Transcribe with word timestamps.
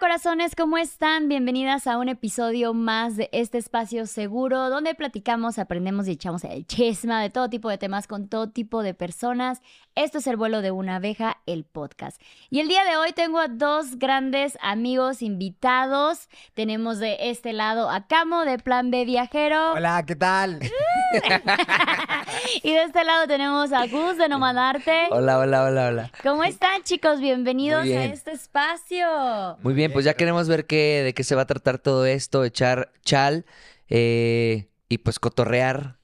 corazones, 0.00 0.56
¿cómo 0.56 0.78
están? 0.78 1.28
Bienvenidas 1.28 1.86
a 1.86 1.98
un 1.98 2.08
episodio 2.08 2.72
más 2.72 3.18
de 3.18 3.28
este 3.32 3.58
espacio 3.58 4.06
seguro 4.06 4.70
donde 4.70 4.94
platicamos, 4.94 5.58
aprendemos 5.58 6.08
y 6.08 6.12
echamos 6.12 6.42
el 6.44 6.66
chisma 6.66 7.20
de 7.20 7.28
todo 7.28 7.50
tipo 7.50 7.68
de 7.68 7.76
temas 7.76 8.06
con 8.06 8.26
todo 8.26 8.48
tipo 8.48 8.82
de 8.82 8.94
personas. 8.94 9.60
Esto 9.96 10.18
es 10.18 10.26
el 10.26 10.38
vuelo 10.38 10.62
de 10.62 10.70
una 10.70 10.96
abeja, 10.96 11.36
el 11.44 11.64
podcast. 11.64 12.18
Y 12.48 12.60
el 12.60 12.68
día 12.68 12.84
de 12.84 12.96
hoy 12.96 13.12
tengo 13.12 13.40
a 13.40 13.48
dos 13.48 13.98
grandes 13.98 14.56
amigos 14.62 15.20
invitados. 15.20 16.30
Tenemos 16.54 16.98
de 16.98 17.28
este 17.28 17.52
lado 17.52 17.90
a 17.90 18.06
Camo 18.06 18.46
de 18.46 18.58
Plan 18.58 18.90
B 18.90 19.04
Viajero. 19.04 19.72
Hola, 19.72 20.02
¿qué 20.06 20.16
tal? 20.16 20.60
y 22.62 22.72
de 22.72 22.84
este 22.84 23.04
lado 23.04 23.26
tenemos 23.26 23.72
a 23.72 23.86
Gus 23.86 24.16
de 24.16 24.28
Nomadarte. 24.28 25.08
Hola, 25.10 25.38
hola, 25.38 25.64
hola, 25.64 25.88
hola. 25.88 26.12
¿Cómo 26.22 26.44
están, 26.44 26.82
chicos? 26.84 27.20
Bienvenidos 27.20 27.84
Muy 27.84 27.92
a 27.92 28.04
este 28.04 28.32
espacio. 28.32 29.58
Muy 29.62 29.74
bien, 29.74 29.89
pues 29.92 30.04
ya 30.04 30.14
queremos 30.14 30.48
ver 30.48 30.66
qué, 30.66 31.02
de 31.04 31.14
qué 31.14 31.24
se 31.24 31.34
va 31.34 31.42
a 31.42 31.46
tratar 31.46 31.78
todo 31.78 32.06
esto, 32.06 32.44
echar 32.44 32.92
chal 33.04 33.44
eh, 33.88 34.68
y 34.88 34.98
pues 34.98 35.18
cotorrear. 35.18 35.98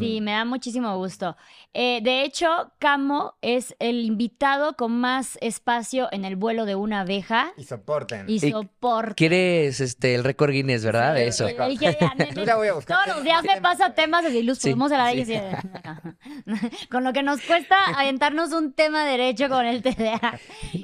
Sí, 0.00 0.20
me 0.20 0.32
da 0.32 0.44
muchísimo 0.44 0.94
gusto. 0.98 1.36
Eh, 1.74 2.00
de 2.02 2.22
hecho, 2.22 2.72
Camo 2.78 3.34
es 3.42 3.76
el 3.78 4.00
invitado 4.00 4.74
con 4.74 4.92
más 4.98 5.38
espacio 5.42 6.08
en 6.10 6.24
el 6.24 6.34
vuelo 6.34 6.64
de 6.64 6.74
una 6.74 7.00
abeja 7.00 7.52
Y 7.56 7.64
soporten. 7.64 8.24
y 8.28 8.36
Y- 8.44 8.50
soporte. 8.50 9.14
Quieres 9.14 9.80
este, 9.80 10.14
el 10.14 10.24
récord 10.24 10.50
Guinness, 10.50 10.84
¿verdad? 10.84 11.14
De 11.14 11.28
eso. 11.28 11.46
Y- 11.48 11.52
y 11.74 11.78
que- 11.78 11.96
Ya 12.46 12.56
voy 12.56 12.68
a 12.68 12.72
buscar. 12.72 13.04
Todos 13.04 13.16
los 13.18 13.24
días 13.24 13.44
me 13.44 13.60
pasa 13.60 13.94
temas 13.94 14.24
así, 14.24 14.42
Luz, 14.42 14.58
Sí, 14.58 14.70
podemos 14.70 14.90
hablar 14.92 15.12
sí. 15.12 15.18
y 15.18 15.22
así 15.22 15.32
de- 15.32 16.88
Con 16.90 17.04
lo 17.04 17.12
que 17.12 17.22
nos 17.22 17.40
cuesta 17.42 17.76
aventarnos 17.96 18.52
un 18.52 18.72
tema 18.72 19.04
derecho 19.04 19.48
con 19.48 19.66
el 19.66 19.82
TDA. 19.82 20.40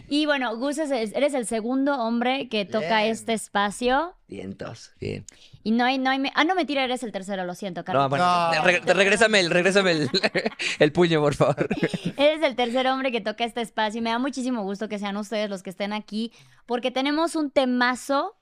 Y 0.08 0.26
bueno, 0.26 0.56
Gus, 0.56 0.78
es- 0.78 0.90
eres 1.14 1.34
el 1.34 1.46
segundo 1.46 1.98
hombre 1.98 2.48
que 2.48 2.64
toca 2.66 2.98
Bien. 3.00 3.10
este 3.12 3.32
espacio. 3.32 4.14
Vientos, 4.26 4.92
bien. 5.00 5.26
Y 5.62 5.70
no 5.72 5.84
hay, 5.84 5.98
no 5.98 6.10
hay... 6.10 6.20
Ah, 6.34 6.44
no, 6.44 6.54
mentira, 6.54 6.82
eres 6.82 7.02
el 7.02 7.12
tercero, 7.12 7.44
lo 7.44 7.54
siento, 7.54 7.84
Carlos. 7.84 8.04
No, 8.04 8.08
bueno, 8.08 8.24
No. 8.52 8.62
re- 8.64 8.80
regrésame, 8.80 9.40
el, 9.40 9.50
regrésame 9.50 9.90
el, 9.92 10.10
el 10.78 10.92
puño, 10.92 11.20
por 11.20 11.34
favor. 11.34 11.68
Eres 12.16 12.42
el 12.42 12.56
tercer 12.56 12.86
hombre 12.86 13.12
que 13.12 13.20
toca 13.20 13.44
este 13.44 13.60
espacio 13.60 13.98
y 13.98 14.02
me 14.02 14.10
da 14.10 14.18
muchísimo 14.18 14.62
gusto 14.62 14.88
que 14.88 14.98
sean 14.98 15.16
ustedes 15.16 15.50
los 15.50 15.62
que 15.62 15.70
estén 15.70 15.92
aquí 15.92 16.32
porque 16.66 16.90
tenemos 16.90 17.36
un 17.36 17.50
temazo. 17.50 18.36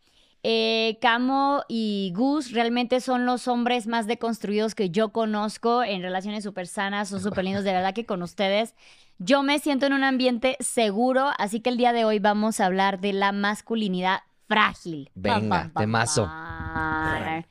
Eh, 0.45 0.99
Camo 1.01 1.63
y 1.69 2.13
Gus 2.17 2.51
realmente 2.51 3.01
son 3.01 3.27
los 3.27 3.47
hombres 3.47 3.87
más 3.87 4.09
deconstruidos 4.09 4.75
que 4.75 4.91
yo 4.91 5.11
conozco 5.13 5.85
en 5.85 6.03
relaciones 6.03 6.43
súper 6.43 6.67
sanas, 6.67 7.11
son 7.11 7.21
súper 7.21 7.45
lindos, 7.45 7.63
de 7.63 7.73
verdad 7.73 7.95
que 7.95 8.07
con 8.07 8.23
ustedes. 8.23 8.75
Yo 9.19 9.45
me 9.45 9.61
siento 9.61 9.87
en 9.87 9.93
un 9.93 10.03
ambiente 10.03 10.57
seguro, 10.59 11.31
así 11.39 11.61
que 11.61 11.71
el 11.71 11.77
día 11.77 11.93
de 11.93 12.05
hoy 12.05 12.19
vamos 12.19 12.59
a 12.59 12.67
hablar 12.67 12.99
de 13.01 13.13
la 13.13 13.31
masculinidad 13.31 14.23
frágil. 14.47 15.11
Venga, 15.15 15.71
temazo. 15.77 16.31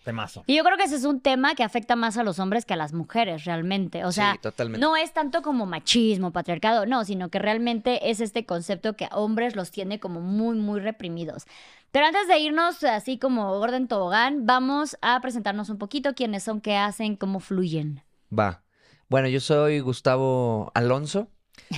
Temazo. 0.03 0.43
Y 0.47 0.57
yo 0.57 0.63
creo 0.63 0.77
que 0.77 0.83
ese 0.83 0.95
es 0.95 1.05
un 1.05 1.21
tema 1.21 1.55
que 1.55 1.63
afecta 1.63 1.95
más 1.95 2.17
a 2.17 2.23
los 2.23 2.39
hombres 2.39 2.65
que 2.65 2.73
a 2.73 2.77
las 2.77 2.93
mujeres, 2.93 3.45
realmente. 3.45 4.05
O 4.05 4.11
sea, 4.11 4.33
sí, 4.33 4.39
totalmente. 4.39 4.85
no 4.85 4.95
es 4.95 5.13
tanto 5.13 5.41
como 5.41 5.65
machismo, 5.65 6.31
patriarcado, 6.31 6.85
no, 6.85 7.03
sino 7.05 7.29
que 7.29 7.39
realmente 7.39 8.09
es 8.09 8.21
este 8.21 8.45
concepto 8.45 8.95
que 8.95 9.05
a 9.05 9.15
hombres 9.17 9.55
los 9.55 9.71
tiene 9.71 9.99
como 9.99 10.21
muy, 10.21 10.57
muy 10.57 10.79
reprimidos. 10.79 11.45
Pero 11.91 12.05
antes 12.05 12.27
de 12.27 12.39
irnos 12.39 12.83
así 12.83 13.17
como 13.17 13.51
orden 13.51 13.87
tobogán, 13.87 14.45
vamos 14.45 14.97
a 15.01 15.19
presentarnos 15.21 15.69
un 15.69 15.77
poquito 15.77 16.13
quiénes 16.13 16.43
son, 16.43 16.61
qué 16.61 16.77
hacen, 16.77 17.17
cómo 17.17 17.39
fluyen. 17.39 18.01
Va. 18.37 18.63
Bueno, 19.09 19.27
yo 19.27 19.41
soy 19.41 19.81
Gustavo 19.81 20.71
Alonso. 20.73 21.27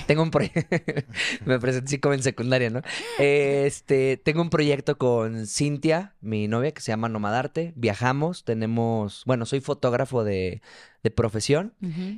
Tengo 0.06 0.22
un 0.22 0.30
proyecto. 0.30 0.60
Me 1.44 1.58
presenté 1.58 1.90
sí, 1.90 1.98
como 1.98 2.14
en 2.14 2.22
secundaria, 2.22 2.70
¿no? 2.70 2.82
Este, 3.18 4.16
tengo 4.16 4.42
un 4.42 4.50
proyecto 4.50 4.98
con 4.98 5.46
Cintia, 5.46 6.14
mi 6.20 6.48
novia, 6.48 6.72
que 6.72 6.80
se 6.80 6.92
llama 6.92 7.08
Nomadarte. 7.08 7.72
Viajamos, 7.76 8.44
tenemos. 8.44 9.22
Bueno, 9.26 9.46
soy 9.46 9.60
fotógrafo 9.60 10.24
de, 10.24 10.62
de 11.02 11.10
profesión 11.10 11.74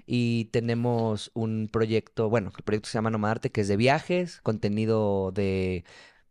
y 0.06 0.46
tenemos 0.46 1.30
un 1.34 1.68
proyecto. 1.70 2.28
Bueno, 2.28 2.52
el 2.56 2.64
proyecto 2.64 2.88
se 2.88 2.98
llama 2.98 3.10
Nomadarte, 3.10 3.50
que 3.50 3.60
es 3.60 3.68
de 3.68 3.76
viajes, 3.76 4.40
contenido 4.42 5.32
de. 5.32 5.84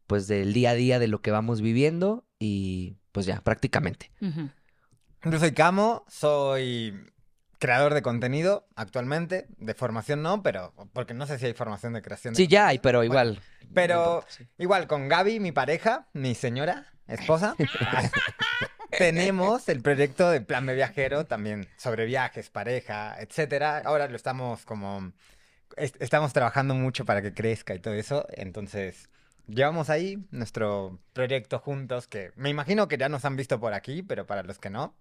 Pues 0.08 0.28
del 0.28 0.54
día 0.54 0.72
a 0.72 0.76
día 0.76 1.00
de 1.00 1.08
lo 1.08 1.22
que 1.22 1.32
vamos 1.32 1.62
viviendo 1.62 2.26
y 2.38 2.98
pues 3.12 3.26
ya, 3.26 3.42
prácticamente. 3.42 4.12
Ujú. 4.22 4.50
Yo 5.32 5.40
soy 5.40 5.54
Camo, 5.54 6.06
soy 6.08 6.94
creador 7.66 7.94
de 7.94 8.02
contenido 8.02 8.68
actualmente, 8.76 9.48
de 9.58 9.74
formación 9.74 10.22
no, 10.22 10.44
pero 10.44 10.74
porque 10.94 11.14
no 11.14 11.26
sé 11.28 11.40
si 11.40 11.46
hay 11.48 11.54
formación 11.54 11.94
de 11.94 12.02
creación. 12.02 12.34
de 12.34 12.38
Sí, 12.38 12.48
ya 12.48 12.68
hay, 12.68 12.80
pero 12.80 13.00
Bueno, 13.00 13.12
igual. 13.12 13.42
pero- 13.74 13.96
no 13.96 14.04
importa, 14.16 14.32
sí. 14.32 14.48
Igual 14.58 14.88
con 14.88 15.08
Gaby, 15.10 15.40
mi 15.40 15.52
pareja, 15.52 16.08
mi 16.14 16.36
señora, 16.36 16.86
esposa, 17.08 17.56
tenemos 18.98 19.68
el 19.70 19.82
proyecto 19.82 20.30
de 20.30 20.42
Plan 20.42 20.66
B 20.66 20.76
Viajero 20.76 21.26
también 21.26 21.68
sobre 21.78 22.06
viajes, 22.06 22.50
pareja, 22.50 23.16
etcétera. 23.20 23.82
Ahora 23.86 24.08
lo 24.08 24.16
estamos 24.16 24.66
como 24.66 25.12
est- 25.78 26.02
estamos 26.02 26.34
trabajando 26.34 26.76
mucho 26.76 27.06
para 27.06 27.22
que 27.22 27.34
crezca 27.34 27.74
y 27.76 27.80
todo 27.80 27.94
eso, 27.94 28.26
entonces 28.30 29.10
llevamos 29.48 29.90
ahí 29.90 30.18
nuestro 30.32 31.00
proyecto 31.14 31.60
juntos 31.60 32.08
que 32.08 32.32
me 32.36 32.50
imagino 32.50 32.88
que 32.88 32.98
ya 32.98 33.10
nos 33.10 33.26
han 33.26 33.36
visto 33.36 33.60
por 33.60 33.74
aquí, 33.74 34.02
pero 34.02 34.26
para 34.26 34.44
los 34.44 34.58
que 34.60 34.70
no, 34.70 34.96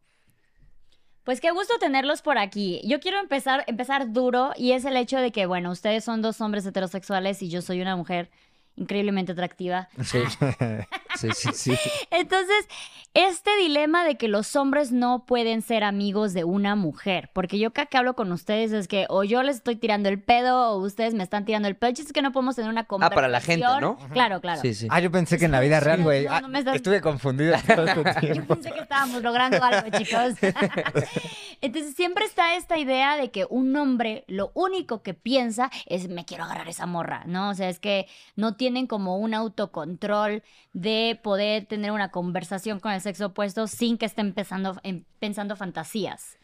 Pues 1.25 1.41
qué 1.41 1.51
gusto 1.51 1.79
tenerlos 1.79 2.21
por 2.21 2.37
aquí. 2.37 2.83
Yo 2.85 3.01
quiero 3.01 3.19
empezar, 3.19 3.65
empezar 3.67 4.13
duro 4.13 4.53
y 4.57 4.73
es 4.73 4.85
el 4.85 4.97
hecho 4.97 5.19
de 5.19 5.33
que, 5.33 5.47
bueno, 5.47 5.71
ustedes 5.71 6.05
son 6.05 6.21
dos 6.21 6.41
hombres 6.43 6.67
heterosexuales 6.67 7.41
y 7.43 7.49
yo 7.49 7.63
soy 7.63 7.81
una 7.81 7.97
mujer 7.97 8.31
increíblemente 8.77 9.33
atractiva. 9.33 9.89
Sí, 10.03 10.19
sí, 11.17 11.29
sí, 11.35 11.49
sí. 11.53 11.75
Entonces, 12.11 12.69
este 13.15 13.57
dilema 13.59 14.05
de 14.05 14.17
que 14.17 14.27
los 14.27 14.57
hombres 14.57 14.91
no 14.91 15.25
pueden 15.25 15.63
ser 15.63 15.85
amigos 15.85 16.33
de 16.35 16.43
una 16.45 16.75
mujer, 16.75 17.31
porque 17.33 17.59
yo 17.61 17.73
cada 17.73 17.87
que 17.87 17.97
hablo 17.97 18.15
con 18.15 18.33
ustedes 18.33 18.73
es 18.73 18.89
que 18.89 19.07
o 19.09 19.23
yo 19.23 19.43
les 19.45 19.57
estoy 19.57 19.77
tirando 19.77 20.09
el 20.09 20.21
pedo 20.21 20.71
o 20.73 20.79
ustedes 20.79 21.15
me 21.15 21.23
están 21.23 21.45
tirando 21.45 21.69
el 21.69 21.77
pedo. 21.77 21.93
Es 21.93 22.13
que 22.13 22.23
no 22.23 22.33
podemos 22.33 22.57
tener 22.57 22.71
una 22.71 22.81
Ah, 22.83 22.87
conversación. 22.87 23.15
para 23.15 23.29
la 23.29 23.41
gente, 23.41 23.67
¿no? 23.81 23.97
Claro, 24.13 24.41
claro. 24.41 24.61
Sí, 24.61 24.75
sí. 24.75 24.89
Ah, 24.91 25.01
yo 25.01 25.11
pensé 25.13 25.39
que 25.39 25.45
en 25.45 25.53
la 25.53 25.61
vida 25.61 25.79
real, 25.81 26.03
güey. 26.03 26.25
No, 26.27 26.33
ah, 26.33 26.41
no 26.41 26.49
me 26.49 26.59
estás- 26.59 26.75
Estuve 26.77 27.01
confundido 27.01 27.55
todo 27.75 27.85
este 27.87 28.05
Yo 28.27 28.33
tiempo. 28.33 28.55
pensé 28.57 28.73
que 28.73 28.81
estábamos 28.81 29.23
logrando 29.23 29.63
algo, 29.63 29.97
chicos. 29.97 30.35
Entonces 31.61 31.95
siempre 31.95 32.25
está 32.25 32.57
esta 32.57 32.79
idea 32.79 33.17
de 33.17 33.31
que 33.31 33.47
un 33.49 33.75
hombre 33.77 34.25
lo 34.27 34.51
único 34.55 35.03
que 35.03 35.15
piensa 35.15 35.71
es 35.87 36.09
me 36.09 36.25
quiero 36.25 36.45
agarrar 36.45 36.69
esa 36.69 36.87
morra, 36.87 37.23
¿no? 37.27 37.51
O 37.51 37.55
sea, 37.55 37.69
es 37.69 37.79
que 37.79 38.07
no 38.37 38.57
tienen 38.57 38.87
como 38.87 39.19
un 39.19 39.35
autocontrol 39.35 40.43
de 40.73 41.04
poder 41.23 41.67
tener 41.67 41.93
una 41.93 42.11
conversación 42.11 42.81
con 42.81 42.93
el 42.93 43.01
sexo 43.01 43.27
opuesto 43.27 43.67
sin 43.67 43.99
que 43.99 44.07
estén 44.07 44.33
pensando, 44.33 44.81
en- 44.83 45.05
pensando 45.19 45.57
fantasías. 45.57 46.39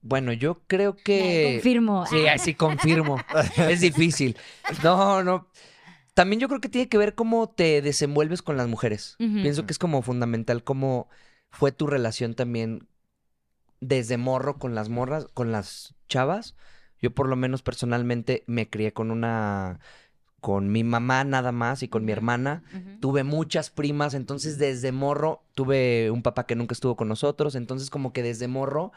Bueno, 0.00 0.32
yo 0.32 0.62
creo 0.66 0.96
que... 0.96 1.54
Confirmo. 1.54 2.06
Sí, 2.06 2.26
así 2.26 2.54
confirmo. 2.54 3.18
es 3.56 3.80
difícil. 3.80 4.36
No, 4.82 5.22
no. 5.22 5.48
También 6.14 6.40
yo 6.40 6.48
creo 6.48 6.60
que 6.60 6.68
tiene 6.68 6.88
que 6.88 6.98
ver 6.98 7.14
cómo 7.14 7.48
te 7.48 7.80
desenvuelves 7.82 8.42
con 8.42 8.56
las 8.56 8.68
mujeres. 8.68 9.14
Pienso 9.18 9.64
que 9.64 9.72
es 9.72 9.78
como 9.78 10.02
fundamental 10.02 10.62
cómo 10.64 11.08
fue 11.50 11.72
tu 11.72 11.86
relación 11.86 12.34
también 12.34 12.86
desde 13.80 14.16
morro 14.16 14.58
con 14.58 14.74
las 14.74 14.88
morras, 14.88 15.26
con 15.32 15.52
las 15.52 15.94
chavas. 16.08 16.54
Yo 17.00 17.12
por 17.12 17.28
lo 17.28 17.36
menos 17.36 17.62
personalmente 17.62 18.44
me 18.46 18.68
crié 18.68 18.92
con 18.92 19.10
una, 19.10 19.80
con 20.42 20.72
mi 20.72 20.82
mamá 20.82 21.22
nada 21.22 21.52
más 21.52 21.84
y 21.84 21.88
con 21.88 22.04
mi 22.04 22.10
hermana. 22.10 22.64
Tuve 23.00 23.22
muchas 23.22 23.70
primas, 23.70 24.12
entonces 24.12 24.58
desde 24.58 24.90
morro 24.90 25.44
tuve 25.54 26.10
un 26.10 26.24
papá 26.24 26.46
que 26.46 26.56
nunca 26.56 26.74
estuvo 26.74 26.96
con 26.96 27.06
nosotros, 27.06 27.54
entonces 27.54 27.90
como 27.90 28.12
que 28.12 28.24
desde 28.24 28.48
morro 28.48 28.90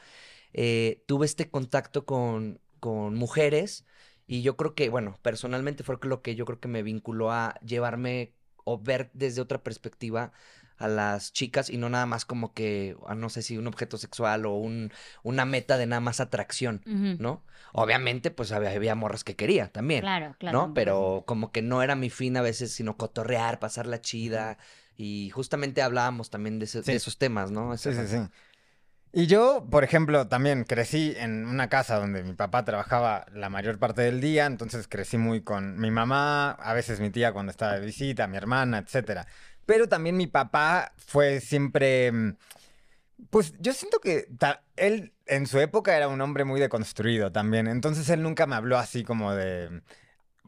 eh, 0.54 1.04
tuve 1.06 1.28
este 1.28 1.52
contacto 1.52 2.04
con, 2.04 2.60
con 2.80 3.14
mujeres 3.14 3.86
y 4.26 4.42
yo 4.42 4.58
creo 4.58 4.74
que, 4.74 4.90
bueno, 4.90 5.20
personalmente 5.22 5.84
fue 5.84 5.98
lo 6.02 6.24
que 6.24 6.34
yo 6.34 6.46
creo 6.46 6.60
que 6.60 6.68
me 6.68 6.82
vinculó 6.82 7.32
a 7.32 7.60
llevarme 7.64 8.34
o 8.64 8.80
ver 8.80 9.12
desde 9.14 9.40
otra 9.40 9.62
perspectiva 9.62 10.32
a 10.78 10.88
las 10.88 11.32
chicas 11.34 11.70
y 11.70 11.78
no 11.78 11.90
nada 11.90 12.06
más 12.06 12.26
como 12.26 12.54
que, 12.54 12.96
ah, 13.08 13.16
no 13.16 13.30
sé 13.30 13.42
si 13.42 13.58
un 13.58 13.68
objeto 13.68 13.98
sexual 13.98 14.46
o 14.46 14.54
un, 14.56 14.92
una 15.24 15.46
meta 15.46 15.78
de 15.78 15.86
nada 15.88 16.00
más 16.02 16.20
atracción. 16.20 16.82
¿no? 16.86 17.44
Obviamente, 17.74 18.32
pues 18.32 18.52
había, 18.52 18.72
había 18.72 18.96
morras 18.96 19.24
que 19.24 19.36
quería 19.36 19.68
también. 19.70 20.02
Claro, 20.02 20.36
claro. 20.40 20.68
¿no? 20.68 20.74
Pero 20.74 21.24
como 21.26 21.52
que 21.52 21.62
no 21.62 21.82
era 21.84 21.96
mi 21.96 22.10
fin 22.10 22.38
a 22.38 22.42
veces, 22.42 22.72
sino 22.74 22.98
cotorrear, 22.98 23.60
pasarla 23.60 24.02
chida. 24.02 24.58
Y 24.98 25.30
justamente 25.32 25.82
hablábamos 25.82 26.30
también 26.30 26.60
de, 26.60 26.66
ese- 26.66 26.84
Sí. 26.84 26.92
de 26.92 26.98
esos 26.98 27.18
temas, 27.18 27.52
¿no? 27.52 27.76
Sí, 27.78 27.92
sí, 27.94 28.08
sí. 28.08 28.18
Y 29.18 29.28
yo, 29.28 29.66
por 29.72 29.86
ejemplo, 29.86 30.28
también 30.28 30.66
crecí 30.66 31.14
en 31.18 31.46
una 31.46 31.70
casa 31.70 31.98
donde 32.00 32.22
mi 32.24 32.34
papá 32.34 32.66
trabajaba 32.66 33.26
la 33.34 33.50
mayor 33.50 33.80
parte 33.80 34.02
del 34.02 34.20
día, 34.20 34.46
entonces 34.46 34.90
crecí 34.90 35.18
muy 35.18 35.42
con 35.42 35.78
mi 35.80 35.90
mamá, 35.90 36.52
a 36.52 36.74
veces 36.74 37.00
mi 37.00 37.10
tía 37.12 37.32
cuando 37.32 37.52
estaba 37.52 37.80
de 37.80 37.86
visita, 37.86 38.28
mi 38.28 38.36
hermana, 38.36 38.80
etcétera. 38.80 39.26
Pero 39.66 39.88
también 39.88 40.18
mi 40.18 40.28
papá 40.28 40.94
fue 40.98 41.40
siempre, 41.42 42.12
mm, 42.12 42.38
pues 43.30 43.54
yo 43.60 43.74
siento 43.74 44.00
que 44.00 44.28
ta- 44.38 44.64
él 44.76 45.14
en 45.26 45.48
su 45.48 45.60
época 45.60 45.96
era 45.96 46.08
un 46.08 46.22
hombre 46.22 46.44
muy 46.44 46.60
deconstruido 46.60 47.32
también, 47.32 47.68
entonces 47.68 48.10
él 48.10 48.22
nunca 48.22 48.46
me 48.46 48.56
habló 48.56 48.78
así 48.78 49.04
como 49.04 49.34
de 49.34 49.82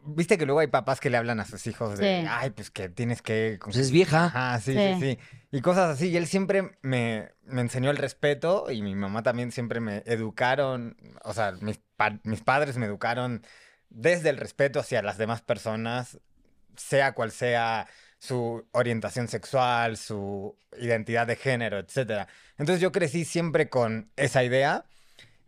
viste 0.10 0.38
que 0.38 0.46
luego 0.46 0.62
hay 0.62 0.68
papás 0.68 1.02
que 1.02 1.10
le 1.10 1.18
hablan 1.18 1.42
a 1.42 1.46
sus 1.46 1.68
hijos 1.68 1.98
de, 1.98 2.22
Sí. 2.22 2.28
ay, 2.30 2.52
pues 2.52 2.72
que 2.72 2.88
tienes 2.88 3.22
que... 3.22 3.60
Pues 3.62 3.76
es 3.76 3.92
vieja. 3.92 4.26
Ajá, 4.28 4.58
sí, 4.62 4.74
Sí. 4.74 4.94
sí, 4.94 5.00
sí. 5.02 5.20
Y 5.52 5.60
cosas 5.62 5.90
así. 5.90 6.08
Y 6.08 6.16
él 6.16 6.28
siempre 6.28 6.78
me, 6.82 7.34
me 7.44 7.60
enseñó 7.60 7.90
el 7.92 7.98
respeto 7.98 8.72
y 8.72 8.82
mi 8.82 8.96
mamá 8.96 9.22
también 9.22 9.52
siempre 9.52 9.82
me 9.82 10.04
educaron, 10.06 10.96
o 11.26 11.34
sea, 11.34 11.52
mis, 11.60 11.80
pa- 11.98 12.20
mis 12.24 12.42
padres 12.42 12.78
me 12.78 12.86
educaron 12.86 13.46
desde 13.90 14.30
el 14.30 14.38
respeto 14.38 14.80
hacia 14.80 15.02
las 15.02 15.18
demás 15.18 15.42
personas, 15.42 16.20
sea 16.78 17.12
cual 17.14 17.32
sea 17.32 17.88
su 18.20 18.66
orientación 18.72 19.28
sexual, 19.28 19.98
su 19.98 20.58
identidad 20.80 21.28
de 21.28 21.36
género, 21.36 21.78
etc. 21.80 22.28
Entonces 22.58 22.82
yo 22.82 22.92
crecí 22.92 23.26
siempre 23.26 23.70
con 23.70 24.12
esa 24.16 24.44
idea 24.44 24.86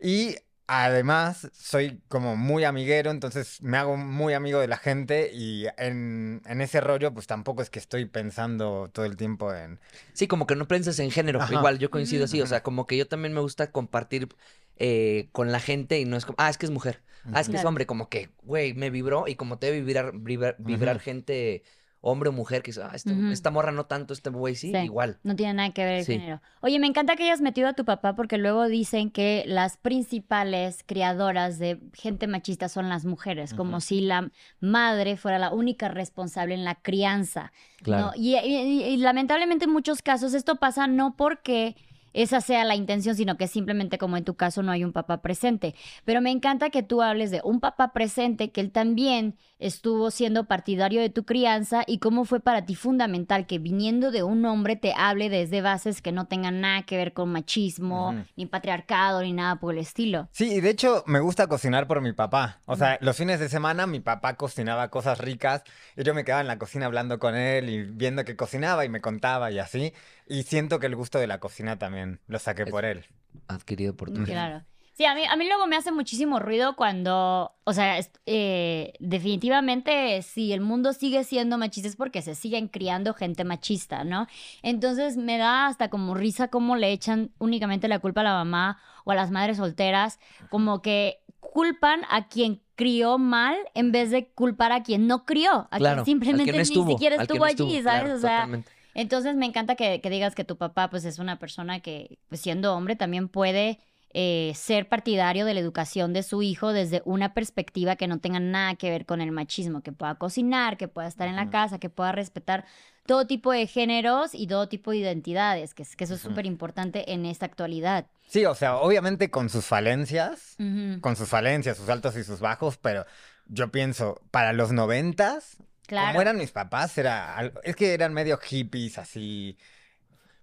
y 0.00 0.36
además 0.66 1.50
soy 1.52 2.00
como 2.06 2.36
muy 2.36 2.62
amiguero, 2.62 3.10
entonces 3.10 3.60
me 3.60 3.76
hago 3.76 3.96
muy 3.96 4.34
amigo 4.34 4.60
de 4.60 4.68
la 4.68 4.76
gente 4.76 5.32
y 5.34 5.66
en, 5.78 6.42
en 6.46 6.60
ese 6.60 6.80
rollo 6.80 7.12
pues 7.12 7.26
tampoco 7.26 7.60
es 7.60 7.70
que 7.70 7.80
estoy 7.80 8.04
pensando 8.04 8.88
todo 8.92 9.04
el 9.04 9.16
tiempo 9.16 9.52
en... 9.52 9.80
Sí, 10.12 10.28
como 10.28 10.46
que 10.46 10.54
no 10.54 10.68
piensas 10.68 11.00
en 11.00 11.10
género. 11.10 11.40
Ajá. 11.40 11.54
Igual, 11.54 11.78
yo 11.78 11.90
coincido 11.90 12.24
así. 12.24 12.40
O 12.40 12.46
sea, 12.46 12.62
como 12.62 12.86
que 12.86 12.96
yo 12.96 13.08
también 13.08 13.34
me 13.34 13.40
gusta 13.40 13.72
compartir 13.72 14.28
eh, 14.76 15.28
con 15.32 15.50
la 15.50 15.58
gente 15.58 15.98
y 15.98 16.04
no 16.04 16.16
es 16.16 16.24
como, 16.24 16.36
ah, 16.38 16.48
es 16.48 16.56
que 16.56 16.66
es 16.66 16.72
mujer. 16.72 17.02
Ah, 17.32 17.40
es 17.40 17.48
que 17.48 17.56
es 17.56 17.64
hombre. 17.64 17.86
Como 17.86 18.08
que, 18.08 18.30
güey, 18.42 18.72
me 18.74 18.90
vibró 18.90 19.26
y 19.26 19.34
como 19.34 19.58
te 19.58 19.66
debe 19.66 19.82
vibrar, 19.82 20.12
vibrar, 20.14 20.56
vibrar 20.58 20.96
Ujú. 20.96 21.04
gente, 21.04 21.64
hombre 22.02 22.30
o 22.30 22.32
mujer, 22.32 22.62
que 22.62 22.70
dice, 22.70 22.82
ah, 22.82 22.92
esta, 22.94 23.12
Ujú. 23.12 23.26
esta 23.30 23.50
morra 23.50 23.72
no 23.72 23.84
tanto, 23.84 24.14
este 24.14 24.30
güey 24.30 24.54
sí, 24.54 24.70
Sí. 24.72 24.78
igual. 24.78 25.18
No 25.22 25.36
tiene 25.36 25.52
nada 25.54 25.70
que 25.70 25.84
ver 25.84 25.96
el 25.98 26.04
Sí. 26.04 26.14
género. 26.14 26.40
Oye, 26.62 26.78
me 26.78 26.86
encanta 26.86 27.14
que 27.16 27.24
hayas 27.24 27.40
metido 27.42 27.68
a 27.68 27.74
tu 27.74 27.84
papá 27.84 28.16
porque 28.16 28.38
luego 28.38 28.68
dicen 28.68 29.10
que 29.10 29.44
las 29.46 29.76
principales 29.76 30.82
criadoras 30.86 31.58
de 31.58 31.78
gente 31.94 32.26
machista 32.26 32.68
son 32.68 32.88
las 32.88 33.04
mujeres, 33.04 33.54
como 33.54 33.80
si 33.80 34.00
la 34.00 34.30
madre 34.60 35.16
fuera 35.16 35.38
la 35.38 35.52
única 35.52 35.88
responsable 35.88 36.54
en 36.54 36.64
la 36.64 36.74
crianza. 36.76 37.52
Claro. 37.82 38.06
¿no? 38.06 38.12
Y, 38.16 38.36
y- 38.36 38.82
y 38.84 38.96
lamentablemente 38.96 39.66
en 39.66 39.70
muchos 39.72 40.02
casos 40.02 40.34
esto 40.34 40.56
pasa 40.56 40.86
no 40.86 41.16
porque 41.16 41.76
esa 42.12 42.40
sea 42.40 42.64
la 42.64 42.76
intención, 42.76 43.14
sino 43.14 43.36
que 43.36 43.46
simplemente 43.46 43.98
como 43.98 44.16
en 44.16 44.24
tu 44.24 44.34
caso 44.34 44.62
no 44.62 44.72
hay 44.72 44.84
un 44.84 44.92
papá 44.92 45.22
presente. 45.22 45.74
Pero 46.04 46.20
me 46.20 46.30
encanta 46.30 46.70
que 46.70 46.82
tú 46.82 47.02
hables 47.02 47.30
de 47.30 47.40
un 47.44 47.60
papá 47.60 47.92
presente, 47.92 48.50
que 48.50 48.60
él 48.60 48.70
también 48.70 49.36
estuvo 49.58 50.10
siendo 50.10 50.44
partidario 50.44 51.00
de 51.00 51.10
tu 51.10 51.24
crianza 51.24 51.84
y 51.86 51.98
cómo 51.98 52.24
fue 52.24 52.40
para 52.40 52.64
ti 52.64 52.74
fundamental 52.74 53.46
que 53.46 53.58
viniendo 53.58 54.10
de 54.10 54.22
un 54.22 54.44
hombre 54.46 54.76
te 54.76 54.94
hable 54.96 55.28
desde 55.28 55.60
bases 55.60 56.00
que 56.02 56.12
no 56.12 56.26
tengan 56.26 56.60
nada 56.60 56.82
que 56.82 56.96
ver 56.96 57.12
con 57.12 57.30
machismo, 57.30 58.14
ni 58.36 58.46
patriarcado, 58.46 59.22
ni 59.22 59.32
nada 59.32 59.56
por 59.56 59.74
el 59.74 59.80
estilo. 59.80 60.28
Sí, 60.32 60.54
y 60.54 60.60
de 60.60 60.70
hecho 60.70 61.04
me 61.06 61.20
gusta 61.20 61.46
cocinar 61.46 61.86
por 61.86 62.00
mi 62.00 62.12
papá. 62.12 62.60
O 62.64 62.76
sea, 62.76 62.98
los 63.00 63.16
fines 63.16 63.38
de 63.38 63.48
semana 63.48 63.86
mi 63.86 64.00
papá 64.00 64.34
cocinaba 64.34 64.88
cosas 64.88 65.18
ricas 65.18 65.62
y 65.96 66.02
yo 66.04 66.14
me 66.14 66.24
quedaba 66.24 66.40
en 66.40 66.46
la 66.46 66.58
cocina 66.58 66.86
hablando 66.86 67.18
con 67.18 67.36
él 67.36 67.68
y 67.68 67.82
viendo 67.82 68.24
que 68.24 68.36
cocinaba 68.36 68.84
y 68.84 68.88
me 68.88 69.00
contaba 69.00 69.50
y 69.50 69.58
así. 69.58 69.92
Y 70.26 70.42
siento 70.44 70.78
que 70.78 70.86
el 70.86 70.96
gusto 70.96 71.18
de 71.18 71.26
la 71.26 71.38
cocina 71.40 71.78
también 71.78 72.20
lo 72.26 72.38
saqué 72.38 72.62
Es- 72.62 72.70
por 72.70 72.84
él. 72.84 73.04
Adquirido 73.48 73.94
por 73.96 74.10
tu 74.12 74.22
Claro. 74.24 74.64
Sí, 74.92 75.06
a 75.06 75.14
mí, 75.14 75.24
a 75.24 75.34
mí 75.36 75.46
luego 75.46 75.66
me 75.66 75.76
hace 75.76 75.92
muchísimo 75.92 76.40
ruido 76.40 76.76
cuando, 76.76 77.54
o 77.64 77.72
sea, 77.72 77.98
eh, 78.26 78.92
definitivamente 78.98 80.20
si 80.20 80.52
el 80.52 80.60
mundo 80.60 80.92
sigue 80.92 81.24
siendo 81.24 81.56
machista 81.56 81.88
es 81.88 81.96
porque 81.96 82.20
se 82.20 82.34
siguen 82.34 82.68
criando 82.68 83.14
gente 83.14 83.44
machista, 83.44 84.04
¿no? 84.04 84.26
Entonces 84.62 85.16
me 85.16 85.38
da 85.38 85.68
hasta 85.68 85.88
como 85.88 86.14
risa 86.14 86.48
cómo 86.48 86.76
le 86.76 86.92
echan 86.92 87.30
únicamente 87.38 87.88
la 87.88 87.98
culpa 88.00 88.20
a 88.20 88.24
la 88.24 88.32
mamá 88.34 88.78
o 89.04 89.12
a 89.12 89.14
las 89.14 89.30
madres 89.30 89.56
solteras, 89.56 90.18
como 90.50 90.82
que 90.82 91.20
culpan 91.38 92.02
a 92.10 92.28
quien 92.28 92.60
crió 92.74 93.16
mal 93.16 93.56
en 93.74 93.92
vez 93.92 94.10
de 94.10 94.28
culpar 94.28 94.72
a 94.72 94.82
quien 94.82 95.06
no 95.06 95.24
crió, 95.24 95.68
a 95.70 95.78
Claro, 95.78 96.04
quien 96.04 96.18
simplemente 96.20 96.52
ni 96.52 96.58
estuvo, 96.58 96.90
siquiera 96.92 97.16
estuvo 97.22 97.44
allí, 97.44 97.82
¿sabes? 97.82 97.82
claro, 98.02 98.14
o 98.14 98.18
sea, 98.18 98.36
totalmente. 98.36 98.70
Entonces 99.00 99.36
me 99.36 99.46
encanta 99.46 99.74
que, 99.74 100.00
que 100.00 100.10
digas 100.10 100.34
que 100.34 100.44
tu 100.44 100.56
papá 100.56 100.90
pues 100.90 101.04
es 101.04 101.18
una 101.18 101.38
persona 101.38 101.80
que 101.80 102.18
pues, 102.28 102.40
siendo 102.40 102.74
hombre 102.74 102.96
también 102.96 103.28
puede 103.28 103.78
eh, 104.12 104.52
ser 104.56 104.88
partidario 104.88 105.44
de 105.44 105.54
la 105.54 105.60
educación 105.60 106.12
de 106.12 106.24
su 106.24 106.42
hijo 106.42 106.72
desde 106.72 107.00
una 107.04 107.32
perspectiva 107.32 107.94
que 107.94 108.08
no 108.08 108.18
tenga 108.18 108.40
nada 108.40 108.74
que 108.74 108.90
ver 108.90 109.06
con 109.06 109.20
el 109.20 109.30
machismo, 109.30 109.82
que 109.82 109.92
pueda 109.92 110.16
cocinar, 110.16 110.76
que 110.76 110.88
pueda 110.88 111.06
estar 111.06 111.28
en 111.28 111.36
la 111.36 111.48
casa, 111.48 111.78
que 111.78 111.90
pueda 111.90 112.10
respetar 112.10 112.64
todo 113.06 113.28
tipo 113.28 113.52
de 113.52 113.68
géneros 113.68 114.34
y 114.34 114.48
todo 114.48 114.68
tipo 114.68 114.90
de 114.90 114.98
identidades, 114.98 115.74
que, 115.74 115.84
que 115.96 116.04
eso 116.04 116.14
es 116.14 116.20
súper 116.20 116.44
importante 116.44 117.12
en 117.12 117.24
esta 117.24 117.46
actualidad. 117.46 118.06
Sí, 118.26 118.44
o 118.46 118.54
sea, 118.56 118.78
obviamente 118.78 119.30
con 119.30 119.48
sus 119.48 119.64
falencias, 119.64 120.56
con 121.00 121.14
sus 121.14 121.28
falencias, 121.28 121.76
sus 121.76 121.88
altos 121.88 122.16
y 122.16 122.24
sus 122.24 122.40
bajos, 122.40 122.78
pero 122.78 123.06
yo 123.46 123.70
pienso, 123.70 124.20
para 124.32 124.52
los 124.52 124.72
noventas, 124.72 125.56
Claro. 125.90 126.08
como 126.12 126.22
eran 126.22 126.36
mis 126.38 126.52
papás, 126.52 126.96
era 126.98 127.36
algo- 127.36 127.60
es 127.64 127.74
que 127.74 127.92
eran 127.92 128.14
medio 128.14 128.38
hippies 128.38 128.96
así. 128.96 129.58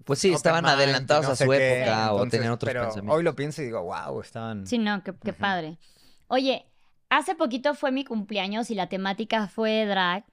Pues 0.04 0.20
sí, 0.20 0.34
estaban 0.34 0.66
mind, 0.66 0.76
adelantados 0.76 1.26
no 1.26 1.32
a 1.32 1.36
su 1.38 1.50
qué, 1.50 1.80
época 1.84 2.12
o 2.12 2.16
entonces, 2.16 2.32
tenían 2.32 2.54
otros 2.54 2.70
pero 2.70 2.82
pensamientos. 2.84 3.18
Hoy 3.18 3.24
lo 3.24 3.36
pienso 3.36 3.62
y 3.62 3.66
digo, 3.66 3.82
wow, 3.84 4.22
estaban... 4.22 4.68
Sí, 4.68 4.78
no, 4.78 5.02
qué, 5.04 5.14
padre. 5.34 5.78
Oye, 6.28 6.66
hace 7.10 7.34
poquito 7.36 7.74
fue 7.76 7.92
mi 7.92 8.04
cumpleaños 8.04 8.70
y 8.72 8.76
la 8.76 8.88
temática 8.90 9.48
fue 9.48 9.86
drag. 9.86 10.26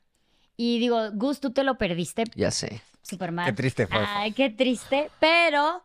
Y 0.56 0.78
digo, 0.80 1.10
Gus, 1.12 1.40
tú 1.40 1.52
te 1.52 1.64
lo 1.64 1.78
perdiste 1.78 2.24
Ya 2.34 2.50
sé. 2.50 2.82
súper 3.02 3.30
mal. 3.32 3.46
Qué 3.46 3.52
triste 3.52 3.86
fue. 3.86 3.98
Ay, 4.04 4.32
qué 4.32 4.50
triste. 4.50 5.10
Pero 5.20 5.82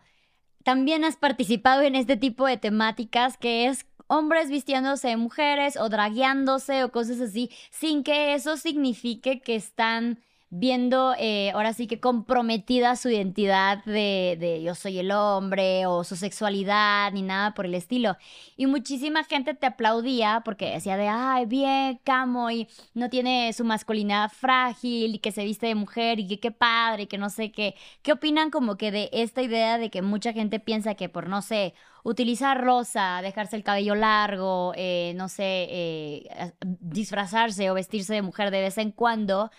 también 0.64 1.04
has 1.04 1.16
participado 1.18 1.82
en 1.82 1.96
este 1.96 2.18
tipo 2.18 2.46
de 2.46 2.58
temáticas 2.58 3.38
que 3.38 3.68
es 3.68 3.86
hombres 4.10 4.50
vistiéndose 4.50 5.10
de 5.10 5.18
mujeres 5.18 5.78
o 5.78 5.88
dragueándose 5.88 6.84
o 6.84 6.92
cosas 6.92 7.22
así, 7.22 7.50
sin 7.72 8.04
que 8.04 8.34
eso 8.34 8.58
signifique 8.58 9.40
que 9.42 9.56
están 9.56 10.20
viendo, 10.52 11.14
eh, 11.20 11.52
ahora 11.52 11.74
sí 11.74 11.86
que 11.86 12.00
comprometida 12.00 12.96
su 12.96 13.10
identidad 13.10 13.84
de, 13.86 14.36
de 14.40 14.64
yo 14.64 14.74
soy 14.74 14.98
el 14.98 15.12
hombre 15.12 15.86
o 15.86 16.04
su 16.04 16.16
sexualidad 16.16 17.12
ni 17.14 17.22
nada 17.22 17.54
por 17.54 17.66
el 17.68 17.76
estilo. 17.76 18.18
Y 18.58 18.66
muchísima 18.66 19.24
gente 19.24 19.54
te 19.54 19.68
aplaudía 19.68 20.42
porque 20.44 20.72
decía 20.72 20.98
de, 20.98 21.08
ay, 21.08 21.46
bien, 21.46 22.00
Camo, 22.04 22.50
y 22.50 22.68
no 22.96 23.10
tiene 23.10 23.54
su 23.54 23.64
masculinidad 23.64 24.32
frágil 24.32 25.16
y 25.16 25.20
que 25.20 25.32
se 25.32 25.44
viste 25.44 25.68
de 25.68 25.76
mujer 25.76 26.20
y 26.20 26.28
que 26.28 26.40
qué 26.40 26.52
padre 26.52 27.04
y 27.04 27.08
que 27.08 27.18
no 27.20 27.30
sé 27.30 27.52
qué. 27.52 27.76
¿Qué 28.02 28.12
opinan 28.14 28.50
como 28.50 28.76
que 28.78 28.92
de 28.92 29.10
esta 29.14 29.44
idea 29.44 29.78
de 29.78 29.92
que 29.92 30.02
mucha 30.02 30.34
gente 30.34 30.60
piensa 30.60 30.96
que 30.96 31.10
por, 31.10 31.30
no 31.30 31.42
sé, 31.44 31.76
utilizar 32.04 32.64
rosa, 32.64 33.22
dejarse 33.22 33.56
el 33.56 33.64
cabello 33.64 33.96
largo, 33.96 34.74
eh, 34.76 35.14
no 35.16 35.30
sé, 35.30 35.68
eh, 35.70 36.54
disfrazarse 36.62 37.70
o 37.70 37.74
vestirse 37.74 38.14
de 38.14 38.22
mujer 38.22 38.52
de 38.52 38.62
vez 38.62 38.78
en 38.78 38.92
cuando, 38.92 39.52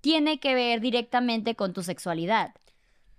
tiene 0.00 0.40
que 0.40 0.54
ver 0.54 0.80
directamente 0.80 1.54
con 1.54 1.72
tu 1.72 1.82
sexualidad? 1.82 2.54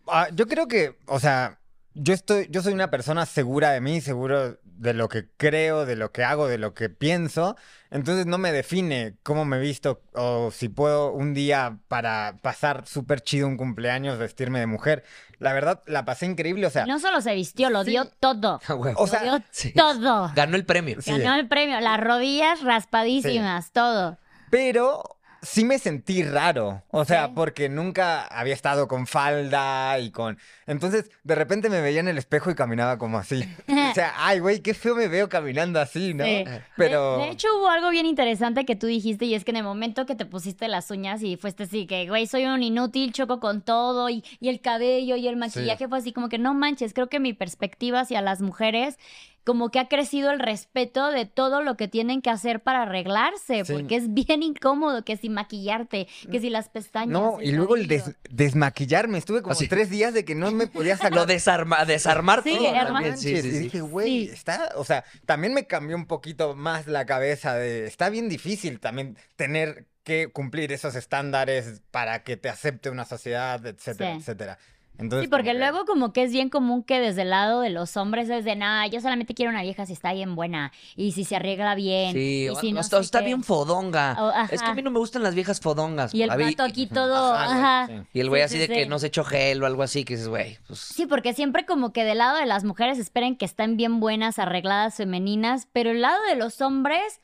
Ah, 0.08 0.28
yo 0.34 0.48
creo 0.48 0.68
que, 0.68 0.98
o 1.06 1.20
sea, 1.20 1.60
yo 1.94 2.14
estoy, 2.14 2.48
yo 2.50 2.62
soy 2.62 2.74
una 2.74 2.90
persona 2.90 3.26
segura 3.26 3.72
de 3.72 3.82
mí, 3.82 4.02
seguro 4.02 4.58
de 4.80 4.94
lo 4.94 5.10
que 5.10 5.28
creo, 5.36 5.86
de 5.86 5.98
lo 5.98 6.14
que 6.14 6.24
hago, 6.24 6.48
de 6.48 6.58
lo 6.58 6.74
que 6.74 6.90
pienso. 6.90 7.58
Entonces 7.92 8.26
no 8.26 8.38
me 8.38 8.54
define 8.54 9.16
cómo 9.24 9.44
me 9.44 9.60
visto 9.60 10.02
o 10.14 10.52
si 10.52 10.70
puedo 10.70 11.12
un 11.12 11.34
día 11.34 11.80
para 11.90 12.38
pasar 12.42 12.88
súper 12.88 13.20
chido 13.22 13.48
un 13.48 13.58
cumpleaños 13.58 14.18
vestirme 14.18 14.60
de 14.60 14.68
mujer. 14.68 15.04
La 15.38 15.52
verdad, 15.54 15.84
la 15.86 16.06
pasé 16.06 16.28
increíble, 16.28 16.66
o 16.66 16.70
sea, 16.70 16.86
No 16.86 16.98
solo 17.00 17.20
se 17.20 17.34
vistió, 17.36 17.70
lo 17.70 17.84
Sí. 17.84 17.92
dio 17.92 18.06
todo. 18.20 18.62
Ah, 18.70 18.76
o 18.76 18.86
Lo 18.86 19.08
sea, 19.08 19.22
dio 19.22 19.44
Sí. 19.52 19.74
todo. 19.74 20.32
Ganó 20.34 20.56
el 20.56 20.66
premio. 20.66 21.02
Sí. 21.02 21.12
Ganó 21.12 21.36
el 21.36 21.48
premio, 21.50 21.80
las 21.82 22.00
rodillas 22.00 22.62
raspadísimas, 22.64 23.72
todo. 23.74 24.18
Pero 24.50 25.19
sí 25.42 25.64
me 25.66 25.80
sentí 25.80 26.24
raro. 26.24 26.84
O 26.92 27.06
sea, 27.06 27.28
Sí. 27.28 27.32
porque 27.36 27.70
nunca 27.70 28.26
había 28.28 28.54
estado 28.54 28.88
con 28.88 29.08
falda 29.08 29.98
y 30.00 30.12
con. 30.12 30.38
Entonces, 30.68 31.10
de 31.24 31.36
repente 31.36 31.70
me 31.70 31.82
veía 31.82 32.00
en 32.00 32.08
el 32.08 32.18
espejo 32.18 32.52
y 32.52 32.56
caminaba 32.56 32.98
como 32.98 33.18
así. 33.18 33.44
o 33.68 33.94
sea, 33.94 34.14
ay, 34.18 34.40
güey, 34.40 34.60
qué 34.62 34.74
feo 34.74 34.96
me 34.96 35.08
veo 35.08 35.30
caminando 35.30 35.80
así, 35.80 36.14
¿no? 36.14 36.24
Sí. 36.26 36.44
Pero. 36.78 37.18
De, 37.20 37.26
de 37.26 37.32
hecho, 37.32 37.48
hubo 37.58 37.70
algo 37.70 37.90
bien 37.90 38.06
interesante 38.06 38.66
que 38.66 38.76
tú 38.76 38.88
dijiste 38.88 39.26
y 39.26 39.34
es 39.36 39.44
que 39.46 39.52
en 39.52 39.58
el 39.58 39.64
momento 39.64 40.06
que 40.06 40.16
te 40.16 40.26
pusiste 40.26 40.68
las 40.68 40.92
uñas 40.92 41.22
y 41.24 41.38
fuiste 41.38 41.64
así 41.64 41.88
que, 41.88 42.08
güey, 42.08 42.28
soy 42.28 42.46
un 42.46 42.62
inútil, 42.64 43.14
choco 43.14 43.40
con 43.40 43.62
todo 43.62 44.10
y, 44.10 44.24
y 44.40 44.50
el 44.50 44.62
cabello 44.62 45.16
y 45.16 45.28
el 45.28 45.36
maquillaje 45.38 45.88
fue 45.88 45.98
así 45.98 46.14
como 46.14 46.30
que 46.30 46.38
no 46.38 46.54
manches, 46.54 46.94
creo 46.94 47.08
que 47.08 47.20
mi 47.20 47.34
perspectiva 47.34 48.02
hacia 48.02 48.22
las 48.22 48.42
mujeres 48.42 48.98
como 49.44 49.70
que 49.72 49.80
ha 49.80 49.88
crecido 49.88 50.32
el 50.32 50.40
respeto 50.40 51.12
de 51.12 51.26
todo 51.26 51.62
lo 51.62 51.76
que 51.78 51.88
tienen 51.88 52.22
que 52.22 52.30
hacer 52.30 52.62
para 52.62 52.84
arreglarse, 52.84 53.64
Sí. 53.66 53.74
porque 53.74 53.96
es 53.96 54.14
bien 54.14 54.44
incómodo 54.44 55.04
que 55.04 55.18
si 55.18 55.30
maquillarte, 55.30 56.08
que 56.32 56.40
si 56.40 56.50
las 56.50 56.70
pestañas. 56.70 57.10
No, 57.10 57.42
y 57.42 57.52
luego 57.52 57.76
el 57.76 57.88
des- 57.88 58.16
desmaquillarme. 58.30 59.18
Estuve 59.18 59.42
como 59.42 59.54
Así. 59.54 59.68
tres 59.68 59.90
días 59.90 60.14
de 60.14 60.26
que 60.26 60.36
no 60.36 60.52
me 60.52 60.68
podía 60.68 60.98
sacar. 61.14 61.14
Lo 61.14 61.26
desarma, 61.26 61.86
desarmar 61.86 62.44
Sí, 62.44 62.56
todo 62.58 62.72
también. 62.74 63.18
Sí, 63.18 63.32
manches, 63.34 63.42
sí, 63.44 63.48
y 63.48 63.52
sí. 63.52 63.60
dije, 63.60 63.82
güey, 63.82 64.28
Sí. 64.28 64.34
está, 64.34 64.70
o 64.76 64.84
sea, 64.84 65.04
también 65.26 65.54
me 65.54 65.66
cambió 65.68 65.96
un 65.96 66.06
poquito 66.06 66.56
más 66.56 66.88
la 66.88 67.06
cabeza 67.06 67.56
de, 67.56 67.86
está 67.86 68.10
bien 68.10 68.30
difícil 68.30 68.80
también 68.80 69.18
tener 69.36 69.86
que 70.04 70.32
cumplir 70.32 70.72
esos 70.72 70.96
estándares 70.96 71.82
para 71.92 72.24
que 72.24 72.36
te 72.38 72.50
acepte 72.50 72.90
una 72.90 73.06
sociedad, 73.06 73.64
etcétera, 73.66 74.14
Sí. 74.14 74.20
etcétera. 74.20 74.58
Entonces, 75.00 75.26
Sí, 75.26 75.30
porque 75.30 75.54
que- 75.54 75.58
luego 75.58 75.86
como 75.86 76.12
que 76.14 76.24
es 76.24 76.32
bien 76.32 76.50
común 76.50 76.84
que 76.84 77.00
desde 77.00 77.22
el 77.24 77.30
lado 77.30 77.62
de 77.62 77.70
los 77.70 77.96
hombres 77.98 78.30
es 78.30 78.44
de, 78.46 78.56
nada, 78.56 78.86
yo 78.88 79.00
solamente 79.02 79.34
quiero 79.34 79.50
una 79.50 79.62
vieja 79.62 79.86
si 79.86 79.94
está 79.94 80.12
bien 80.14 80.36
buena 80.36 80.72
y 80.96 81.14
si 81.14 81.24
se 81.24 81.38
arregla 81.38 81.74
bien. 81.76 82.14
Sí, 82.14 82.44
y 82.44 82.50
o- 82.50 82.56
si 82.56 82.72
no 82.74 82.80
o 82.80 82.82
está, 82.82 83.00
está 83.00 83.20
qué". 83.20 83.26
bien 83.28 83.44
fodonga. 83.44 84.48
Es 84.52 84.62
que 84.62 84.68
a 84.70 84.74
mí 84.74 84.82
no 84.82 84.92
me 84.92 85.00
gustan 85.00 85.24
las 85.24 85.34
viejas 85.36 85.60
fodongas. 85.62 86.14
Y 86.14 86.22
el 86.24 86.30
vato 86.30 86.64
aquí 86.64 86.86
todo, 86.86 87.34
Ajá, 87.34 87.46
güey, 87.46 87.58
ajá. 87.60 87.88
sí. 87.88 87.94
Y 88.14 88.20
el 88.20 88.30
güey 88.30 88.42
Sí, 88.42 88.44
así 88.46 88.54
sí, 88.56 88.60
de 88.62 88.68
que 88.68 88.86
no 88.88 89.00
se 89.00 89.08
echó 89.08 89.24
gel 89.24 89.64
o 89.64 89.66
algo 89.66 89.84
así, 89.84 90.04
que 90.04 90.16
dices, 90.16 90.28
güey, 90.28 90.58
pues... 90.68 90.80
Sí, 90.80 91.06
porque 91.06 91.34
siempre 91.34 91.66
como 91.66 91.94
que 91.94 92.04
del 92.04 92.18
lado 92.18 92.38
de 92.38 92.46
las 92.46 92.64
mujeres 92.66 93.00
esperen 93.00 93.38
que 93.38 93.46
estén 93.46 93.78
bien 93.78 94.00
buenas, 94.02 94.38
arregladas, 94.38 94.96
femeninas, 94.96 95.68
pero 95.72 95.92
el 95.92 96.02
lado 96.02 96.22
de 96.30 96.36
los 96.36 96.60
hombres, 96.62 97.22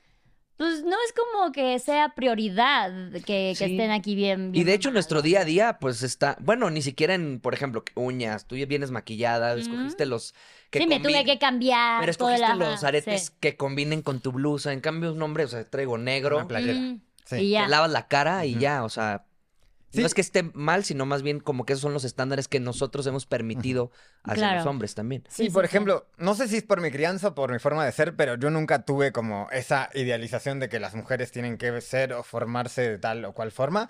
pues 0.58 0.84
no 0.84 0.96
es 1.06 1.14
como 1.14 1.52
que 1.52 1.78
sea 1.80 2.14
prioridad 2.16 2.92
que, 3.12 3.22
que 3.22 3.56
Sí. 3.56 3.64
estén 3.66 3.92
aquí 3.92 4.16
bien, 4.16 4.52
Y 4.54 4.64
de 4.64 4.74
hecho 4.74 4.92
nuestro 4.92 5.22
día 5.22 5.42
a 5.42 5.46
día, 5.46 5.78
pues 5.80 6.02
está, 6.04 6.38
bueno, 6.40 6.70
ni 6.70 6.82
siquiera 6.82 7.14
en, 7.14 7.40
por 7.40 7.54
ejemplo, 7.54 7.84
uñas, 7.96 8.46
tú 8.48 8.56
vienes 8.56 8.92
maquillada, 8.92 9.54
escogiste 9.56 10.06
los 10.06 10.34
que 10.70 10.80
Sí, 10.80 10.88
me 10.88 11.00
tuve 11.00 11.24
que 11.26 11.38
cambiar. 11.40 12.00
Pero 12.02 12.12
escogiste 12.12 12.56
los 12.56 12.84
aretes 12.84 13.26
sí. 13.28 13.34
que 13.40 13.56
combinen 13.58 14.02
con 14.02 14.20
tu 14.20 14.32
blusa. 14.32 14.74
En 14.74 14.82
cambio, 14.82 15.12
un 15.14 15.22
hombre, 15.22 15.44
o 15.46 15.48
sea, 15.48 15.70
traigo 15.70 15.98
negro, 15.98 16.38
Una 16.38 16.48
playera. 16.48 16.80
Mm, 16.80 17.02
Sí. 17.26 17.36
Y 17.38 17.40
te 17.40 17.50
ya. 17.50 17.68
lavas 17.68 17.90
la 17.92 18.08
cara 18.08 18.46
y 18.46 18.56
ya, 18.60 18.84
o 18.84 18.90
sea, 18.90 19.26
Sí. 19.96 20.02
no 20.02 20.08
es 20.08 20.14
que 20.14 20.22
esté 20.22 20.44
mal, 20.54 20.84
sino 20.84 21.06
más 21.06 21.22
bien 21.24 21.40
como 21.40 21.66
que 21.66 21.74
esos 21.74 21.82
son 21.82 21.94
los 21.94 22.04
estándares 22.06 22.48
que 22.48 22.60
nosotros 22.60 23.06
hemos 23.08 23.26
permitido 23.26 23.92
hacia 24.24 24.36
Claro. 24.42 24.58
los 24.58 24.66
hombres 24.68 24.96
también. 24.96 25.24
Sí, 25.30 25.46
Sí, 25.46 25.50
por 25.50 25.64
sí, 25.66 25.70
sí. 25.72 25.76
ejemplo, 25.76 26.08
no 26.18 26.36
sé 26.36 26.48
si 26.48 26.58
es 26.58 26.64
por 26.64 26.82
mi 26.82 26.92
crianza 26.92 27.30
o 27.30 27.36
por 27.36 27.52
mi 27.52 27.60
forma 27.60 27.86
de 27.86 27.92
ser, 27.92 28.16
pero 28.16 28.36
yo 28.36 28.50
nunca 28.50 28.84
tuve 28.84 29.12
como 29.12 29.48
esa 29.52 29.90
idealización 29.94 30.60
de 30.60 30.70
que 30.70 30.80
las 30.80 30.96
mujeres 30.96 31.32
tienen 31.32 31.58
que 31.58 31.80
ser 31.82 32.14
o 32.14 32.24
formarse 32.24 32.82
de 32.90 32.98
tal 32.98 33.26
o 33.26 33.34
cual 33.34 33.52
forma. 33.52 33.90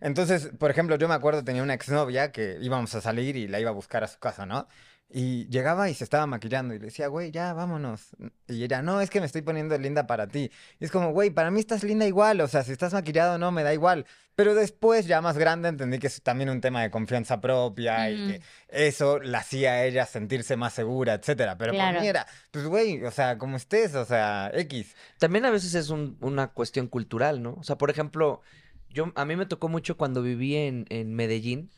Entonces, 0.00 0.50
por 0.58 0.70
ejemplo, 0.70 0.96
yo 0.96 1.08
me 1.08 1.14
acuerdo 1.14 1.44
tenía 1.44 1.62
una 1.62 1.74
exnovia 1.74 2.32
que 2.32 2.58
íbamos 2.60 2.94
a 2.94 3.00
salir 3.00 3.36
y 3.36 3.48
la 3.48 3.60
iba 3.60 3.70
a 3.70 3.74
buscar 3.74 4.04
a 4.04 4.08
su 4.08 4.18
casa, 4.18 4.46
¿no? 4.46 4.66
Y 5.08 5.46
llegaba 5.50 5.88
y 5.88 5.94
se 5.94 6.02
estaba 6.02 6.26
maquillando 6.26 6.74
y 6.74 6.80
le 6.80 6.86
decía, 6.86 7.06
güey, 7.06 7.30
ya, 7.30 7.52
vámonos. 7.52 8.08
Y 8.48 8.64
ella, 8.64 8.82
no, 8.82 9.00
es 9.00 9.08
que 9.08 9.20
me 9.20 9.26
estoy 9.26 9.42
poniendo 9.42 9.78
linda 9.78 10.04
para 10.08 10.26
ti. 10.26 10.50
Y 10.80 10.84
es 10.84 10.90
como, 10.90 11.12
güey, 11.12 11.30
para 11.30 11.52
mí 11.52 11.60
estás 11.60 11.84
linda 11.84 12.04
igual, 12.06 12.40
o 12.40 12.48
sea, 12.48 12.64
si 12.64 12.72
estás 12.72 12.92
maquillado 12.92 13.38
no, 13.38 13.52
me 13.52 13.62
da 13.62 13.72
igual. 13.72 14.04
Pero 14.34 14.54
después, 14.56 15.06
ya 15.06 15.20
más 15.20 15.38
grande, 15.38 15.68
entendí 15.68 16.00
que 16.00 16.08
es 16.08 16.20
también 16.22 16.50
un 16.50 16.60
tema 16.60 16.82
de 16.82 16.90
confianza 16.90 17.40
propia 17.40 18.10
y 18.10 18.16
Mm. 18.16 18.28
que 18.28 18.40
eso 18.68 19.20
la 19.20 19.38
hacía 19.38 19.72
a 19.74 19.84
ella 19.84 20.06
sentirse 20.06 20.56
más 20.56 20.72
segura, 20.74 21.14
etcétera. 21.14 21.56
Pero 21.56 21.72
Claro. 21.72 21.90
para 21.92 22.00
mí 22.00 22.08
era, 22.08 22.26
pues, 22.50 22.66
güey, 22.66 23.02
o 23.04 23.10
sea, 23.12 23.38
como 23.38 23.56
estés, 23.56 23.94
o 23.94 24.04
sea, 24.04 24.50
X. 24.54 24.96
También 25.18 25.44
a 25.44 25.50
veces 25.50 25.74
es 25.74 25.88
un- 25.88 26.18
una 26.20 26.48
cuestión 26.48 26.88
cultural, 26.88 27.42
¿no? 27.42 27.54
O 27.54 27.62
sea, 27.62 27.78
por 27.78 27.90
ejemplo, 27.90 28.42
yo 28.90 29.12
a 29.14 29.24
mí 29.24 29.36
me 29.36 29.46
tocó 29.46 29.68
mucho 29.68 29.96
cuando 29.96 30.20
viví 30.20 30.56
en, 30.56 30.84
en 30.90 31.14
Medellín. 31.14 31.70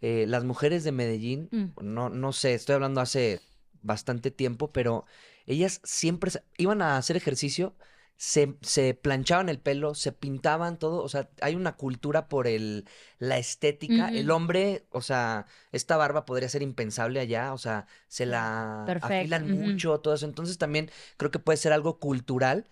Eh, 0.00 0.26
las 0.28 0.44
mujeres 0.44 0.84
de 0.84 0.92
Medellín, 0.92 1.48
Mm. 1.50 1.64
no, 1.82 2.08
no 2.10 2.32
sé, 2.32 2.54
estoy 2.54 2.74
hablando 2.74 3.00
hace 3.00 3.40
bastante 3.82 4.30
tiempo, 4.30 4.72
pero 4.72 5.04
ellas 5.46 5.80
siempre 5.84 6.30
iban 6.58 6.82
a 6.82 6.96
hacer 6.96 7.16
ejercicio, 7.16 7.74
se, 8.18 8.56
se 8.62 8.94
planchaban 8.94 9.48
el 9.50 9.58
pelo, 9.60 9.94
se 9.94 10.10
pintaban 10.10 10.78
todo, 10.78 11.02
o 11.02 11.08
sea, 11.08 11.28
hay 11.42 11.54
una 11.54 11.76
cultura 11.76 12.28
por 12.28 12.46
el, 12.46 12.86
la 13.18 13.36
estética. 13.38 14.08
El 14.08 14.30
hombre, 14.30 14.86
o 14.90 15.02
sea, 15.02 15.46
esta 15.70 15.98
barba 15.98 16.24
podría 16.24 16.48
ser 16.48 16.62
impensable 16.62 17.20
allá, 17.20 17.52
o 17.52 17.58
sea, 17.58 17.86
se 18.08 18.24
la 18.24 18.84
Perfecto, 18.86 19.06
afilan 19.06 19.50
mucho, 19.50 20.00
todo 20.00 20.14
eso. 20.14 20.24
Entonces 20.24 20.56
también 20.56 20.90
creo 21.18 21.30
que 21.30 21.38
puede 21.38 21.58
ser 21.58 21.72
algo 21.74 21.98
cultural 21.98 22.66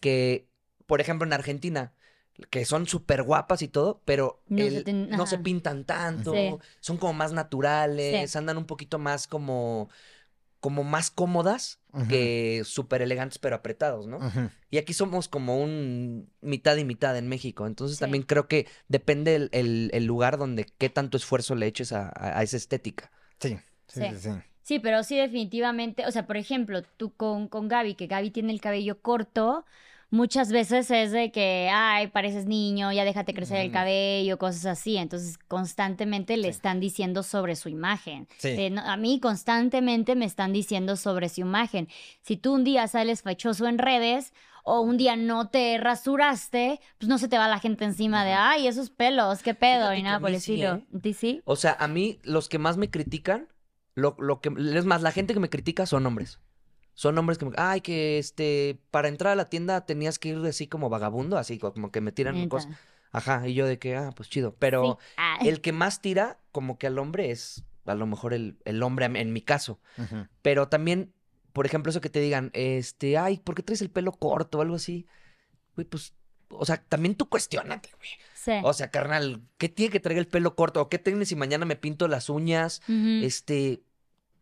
que, 0.00 0.48
por 0.86 1.00
ejemplo, 1.00 1.26
en 1.26 1.32
Argentina, 1.32 1.92
que 2.50 2.64
son 2.64 2.86
súper 2.86 3.22
guapas 3.22 3.62
y 3.62 3.68
todo, 3.68 4.00
pero 4.04 4.40
No 4.48 4.58
se 4.58 4.76
el- 4.78 4.84
ten- 4.84 5.10
no 5.10 5.26
se 5.26 5.36
ajá. 5.36 5.44
pintan 5.44 5.84
tanto, 5.84 6.32
Sí. 6.32 6.54
son 6.80 6.96
como 6.96 7.12
más 7.12 7.32
naturales, 7.32 8.34
andan 8.36 8.58
un 8.58 8.64
poquito 8.66 8.98
más 8.98 9.26
como, 9.26 9.88
como 10.60 10.82
más 10.84 11.10
cómodas 11.10 11.78
que 12.08 12.62
súper 12.64 13.02
elegantes 13.02 13.38
pero 13.38 13.56
apretados, 13.56 14.06
¿no? 14.06 14.18
Y 14.70 14.78
aquí 14.78 14.92
somos 14.92 15.26
como 15.28 15.60
un 15.60 16.30
mitad 16.40 16.76
y 16.76 16.84
mitad 16.84 17.16
en 17.16 17.28
México, 17.28 17.66
entonces 17.66 17.96
Sí. 17.98 18.00
también 18.00 18.22
creo 18.22 18.46
que 18.46 18.66
depende 18.88 19.34
el, 19.34 19.48
el- 19.52 19.90
el 19.92 20.04
lugar 20.04 20.38
donde 20.38 20.66
qué 20.78 20.88
tanto 20.90 21.16
esfuerzo 21.16 21.54
le 21.56 21.66
eches 21.66 21.92
a, 21.92 22.08
a- 22.08 22.38
a 22.38 22.42
esa 22.42 22.56
estética. 22.56 23.10
Sí, 23.40 23.58
sí, 23.88 24.00
Sí. 24.00 24.08
sí, 24.10 24.16
sí. 24.20 24.30
Sí, 24.62 24.78
pero 24.80 25.02
sí 25.02 25.16
definitivamente, 25.16 26.06
o 26.06 26.10
sea, 26.12 26.26
por 26.26 26.36
ejemplo, 26.36 26.82
tú 26.82 27.14
con, 27.14 27.48
con 27.48 27.68
Gaby, 27.68 27.94
que 27.94 28.06
Gaby 28.06 28.30
tiene 28.30 28.52
el 28.52 28.60
cabello 28.60 29.00
corto, 29.00 29.64
muchas 30.10 30.50
veces 30.52 30.90
es 30.90 31.12
de 31.12 31.30
que, 31.30 31.70
ay, 31.72 32.08
pareces 32.08 32.46
niño, 32.46 32.90
ya 32.92 33.04
déjate 33.04 33.34
crecer 33.34 33.58
el 33.58 33.70
cabello, 33.72 34.38
cosas 34.38 34.66
así. 34.66 34.96
Entonces, 34.96 35.38
constantemente 35.38 36.36
le 36.36 36.44
Sí. 36.44 36.48
están 36.50 36.80
diciendo 36.80 37.22
sobre 37.22 37.56
su 37.56 37.68
imagen. 37.68 38.26
Sí. 38.38 38.70
No, 38.70 38.80
a 38.82 38.96
mí 38.96 39.20
constantemente 39.20 40.14
me 40.16 40.24
están 40.24 40.52
diciendo 40.52 40.96
sobre 40.96 41.28
su 41.28 41.40
imagen. 41.42 41.88
Si 42.22 42.36
tú 42.36 42.54
un 42.54 42.64
día 42.64 42.86
sales 42.88 43.22
fachoso 43.22 43.66
en 43.66 43.78
redes 43.78 44.32
o 44.64 44.80
un 44.80 44.96
día 44.96 45.16
no 45.16 45.48
te 45.48 45.78
rasuraste, 45.78 46.80
pues 46.98 47.08
no 47.08 47.18
se 47.18 47.28
te 47.28 47.38
va 47.38 47.48
la 47.48 47.58
gente 47.58 47.84
encima 47.84 48.24
de, 48.24 48.32
ay, 48.32 48.66
esos 48.66 48.90
pelos, 48.90 49.42
qué 49.42 49.54
pedo, 49.54 49.94
y 49.94 50.02
nada 50.02 50.20
por 50.20 50.28
el 50.30 50.36
estilo. 50.36 50.74
¿eh? 50.76 50.86
¿A 50.94 50.98
ti 51.00 51.12
sí? 51.14 51.40
O 51.44 51.56
sea, 51.56 51.76
a 51.78 51.88
mí 51.88 52.18
los 52.22 52.48
que 52.48 52.58
más 52.58 52.76
me 52.76 52.90
critican, 52.90 53.48
lo, 53.94 54.14
lo 54.18 54.40
que 54.40 54.50
es 54.74 54.84
más, 54.84 55.02
la 55.02 55.10
gente 55.12 55.34
que 55.34 55.40
me 55.40 55.48
critica 55.48 55.86
son 55.86 56.04
hombres. 56.06 56.38
Son 56.98 57.16
hombres 57.16 57.38
que 57.38 57.44
me, 57.44 57.52
ay, 57.58 57.80
que 57.80 58.18
este, 58.18 58.76
para 58.90 59.06
entrar 59.06 59.32
a 59.32 59.36
la 59.36 59.44
tienda 59.44 59.86
tenías 59.86 60.18
que 60.18 60.30
ir 60.30 60.38
así 60.44 60.66
como 60.66 60.88
vagabundo, 60.90 61.38
así 61.38 61.56
co- 61.56 61.72
como 61.72 61.92
que 61.92 62.00
me 62.00 62.10
tiran 62.10 62.34
Neta. 62.34 62.48
cosas. 62.48 62.72
Ajá, 63.12 63.46
y 63.46 63.54
yo 63.54 63.66
de 63.66 63.78
que, 63.78 63.94
ah, 63.94 64.10
pues 64.16 64.28
chido. 64.28 64.56
Pero 64.58 64.98
Sí. 65.00 65.06
Ah, 65.16 65.38
el 65.44 65.60
que 65.60 65.70
más 65.70 66.00
tira 66.02 66.40
como 66.50 66.76
que 66.76 66.88
al 66.88 66.98
hombre 66.98 67.30
es 67.30 67.62
a 67.86 67.94
lo 67.94 68.04
mejor 68.06 68.34
el, 68.34 68.58
el 68.64 68.82
hombre 68.82 69.04
en- 69.06 69.32
mi 69.32 69.40
caso. 69.42 69.78
Pero 70.42 70.66
también, 70.66 71.12
por 71.52 71.66
ejemplo, 71.66 71.90
eso 71.90 72.00
que 72.00 72.10
te 72.10 72.18
digan, 72.18 72.50
este, 72.52 73.16
ay, 73.16 73.38
¿por 73.38 73.54
qué 73.54 73.62
traes 73.62 73.80
el 73.80 73.90
pelo 73.90 74.10
corto 74.10 74.58
o 74.58 74.62
algo 74.62 74.74
así? 74.74 75.06
Güey, 75.76 75.86
pues, 75.86 76.14
o 76.48 76.66
sea, 76.66 76.78
también 76.82 77.14
tú 77.14 77.28
cuestionate, 77.28 77.90
güey. 77.96 78.10
sí. 78.34 78.52
O 78.64 78.72
sea, 78.72 78.90
carnal, 78.90 79.40
¿qué 79.56 79.68
tiene 79.68 79.92
que 79.92 80.00
traer 80.00 80.18
el 80.18 80.26
pelo 80.26 80.56
corto? 80.56 80.82
¿O 80.82 80.88
qué 80.88 80.98
tienes 80.98 81.28
si 81.28 81.36
mañana 81.36 81.64
me 81.64 81.76
pinto 81.76 82.08
las 82.08 82.28
uñas? 82.28 82.82
Este, 83.22 83.82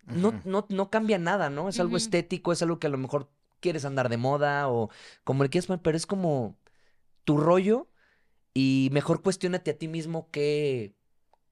no, 0.06 0.40
no, 0.44 0.66
no 0.68 0.90
cambia 0.90 1.18
nada, 1.18 1.50
¿no? 1.50 1.68
Es 1.68 1.80
algo 1.80 1.96
estético, 1.96 2.52
es 2.52 2.62
algo 2.62 2.78
que 2.78 2.86
a 2.86 2.90
lo 2.90 2.98
mejor 2.98 3.30
quieres 3.60 3.84
andar 3.84 4.08
de 4.08 4.16
moda 4.16 4.68
o 4.68 4.90
como 5.24 5.42
le 5.42 5.50
quieras 5.50 5.66
poner, 5.66 5.82
pero 5.82 5.96
es 5.96 6.06
como 6.06 6.56
tu 7.24 7.36
rollo 7.36 7.88
y 8.54 8.88
mejor 8.92 9.22
cuestiónate 9.22 9.72
a 9.72 9.78
ti 9.78 9.88
mismo 9.88 10.30
que 10.30 10.94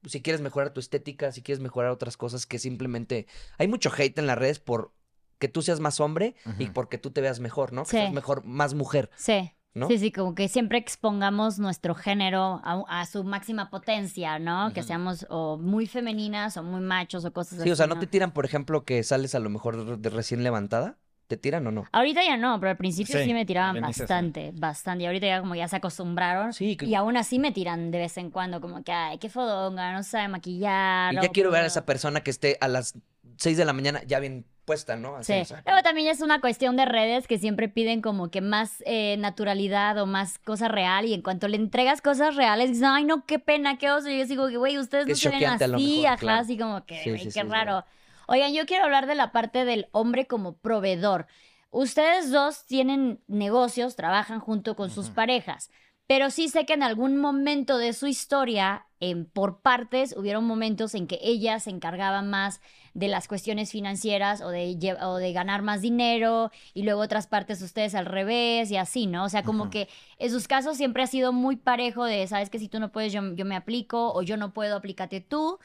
si 0.05 0.23
quieres 0.23 0.41
mejorar 0.41 0.73
tu 0.73 0.81
estética, 0.81 1.33
si 1.33 1.43
quieres 1.43 1.61
mejorar 1.61 1.91
otras 1.91 2.17
cosas 2.17 2.47
que 2.47 2.59
simplemente 2.59 3.27
hay 3.59 3.69
mucho 3.69 3.91
hate 3.97 4.19
en 4.19 4.27
las 4.27 4.39
redes 4.39 4.61
por 4.61 4.93
que 5.39 5.49
tú 5.49 5.63
seas 5.63 5.81
más 5.81 6.01
hombre 6.01 6.37
y 6.59 6.69
porque 6.69 6.97
tú 6.97 7.11
te 7.11 7.21
veas 7.21 7.41
mejor, 7.41 7.73
¿no? 7.73 7.83
Que 7.85 7.91
seas 7.91 8.13
mejor, 8.13 8.45
más 8.45 8.75
mujer, 8.75 9.11
Sí. 9.17 9.53
¿No? 9.75 9.89
Sí, 9.89 9.99
sí, 9.99 10.13
como 10.13 10.35
que 10.35 10.49
siempre 10.49 10.79
expongamos 10.79 11.59
nuestro 11.59 11.95
género 11.95 12.61
a, 12.65 12.85
a 12.89 13.07
su 13.07 13.25
máxima 13.25 13.71
potencia, 13.71 14.39
¿no? 14.39 14.73
Que 14.73 14.83
seamos 14.83 15.27
o 15.29 15.59
muy 15.59 15.87
femeninas 15.87 16.57
o 16.57 16.63
muy 16.63 16.81
machos 16.81 17.25
o 17.25 17.33
cosas 17.33 17.55
así. 17.55 17.65
Sí, 17.65 17.71
o 17.73 17.77
sea, 17.77 17.87
¿no 17.89 17.99
te 17.99 18.07
tiran, 18.07 18.33
por 18.33 18.45
ejemplo, 18.45 18.85
que 18.85 19.03
sales 19.03 19.35
a 19.35 19.41
lo 19.41 19.51
mejor 19.51 19.99
de 19.99 20.11
recién 20.11 20.45
levantada? 20.45 20.97
¿Te 21.27 21.37
tiran 21.39 21.67
o 21.67 21.71
no? 21.73 21.85
Ahorita 21.91 22.23
ya 22.23 22.37
no, 22.37 22.61
pero 22.61 22.71
al 22.71 22.77
principio 22.77 23.19
sí, 23.19 23.25
Sí, 23.25 23.35
me 23.35 23.47
tiraban 23.47 23.75
sí. 23.77 23.81
bastante, 23.81 24.53
bastante. 24.55 25.05
Y 25.05 25.07
ahorita 25.07 25.27
ya 25.27 25.41
como 25.41 25.55
ya 25.55 25.67
se 25.67 25.77
acostumbraron. 25.77 26.53
Sí, 26.53 26.77
que- 26.77 26.85
Y 26.87 26.95
aún 26.95 27.17
así 27.17 27.39
me 27.39 27.51
tiran 27.51 27.91
de 27.91 27.99
vez 27.99 28.17
en 28.19 28.31
cuando, 28.31 28.61
como 28.61 28.85
que, 28.85 28.93
ay, 28.93 29.19
qué 29.19 29.29
fodonga, 29.31 29.93
no 29.95 30.03
sabe 30.03 30.29
maquillar. 30.29 31.15
Y 31.15 31.17
ya 31.17 31.29
quiero 31.31 31.51
ver 31.51 31.63
a 31.65 31.67
esa 31.67 31.87
persona 31.87 32.21
que 32.23 32.31
esté 32.31 32.59
a 32.61 32.69
las 32.69 32.95
6 33.39 33.57
de 33.57 33.65
la 33.65 33.73
mañana 33.73 34.03
ya 34.07 34.21
bien 34.21 34.45
puesta, 34.65 34.97
¿no? 34.97 35.17
Así, 35.17 35.33
Sí. 35.33 35.41
o 35.41 35.45
sea, 35.45 35.63
Luego 35.67 35.83
también 35.83 36.09
es 36.09 36.21
una 36.21 36.41
cuestión 36.41 36.77
de 36.77 36.85
redes 36.85 37.27
que 37.27 37.39
siempre 37.39 37.69
piden 37.69 38.01
como 38.01 38.31
que 38.31 38.41
más 38.41 38.83
eh, 38.87 39.17
naturalidad 39.19 39.99
o 39.99 40.07
más 40.07 40.39
cosa 40.39 40.69
real 40.69 41.05
y 41.05 41.15
en 41.15 41.23
cuanto 41.23 41.49
le 41.49 41.57
entregas 41.57 42.01
cosas 42.01 42.35
reales 42.37 42.71
dices, 42.71 42.85
ay 42.87 43.05
no, 43.05 43.25
qué 43.27 43.39
pena, 43.39 43.79
qué 43.79 43.91
oso. 43.91 44.09
Y 44.09 44.19
yo 44.19 44.27
digo 44.27 44.49
que, 44.49 44.57
güey, 44.57 44.79
ustedes 44.79 45.07
no 45.07 45.15
se 45.15 45.29
ven 45.29 45.45
así, 45.45 45.67
mejor, 45.69 46.07
ajá, 46.07 46.17
claro. 46.17 46.41
así 46.41 46.57
como 46.59 46.85
que, 46.87 47.19
Sí, 47.19 47.29
qué 47.33 47.43
raro. 47.45 47.85
Oigan, 48.27 48.53
yo 48.55 48.65
quiero 48.67 48.85
hablar 48.85 49.07
de 49.07 49.15
la 49.15 49.33
parte 49.33 49.65
del 49.65 49.89
hombre 49.93 50.27
como 50.27 50.57
proveedor. 50.57 51.27
Ustedes 51.71 52.31
dos 52.31 52.65
tienen 52.67 53.21
negocios, 53.27 53.97
trabajan 53.97 54.41
junto 54.41 54.77
con 54.77 54.91
sus 54.91 55.11
parejas, 55.11 55.71
pero 56.07 56.31
sí 56.31 56.49
sé 56.49 56.67
que 56.67 56.75
en 56.75 56.83
algún 56.83 57.17
momento 57.17 57.79
de 57.79 57.93
su 57.95 58.07
historia, 58.07 58.87
en, 59.01 59.27
por 59.27 59.61
partes, 59.63 60.15
hubieron 60.17 60.45
momentos 60.45 60.95
en 60.95 61.07
que 61.07 61.19
ella 61.23 61.59
se 61.61 61.71
encargaba 61.71 62.23
más 62.23 62.61
de 62.95 63.09
las 63.09 63.27
cuestiones 63.27 63.71
financieras 63.73 64.41
o 64.41 64.51
de, 64.51 64.67
lle- 64.79 64.99
o 65.03 65.17
de 65.17 65.33
ganar 65.33 65.63
más 65.63 65.81
dinero 65.83 66.51
y 66.75 66.83
luego 66.83 67.01
otras 67.01 67.27
partes 67.27 67.61
ustedes 67.63 67.95
al 67.95 68.07
revés 68.07 68.71
y 68.71 68.77
así, 68.77 69.07
¿no? 69.07 69.25
O 69.25 69.29
sea, 69.29 69.43
como 69.43 69.69
que 69.71 69.89
en 70.19 70.31
sus 70.31 70.47
casos 70.47 70.77
siempre 70.77 71.03
ha 71.03 71.07
sido 71.07 71.33
muy 71.33 71.57
parejo 71.57 72.05
de, 72.05 72.27
sabes 72.27 72.51
que 72.51 72.59
si 72.59 72.69
tú 72.69 72.79
no 72.81 72.93
puedes, 72.93 73.13
yo, 73.13 73.35
yo 73.35 73.45
me 73.45 73.57
aplico 73.57 74.13
o 74.13 74.23
yo 74.23 74.37
no 74.37 74.53
puedo, 74.53 74.77
aplícate 74.77 75.21
tú. 75.21 75.59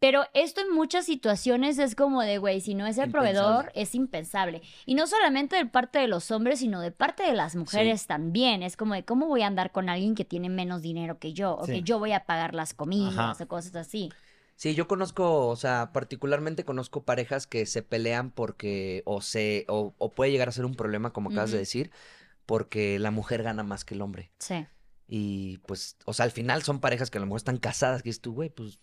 Pero 0.00 0.24
esto 0.32 0.62
en 0.62 0.72
muchas 0.74 1.04
situaciones 1.04 1.78
es 1.78 1.94
como 1.94 2.22
de, 2.22 2.38
güey, 2.38 2.60
si 2.62 2.74
no 2.74 2.86
es 2.86 2.96
el 2.96 3.04
Impensable. 3.06 3.32
proveedor, 3.38 3.72
es 3.74 3.94
impensable. 3.94 4.62
Y 4.86 4.94
no 4.94 5.06
solamente 5.06 5.56
de 5.56 5.66
parte 5.66 5.98
de 5.98 6.08
los 6.08 6.30
hombres, 6.30 6.60
sino 6.60 6.80
de 6.80 6.90
parte 6.90 7.22
de 7.22 7.34
las 7.34 7.54
mujeres 7.54 8.06
también. 8.06 8.62
Es 8.62 8.78
como 8.78 8.94
de, 8.94 9.04
¿cómo 9.04 9.26
voy 9.26 9.42
a 9.42 9.46
andar 9.46 9.72
con 9.72 9.90
alguien 9.90 10.14
que 10.14 10.24
tiene 10.24 10.48
menos 10.48 10.80
dinero 10.80 11.18
que 11.18 11.34
yo? 11.34 11.54
O 11.58 11.66
Sí. 11.66 11.72
que 11.72 11.82
yo 11.82 11.98
voy 11.98 12.12
a 12.12 12.24
pagar 12.24 12.54
las 12.54 12.72
comidas 12.72 13.12
Ajá. 13.18 13.44
o 13.44 13.46
cosas 13.48 13.76
así. 13.76 14.10
Sí, 14.56 14.74
yo 14.74 14.88
conozco, 14.88 15.48
o 15.48 15.56
sea, 15.56 15.90
particularmente 15.92 16.64
conozco 16.64 17.04
parejas 17.04 17.46
que 17.46 17.64
se 17.66 17.82
pelean 17.82 18.30
porque, 18.30 19.02
o 19.04 19.20
se, 19.20 19.64
o, 19.68 19.94
o 19.98 20.10
puede 20.12 20.30
llegar 20.32 20.48
a 20.48 20.52
ser 20.52 20.64
un 20.64 20.74
problema, 20.74 21.12
como 21.12 21.30
acabas 21.30 21.50
de 21.50 21.58
decir, 21.58 21.90
porque 22.46 22.98
la 22.98 23.10
mujer 23.10 23.42
gana 23.42 23.62
más 23.64 23.84
que 23.84 23.94
el 23.94 24.02
hombre. 24.02 24.30
Sí. 24.38 24.66
Y 25.08 25.58
pues, 25.66 25.96
o 26.06 26.12
sea, 26.14 26.24
al 26.24 26.30
final 26.30 26.62
son 26.62 26.80
parejas 26.80 27.10
que 27.10 27.18
a 27.18 27.20
lo 27.20 27.26
mejor 27.26 27.38
están 27.38 27.58
casadas, 27.58 28.02
que 28.02 28.08
dices 28.10 28.20
tú, 28.22 28.32
güey, 28.34 28.48
pues 28.50 28.80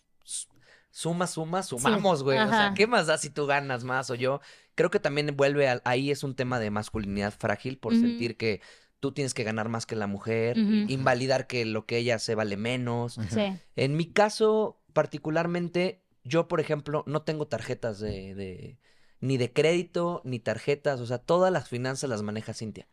suma, 0.97 1.27
suma, 1.27 1.61
sumamos, 1.61 2.23
güey. 2.23 2.39
O 2.39 2.49
sea. 2.49 2.73
¿qué 2.75 2.87
más 2.87 3.05
da 3.05 3.19
si 3.19 3.29
tú 3.29 3.45
ganas 3.45 3.83
más 3.83 4.09
o 4.09 4.15
yo? 4.15 4.41
Creo 4.73 4.89
que 4.89 4.99
también 4.99 5.35
vuelve 5.37 5.69
a- 5.69 5.81
ahí 5.85 6.09
es 6.09 6.23
un 6.23 6.33
tema 6.33 6.59
de 6.59 6.71
masculinidad 6.71 7.31
frágil 7.37 7.77
por 7.77 7.93
sentir 7.93 8.35
que 8.35 8.61
tú 8.99 9.11
tienes 9.11 9.35
que 9.35 9.43
ganar 9.43 9.69
más 9.69 9.85
que 9.85 9.95
la 9.95 10.07
mujer, 10.07 10.57
invalidar 10.57 11.45
que 11.45 11.65
lo 11.65 11.85
que 11.85 11.97
ella 11.97 12.15
hace 12.15 12.33
vale 12.33 12.57
menos. 12.57 13.19
Sí. 13.29 13.53
En 13.75 13.95
mi 13.95 14.05
caso, 14.11 14.81
particularmente, 14.93 16.01
yo, 16.23 16.47
por 16.47 16.59
ejemplo, 16.59 17.03
no 17.05 17.21
tengo 17.21 17.45
tarjetas 17.47 17.99
de, 17.99 18.33
de- 18.33 18.79
ni 19.19 19.37
de 19.37 19.53
crédito, 19.53 20.21
ni 20.25 20.39
tarjetas, 20.39 20.99
o 20.99 21.05
sea, 21.05 21.19
todas 21.19 21.51
las 21.53 21.69
finanzas 21.69 22.09
las 22.09 22.23
maneja 22.23 22.53
Cintia. 22.55 22.87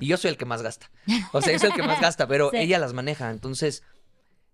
Y 0.00 0.06
yo 0.06 0.16
soy 0.16 0.30
el 0.30 0.36
que 0.36 0.44
más 0.44 0.62
gasta. 0.62 0.90
O 1.32 1.40
sea, 1.42 1.52
yo 1.52 1.58
soy 1.58 1.70
el 1.70 1.74
que 1.76 1.82
más 1.82 2.00
gasta, 2.00 2.28
pero 2.28 2.50
Sí. 2.50 2.56
ella 2.58 2.78
las 2.78 2.92
maneja. 2.94 3.30
Entonces, 3.30 3.82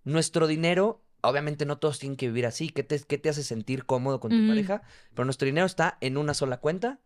nuestro 0.05 0.47
dinero, 0.47 1.03
obviamente 1.29 1.67
no 1.67 1.79
todos 1.79 1.99
tienen 1.99 2.17
que 2.17 2.27
vivir 2.27 2.47
así. 2.47 2.69
¿Qué 2.69 2.83
te, 2.83 3.01
qué 3.01 3.19
te 3.19 3.29
hace 3.29 3.43
sentir 3.43 3.85
cómodo 3.87 4.21
con 4.21 4.33
tu 4.33 4.39
Ujú. 4.39 4.49
pareja? 4.49 4.83
Pero 5.11 5.25
nuestro 5.25 5.47
dinero 5.47 5.67
está 5.67 5.99
en 6.01 6.17
una 6.17 6.35
sola 6.35 6.59
cuenta. 6.59 7.01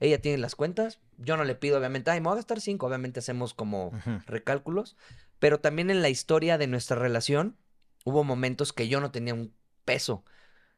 Ella 0.00 0.20
tiene 0.20 0.38
las 0.38 0.54
cuentas. 0.54 1.00
Yo 1.16 1.36
no 1.36 1.44
le 1.44 1.54
pido, 1.54 1.78
obviamente, 1.78 2.10
ay, 2.10 2.20
me 2.20 2.24
voy 2.24 2.34
a 2.34 2.36
gastar 2.36 2.60
cinco. 2.60 2.86
Obviamente 2.86 3.20
hacemos 3.20 3.54
como 3.54 3.92
recálculos. 4.26 4.96
Pero 5.38 5.60
también 5.60 5.90
en 5.90 6.02
la 6.02 6.08
historia 6.08 6.58
de 6.58 6.66
nuestra 6.66 6.96
relación 6.96 7.56
hubo 8.04 8.24
momentos 8.24 8.72
que 8.72 8.88
yo 8.88 9.00
no 9.00 9.10
tenía 9.10 9.34
un 9.34 9.54
peso. 9.84 10.24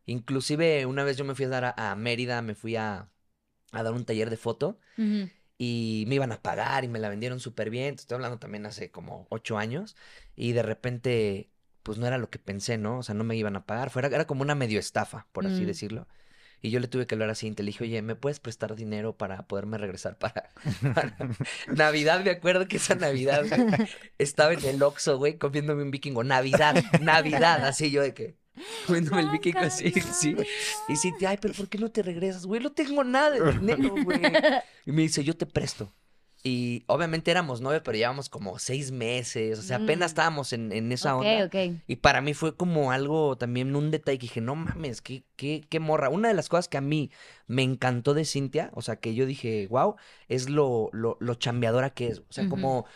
Inclusive 0.07 0.87
una 0.87 1.05
vez 1.05 1.17
yo 1.17 1.25
me 1.25 1.35
fui 1.35 1.45
a 1.45 1.49
dar 1.49 1.65
a, 1.65 1.75
a 1.93 1.95
Mérida, 1.97 2.43
me 2.43 2.55
fui 2.55 2.77
a, 2.77 3.11
a 3.73 3.83
dar 3.83 3.93
un 3.93 4.05
taller 4.05 4.31
de 4.31 4.37
foto 4.37 4.79
y 5.59 6.05
me 6.09 6.15
iban 6.15 6.33
a 6.33 6.41
pagar 6.43 6.85
y 6.85 6.89
me 6.89 6.99
la 6.99 7.09
vendieron 7.11 7.41
súper 7.41 7.71
bien. 7.71 7.95
Te 7.97 8.01
estoy 8.03 8.17
hablando 8.17 8.39
también 8.39 8.67
hace 8.67 8.91
como 8.91 9.27
ocho 9.31 9.59
años 9.59 9.97
y 10.35 10.53
de 10.53 10.63
repente, 10.63 11.51
pues 11.83 11.99
no 11.99 12.07
era 12.07 12.19
lo 12.19 12.31
que 12.31 12.39
pensé, 12.39 12.79
¿no? 12.79 12.99
O 12.99 13.03
sea, 13.03 13.15
no 13.15 13.25
me 13.25 13.37
iban 13.37 13.57
a 13.57 13.65
pagar. 13.67 13.91
Fuera, 13.91 14.09
era 14.09 14.27
como 14.27 14.43
una 14.43 14.55
medio 14.55 14.79
estafa, 14.79 15.27
por 15.33 15.47
así 15.47 15.63
Mm. 15.63 15.67
decirlo. 15.67 16.09
Y 16.63 16.71
yo 16.71 16.79
le 16.81 16.89
tuve 16.89 17.07
que 17.07 17.15
hablar 17.15 17.31
así, 17.31 17.51
te 17.53 17.63
le 17.63 17.69
dije, 17.69 17.85
oye, 17.85 18.03
¿me 18.03 18.17
puedes 18.17 18.39
prestar 18.39 18.77
dinero 18.77 19.17
para 19.17 19.47
poderme 19.47 19.79
regresar 19.79 20.19
para, 20.19 20.51
para 20.95 21.17
Navidad? 21.69 22.23
Me 22.23 22.31
acuerdo 22.33 22.69
que 22.69 22.77
esa 22.77 22.95
Navidad, 22.97 23.45
güey, 23.49 23.89
estaba 24.19 24.53
en 24.53 24.63
el 24.67 24.83
Oxxo, 24.83 25.17
güey, 25.17 25.39
comiéndome 25.39 25.83
un 25.83 25.91
vikingo. 25.91 26.23
Navidad, 26.23 26.75
Navidad, 27.01 27.65
así 27.67 27.91
yo 27.91 28.03
de 28.03 28.13
que, 28.13 28.37
comiéndome 28.87 29.23
el 29.23 29.31
vikingo 29.31 29.61
así, 29.61 29.91
sí. 29.91 30.37
Y 30.89 30.97
sí, 30.97 31.15
ay, 31.27 31.39
pero 31.41 31.55
¿por 31.55 31.69
qué 31.71 31.79
no 31.79 31.91
te 31.91 32.03
regresas? 32.03 32.45
Güey, 32.45 32.61
no 32.63 32.73
tengo 32.73 33.05
nada 33.05 33.31
de 33.31 33.53
dinero, 33.53 33.95
güey. 34.05 34.21
Y 34.85 34.93
me 34.93 35.01
dice, 35.03 35.25
yo 35.25 35.35
te 35.35 35.47
presto. 35.47 35.95
Y 36.43 36.85
obviamente 36.87 37.31
éramos 37.31 37.61
nueve, 37.61 37.83
pero 37.83 37.97
llevábamos 37.97 38.31
como 38.31 38.59
seis 38.59 38.91
meses. 38.93 39.59
O 39.59 39.63
sea, 39.63 39.77
apenas 39.77 40.11
Mm. 40.11 40.13
estábamos 40.13 40.53
en, 40.55 40.73
en 40.73 40.91
esa 40.93 41.15
onda. 41.17 41.29
Y 41.87 41.97
para 41.97 42.21
mí 42.23 42.33
fue 42.35 42.57
como 42.57 42.93
algo 42.93 43.37
también 43.37 43.77
un 43.77 43.91
detalle 43.91 44.19
que 44.19 44.23
dije, 44.27 44.41
no 44.41 44.55
mames, 44.55 45.03
qué, 45.03 45.23
qué, 45.37 45.63
qué 45.69 45.81
morra. 45.81 46.09
Una 46.09 46.29
de 46.29 46.35
las 46.35 46.49
cosas 46.49 46.69
que 46.69 46.79
a 46.79 46.81
mí 46.81 47.11
me 47.47 47.63
encantó 47.63 48.15
de 48.15 48.25
Cintia, 48.25 48.71
o 48.75 48.81
sea, 48.81 48.97
que 48.97 49.15
yo 49.15 49.27
dije, 49.27 49.67
wow, 49.69 49.97
es 50.29 50.49
lo, 50.49 50.89
lo, 50.93 51.17
lo 51.21 51.35
chambeadora 51.35 51.91
que 51.91 52.09
es. 52.09 52.21
O 52.21 52.25
sea, 52.33 52.49
como 52.49 52.87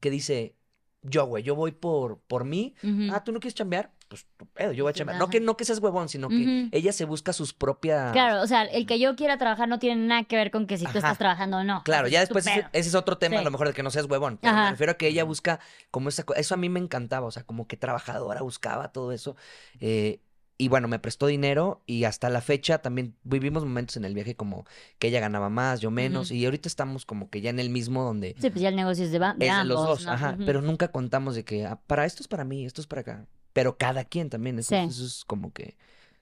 que 0.00 0.10
dice, 0.10 0.54
yo, 1.02 1.26
güey, 1.26 1.42
yo 1.42 1.54
voy 1.54 1.72
por, 1.72 2.20
por 2.20 2.44
mí. 2.44 2.74
Ah, 3.12 3.24
¿tú 3.24 3.32
no 3.32 3.40
quieres 3.40 3.54
chambear? 3.54 3.92
Pues 4.08 4.26
tu 4.36 4.46
pedo, 4.46 4.72
yo 4.72 4.84
voy 4.84 4.90
a 4.90 4.94
chambear. 4.94 5.18
No 5.18 5.28
que, 5.28 5.40
no 5.40 5.56
que 5.56 5.64
seas 5.64 5.80
huevón, 5.80 6.08
sino 6.08 6.28
que 6.28 6.68
ella 6.72 6.92
se 6.92 7.04
busca 7.04 7.32
sus 7.32 7.52
propias... 7.52 8.12
Claro, 8.12 8.40
o 8.42 8.46
sea, 8.46 8.62
el 8.62 8.86
que 8.86 8.98
yo 9.00 9.16
quiera 9.16 9.36
trabajar 9.36 9.68
no 9.68 9.78
tiene 9.78 10.06
nada 10.06 10.24
que 10.24 10.36
ver 10.36 10.50
con 10.50 10.66
que 10.66 10.76
si 10.78 10.84
tú 10.84 10.90
Ajá. 10.90 10.98
estás 10.98 11.18
trabajando 11.18 11.58
o 11.58 11.64
no. 11.64 11.82
Claro, 11.84 12.06
ya 12.08 12.20
después 12.20 12.46
ese, 12.46 12.66
es 12.72 12.94
otro 12.94 13.18
tema, 13.18 13.40
a 13.40 13.42
lo 13.42 13.50
mejor 13.50 13.66
de 13.66 13.74
que 13.74 13.82
no 13.82 13.90
seas 13.90 14.06
huevón. 14.06 14.38
Pero 14.40 14.54
me 14.54 14.70
refiero 14.70 14.92
a 14.92 14.94
que 14.96 15.08
ella 15.08 15.24
busca 15.24 15.58
como 15.90 16.08
esa 16.08 16.22
cosa. 16.22 16.38
Eso 16.38 16.54
a 16.54 16.56
mí 16.56 16.68
me 16.68 16.78
encantaba, 16.80 17.26
o 17.26 17.30
sea, 17.30 17.42
como 17.44 17.66
que 17.66 17.76
trabajadora 17.76 18.42
buscaba 18.42 18.92
todo 18.92 19.12
eso. 19.12 19.36
eh, 19.80 20.20
y 20.58 20.68
bueno, 20.68 20.88
me 20.88 20.98
prestó 20.98 21.26
dinero 21.26 21.82
y 21.84 22.04
hasta 22.04 22.30
la 22.30 22.40
fecha 22.40 22.78
también 22.78 23.14
vivimos 23.24 23.64
momentos 23.64 23.96
en 23.98 24.06
el 24.06 24.14
viaje 24.14 24.36
como 24.36 24.64
que 24.98 25.08
ella 25.08 25.20
ganaba 25.20 25.50
más, 25.50 25.80
yo 25.80 25.90
menos. 25.90 26.30
Y 26.30 26.44
ahorita 26.46 26.66
estamos 26.68 27.04
como 27.04 27.28
que 27.28 27.42
ya 27.42 27.50
en 27.50 27.58
el 27.58 27.68
mismo 27.68 28.02
donde 28.04 28.34
Sí, 28.40 28.48
pues 28.48 28.62
ya 28.62 28.70
el 28.70 28.76
negocio 28.76 29.04
es 29.04 29.10
de, 29.10 29.18
de 29.18 29.26
es 29.32 29.38
de 29.38 29.50
ambos. 29.50 29.76
los 29.76 29.86
dos, 29.86 30.06
¿no? 30.06 30.12
ajá. 30.12 30.36
Pero 30.46 30.62
nunca 30.62 30.88
contamos 30.88 31.34
de 31.34 31.44
que 31.44 31.66
ah, 31.66 31.78
para 31.86 32.06
esto 32.06 32.22
es 32.22 32.28
para 32.28 32.44
mí, 32.44 32.64
esto 32.64 32.80
es 32.80 32.86
para 32.86 33.02
acá. 33.02 33.26
Pero 33.56 33.78
cada 33.78 34.04
quien 34.04 34.28
también. 34.28 34.58
Eso, 34.58 34.68
Sí. 34.68 34.76
eso 34.76 35.04
es 35.06 35.24
como 35.26 35.50
que, 35.54 35.78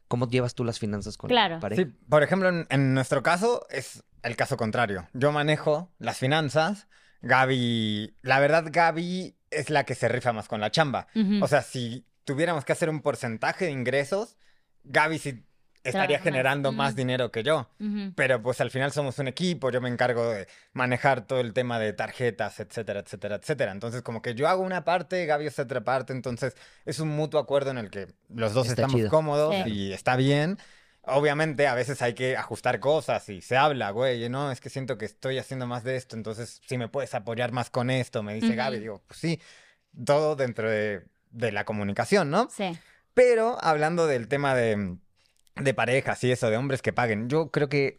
¿cómo 0.06 0.28
llevas 0.28 0.54
tú 0.54 0.62
las 0.64 0.78
finanzas 0.78 1.16
con 1.16 1.28
Claro. 1.28 1.56
la 1.56 1.60
pareja? 1.60 1.82
Sí, 1.82 1.92
por 2.08 2.22
ejemplo, 2.22 2.48
en, 2.48 2.64
en 2.70 2.94
nuestro 2.94 3.24
caso 3.24 3.66
es 3.70 4.04
el 4.22 4.36
caso 4.36 4.56
contrario. 4.56 5.08
Yo 5.14 5.32
manejo 5.32 5.92
las 5.98 6.18
finanzas. 6.18 6.86
Gaby, 7.22 8.14
la 8.22 8.38
verdad, 8.38 8.66
Gaby 8.70 9.36
es 9.50 9.68
la 9.70 9.82
que 9.84 9.94
se 9.96 10.08
rifa 10.08 10.32
más 10.32 10.46
con 10.46 10.60
la 10.60 10.70
chamba. 10.70 11.08
O 11.42 11.48
sea, 11.48 11.62
si 11.62 12.06
tuviéramos 12.24 12.64
que 12.64 12.72
hacer 12.72 12.88
un 12.88 13.00
porcentaje 13.00 13.64
de 13.64 13.70
ingresos, 13.72 14.36
Gaby 14.84 15.18
sí 15.18 15.44
estaría 15.84 16.18
generando 16.18 16.72
más 16.72 16.96
dinero 16.96 17.30
que 17.30 17.42
yo. 17.42 17.68
Ujú. 17.78 18.12
Pero 18.16 18.42
pues 18.42 18.60
al 18.60 18.70
final 18.70 18.90
somos 18.90 19.18
un 19.18 19.28
equipo, 19.28 19.70
yo 19.70 19.80
me 19.80 19.88
encargo 19.88 20.28
de 20.30 20.48
manejar 20.72 21.26
todo 21.26 21.40
el 21.40 21.52
tema 21.52 21.78
de 21.78 21.92
tarjetas, 21.92 22.58
etcétera, 22.58 23.00
etcétera, 23.00 23.36
etcétera. 23.36 23.70
Entonces 23.72 24.02
como 24.02 24.22
que 24.22 24.34
yo 24.34 24.48
hago 24.48 24.62
una 24.62 24.84
parte, 24.84 25.26
Gaby 25.26 25.46
hace 25.46 25.62
otra 25.62 25.84
parte, 25.84 26.12
entonces 26.12 26.56
es 26.84 26.98
un 26.98 27.08
mutuo 27.10 27.38
acuerdo 27.38 27.70
en 27.70 27.78
el 27.78 27.90
que 27.90 28.08
los 28.28 28.54
dos 28.54 28.66
Está 28.68 28.82
estamos 28.82 28.96
chido. 28.96 29.10
cómodos 29.10 29.54
Sí. 29.64 29.70
y 29.70 29.92
está 29.92 30.16
bien. 30.16 30.58
Obviamente 31.06 31.66
a 31.66 31.74
veces 31.74 32.00
hay 32.00 32.14
que 32.14 32.34
ajustar 32.34 32.80
cosas 32.80 33.28
y 33.28 33.42
se 33.42 33.58
habla, 33.58 33.90
güey, 33.90 34.26
no, 34.30 34.50
es 34.50 34.60
que 34.62 34.70
siento 34.70 34.96
que 34.96 35.04
estoy 35.04 35.36
haciendo 35.38 35.66
más 35.66 35.84
de 35.84 35.96
esto, 35.96 36.16
entonces 36.16 36.62
si 36.66 36.78
me 36.78 36.88
puedes 36.88 37.14
apoyar 37.14 37.52
más 37.52 37.68
con 37.68 37.90
esto, 37.90 38.22
me 38.22 38.32
dice 38.32 38.46
Ujú. 38.46 38.56
Gaby, 38.56 38.78
digo, 38.80 39.02
pues 39.06 39.20
sí, 39.20 39.38
todo 40.06 40.34
dentro 40.34 40.70
de, 40.70 41.02
de 41.30 41.52
la 41.52 41.66
comunicación, 41.66 42.30
¿no? 42.30 42.48
Sí. 42.50 42.78
Pero 43.12 43.58
hablando 43.62 44.06
del 44.06 44.28
tema 44.28 44.54
de, 44.54 44.96
de 45.56 45.74
parejas 45.74 46.22
y 46.24 46.32
eso, 46.32 46.50
de 46.50 46.56
hombres 46.56 46.82
que 46.82 46.92
paguen, 46.92 47.28
yo 47.28 47.50
creo 47.50 47.68
que 47.68 47.96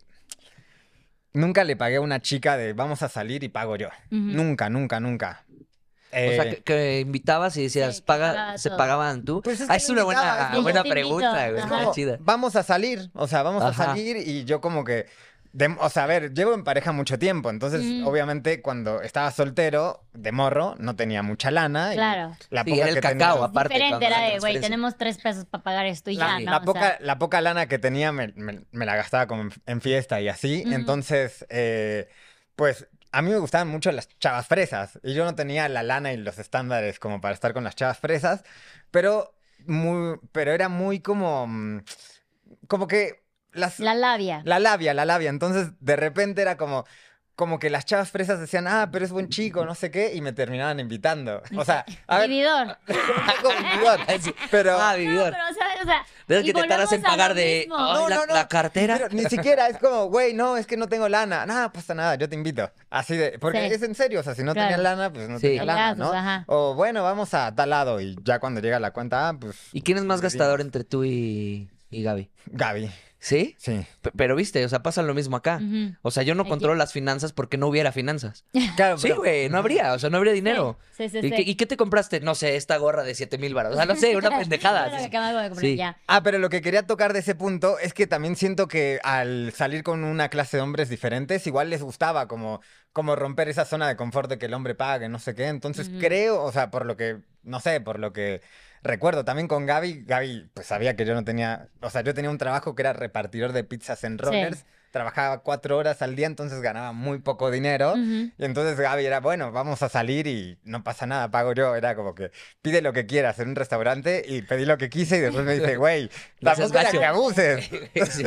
nunca 1.34 1.64
le 1.64 1.76
pagué 1.76 1.98
a 1.98 2.02
una 2.02 2.22
chica 2.22 2.58
de 2.58 2.74
vamos 2.74 3.02
a 3.02 3.10
salir 3.10 3.44
y 3.44 3.50
pago 3.50 3.76
yo. 3.76 3.90
Nunca, 4.10 4.70
nunca, 4.70 5.00
nunca. 5.00 5.46
O 6.12 6.18
sea, 6.18 6.46
Eh, 6.46 6.56
que, 6.56 6.64
que 6.64 7.00
invitabas 7.02 7.58
y 7.58 7.64
decías, 7.64 7.96
Sí, 7.96 8.02
que 8.02 8.06
paga, 8.06 8.32
pagaba 8.32 8.58
se 8.58 8.70
pagaban 8.72 9.26
tú. 9.26 9.42
Pues 9.42 9.60
es 9.60 9.70
ah, 9.70 9.76
es 9.76 9.90
una 9.90 10.04
buena, 10.04 10.52
buena 10.62 10.84
pregunta, 10.84 11.50
güey. 11.50 11.64
Vamos 12.22 12.56
a 12.56 12.64
salir, 12.64 13.10
o 13.14 13.28
sea, 13.28 13.44
vamos 13.44 13.64
Ajá. 13.64 13.84
a 13.84 13.88
salir 13.88 14.18
y 14.18 14.46
yo 14.46 14.62
como 14.62 14.86
que, 14.86 15.08
de- 15.58 15.74
o 15.80 15.90
sea, 15.90 16.04
a 16.04 16.08
ver, 16.08 16.34
llevo 16.34 16.54
en 16.54 16.66
pareja 16.66 16.92
mucho 16.92 17.18
tiempo, 17.18 17.50
entonces 17.50 17.82
Mm. 17.82 18.06
obviamente 18.06 18.62
cuando 18.62 19.02
estaba 19.02 19.32
soltero, 19.32 20.04
de 20.14 20.34
morro, 20.34 20.76
no 20.80 20.98
tenía 20.98 21.24
mucha 21.24 21.50
lana. 21.50 21.94
y 21.94 21.96
Claro. 21.96 22.36
La 22.50 22.64
Sí, 22.66 22.72
poca 22.72 22.82
era 22.82 22.90
el 22.90 22.96
que 22.96 23.02
cacao, 23.02 23.34
tenía- 23.36 23.46
aparte, 23.46 23.74
Diferente 23.74 24.06
era 24.06 24.20
la 24.20 24.28
de, 24.34 24.40
güey, 24.40 24.60
tenemos 24.60 24.98
tres 24.98 25.18
pesos 25.18 25.46
para 25.46 25.64
pagar 25.64 25.86
esto 25.86 26.12
y 26.12 26.16
La, 26.18 26.28
ya, 26.28 26.40
¿no? 26.40 26.52
la 26.52 26.58
sea, 26.58 26.66
poca, 26.66 26.98
la 27.00 27.18
poca 27.18 27.40
lana 27.40 27.68
que 27.68 27.80
tenía 27.80 28.12
me, 28.12 28.34
me- 28.36 28.66
me 28.72 28.86
la 28.86 28.98
gastaba 28.98 29.28
como 29.28 29.44
en, 29.44 29.52
en 29.66 29.80
fiesta 29.82 30.20
y 30.20 30.28
así. 30.28 30.64
Entonces, 30.68 31.46
eh, 31.50 32.10
pues 32.58 32.88
a 33.14 33.22
mí 33.22 33.32
me 33.32 33.38
gustaban 33.38 33.70
mucho 33.70 33.94
las 33.94 34.10
chavas 34.20 34.48
fresas. 34.48 35.00
Y 35.04 35.14
yo 35.14 35.24
no 35.24 35.36
tenía 35.36 35.70
la 35.70 35.84
lana 35.84 36.12
y 36.12 36.18
los 36.18 36.38
estándares 36.38 37.00
como 37.00 37.22
para 37.22 37.34
estar 37.34 37.54
con 37.54 37.64
las 37.64 37.76
chavas 37.76 37.98
fresas. 37.98 38.44
Pero, 38.92 39.34
muy, 39.66 40.18
pero 40.34 40.52
era 40.52 40.68
muy 40.68 41.00
como... 41.00 41.48
mm, 41.48 41.80
Como 42.68 42.88
que 42.88 43.24
las... 43.56 43.80
la 43.80 43.94
labia. 43.96 44.42
La 44.46 44.60
labia, 44.60 44.94
la 44.94 45.06
labia. 45.06 45.30
Entonces, 45.30 45.70
de 45.80 45.96
repente 45.96 46.42
era 46.42 46.58
como... 46.58 46.86
Como 47.38 47.60
que 47.60 47.70
las 47.70 47.84
chavas 47.84 48.12
fresas 48.12 48.40
decían, 48.40 48.66
ah, 48.66 48.88
pero 48.94 49.04
es 49.04 49.12
buen 49.12 49.28
chico, 49.28 49.66
no 49.66 49.76
sé 49.76 49.92
qué, 49.92 50.14
y 50.16 50.22
me 50.22 50.32
terminaban 50.32 50.80
invitando. 50.80 51.44
O 51.58 51.66
sea, 51.66 51.84
a 52.08 52.20
ver, 52.20 52.30
Vividor. 52.30 52.78
pero... 54.52 54.78
Ah, 54.80 54.94
No, 54.94 54.98
vividor. 55.00 55.34
pero, 55.34 55.44
o 55.50 55.54
sea, 55.54 55.66
o 55.82 55.86
sea, 55.86 56.44
que 56.44 56.54
te 56.54 56.64
tardas 56.68 56.92
en 56.94 57.02
pagar 57.02 57.34
de 57.34 57.66
mismo. 57.68 57.76
"Ay, 57.78 57.94
No, 58.04 58.10
la, 58.10 58.16
no, 58.16 58.26
no. 58.28 58.34
la 58.36 58.48
cartera. 58.48 58.96
Pero 58.98 59.10
ni 59.10 59.26
siquiera 59.26 59.68
es 59.68 59.78
como, 59.80 60.06
güey, 60.06 60.34
no, 60.34 60.58
es 60.58 60.66
que 60.66 60.78
no 60.78 60.88
tengo 60.88 61.10
lana. 61.10 61.46
Nada, 61.46 61.72
pasa 61.74 61.94
nada, 61.94 62.16
yo 62.16 62.30
te 62.30 62.36
invito. 62.36 62.72
Así 62.90 63.16
de, 63.18 63.38
porque 63.40 63.68
Sí. 63.68 63.74
es 63.76 63.82
en 63.84 63.96
serio, 63.96 64.22
o 64.22 64.24
sea, 64.24 64.34
si 64.34 64.44
no 64.44 64.54
Claro. 64.54 64.70
tenía 64.70 64.84
lana, 64.84 65.12
pues 65.12 65.28
no 65.30 65.38
Sí. 65.40 65.48
tenía 65.48 65.66
lana, 65.66 65.96
¿no? 65.96 66.14
ajá. 66.14 66.44
O 66.48 66.74
bueno, 66.76 67.04
vamos 67.04 67.34
a 67.34 67.54
tal 67.54 67.70
lado 67.70 68.00
y 68.00 68.16
ya 68.24 68.40
cuando 68.40 68.62
llega 68.62 68.80
la 68.80 68.92
cuenta, 68.92 69.28
ah, 69.30 69.34
pues 69.38 69.58
¿Y 69.74 69.82
quién 69.82 69.98
es 69.98 70.06
más 70.06 70.20
Sí. 70.20 70.24
gastador 70.24 70.62
entre 70.62 70.86
tú 70.86 71.04
y, 71.04 71.70
y 71.90 72.02
Gaby? 72.04 72.32
Gaby. 72.46 72.90
¿Sí? 73.26 73.56
Sí. 73.58 73.84
P- 74.04 74.12
pero 74.16 74.36
viste, 74.36 74.64
o 74.64 74.70
sea, 74.70 74.84
pasa 74.84 75.02
lo 75.02 75.16
mismo 75.16 75.36
acá. 75.36 75.60
O 76.04 76.12
sea, 76.12 76.22
yo 76.22 76.36
no 76.36 76.44
Aquí. 76.44 76.52
controlo 76.52 76.76
las 76.76 76.94
finanzas 76.94 77.34
porque 77.34 77.58
no 77.58 77.66
hubiera 77.66 77.92
finanzas. 77.92 78.46
Claro, 78.76 79.00
Sí, 79.00 79.08
pero- 79.08 79.22
güey, 79.22 79.50
no 79.50 79.58
habría, 79.58 79.94
o 79.94 79.98
sea, 80.00 80.12
no 80.12 80.18
habría 80.18 80.32
dinero. 80.32 80.78
Sí, 80.96 81.10
sí, 81.10 81.18
¿Y, 81.18 81.22
sí. 81.24 81.32
qué, 81.32 81.42
y 81.42 81.56
qué 81.56 81.66
te 81.66 81.76
compraste? 81.76 82.20
No 82.20 82.36
sé, 82.36 82.56
esta 82.56 82.78
gorra 82.78 83.02
de 83.04 83.16
7 83.16 83.40
mil 83.40 83.56
baros. 83.56 83.74
O 83.74 83.76
sea, 83.78 83.88
no 83.88 83.96
sé, 83.96 84.16
una 84.16 84.30
pendejada. 84.40 84.96
Que 84.96 85.06
acabo 85.06 85.40
de 85.40 85.50
comprar, 85.50 85.60
Sí. 85.60 85.76
ya. 85.76 85.98
Ah, 86.06 86.22
pero 86.22 86.38
lo 86.38 86.50
que 86.50 86.62
quería 86.62 86.86
tocar 86.86 87.14
de 87.14 87.20
ese 87.20 87.34
punto 87.34 87.80
es 87.80 87.96
que 87.96 88.06
también 88.06 88.36
siento 88.36 88.68
que 88.68 89.00
al 89.04 89.52
salir 89.54 89.82
con 89.82 90.04
una 90.04 90.30
clase 90.30 90.58
de 90.58 90.62
hombres 90.64 90.90
diferentes, 90.90 91.48
igual 91.48 91.72
les 91.72 91.82
gustaba 91.82 92.28
como, 92.28 92.62
como 92.94 93.16
romper 93.16 93.50
esa 93.50 93.66
zona 93.66 93.88
de 93.88 93.96
confort 93.96 94.30
de 94.30 94.38
que 94.38 94.46
el 94.46 94.54
hombre 94.54 94.76
pague, 94.76 95.10
no 95.10 95.18
sé 95.18 95.34
qué. 95.34 95.48
Entonces 95.48 95.90
creo, 96.00 96.44
o 96.44 96.52
sea, 96.52 96.70
por 96.70 96.86
lo 96.86 96.96
que, 96.96 97.18
no 97.42 97.60
sé, 97.60 97.82
por 97.82 97.98
lo 97.98 98.14
que 98.14 98.42
recuerdo 98.86 99.26
también 99.26 99.48
con 99.48 99.66
Gaby, 99.66 100.04
Gaby 100.06 100.50
pues 100.54 100.68
sabía 100.68 100.96
que 100.96 101.06
yo 101.06 101.14
no 101.14 101.26
tenía, 101.26 101.68
o 101.82 101.90
sea, 101.90 102.02
yo 102.02 102.14
tenía 102.14 102.30
un 102.30 102.38
trabajo 102.38 102.76
que 102.76 102.84
era 102.84 102.94
repartidor 102.94 103.52
de 103.52 103.64
pizzas 103.64 104.04
en 104.04 104.18
rollers. 104.18 104.66
Trabajaba 104.92 105.40
cuatro 105.40 105.78
horas 105.78 106.02
al 106.02 106.16
día, 106.16 106.26
entonces 106.26 106.62
ganaba 106.62 106.94
muy 106.94 107.20
poco 107.20 107.52
dinero. 107.52 107.96
Y 107.98 108.32
entonces 108.38 108.80
Gaby 108.80 109.06
era, 109.06 109.20
bueno, 109.20 109.52
vamos 109.52 109.84
a 109.84 109.90
salir 109.90 110.26
y 110.26 110.58
no 110.64 110.86
pasa 110.86 111.06
nada, 111.06 111.30
pago 111.30 111.52
yo. 111.52 111.76
Era 111.76 111.98
como 111.98 112.16
que 112.16 112.32
pide 112.62 112.82
lo 112.82 112.94
que 112.94 113.06
quieras 113.06 113.38
en 113.40 113.50
un 113.50 113.56
restaurante 113.58 114.24
y 114.26 114.42
pedí 114.44 114.64
lo 114.64 114.78
que 114.78 114.90
quise 114.90 115.18
y 115.18 115.20
después 115.20 115.44
me 115.44 115.56
dice, 115.56 115.76
güey, 115.78 116.10
tampoco 116.40 116.70
era 116.80 116.84
gacho". 116.84 117.00
que 117.00 117.06
abuses. 117.06 117.70
Sí. 118.10 118.24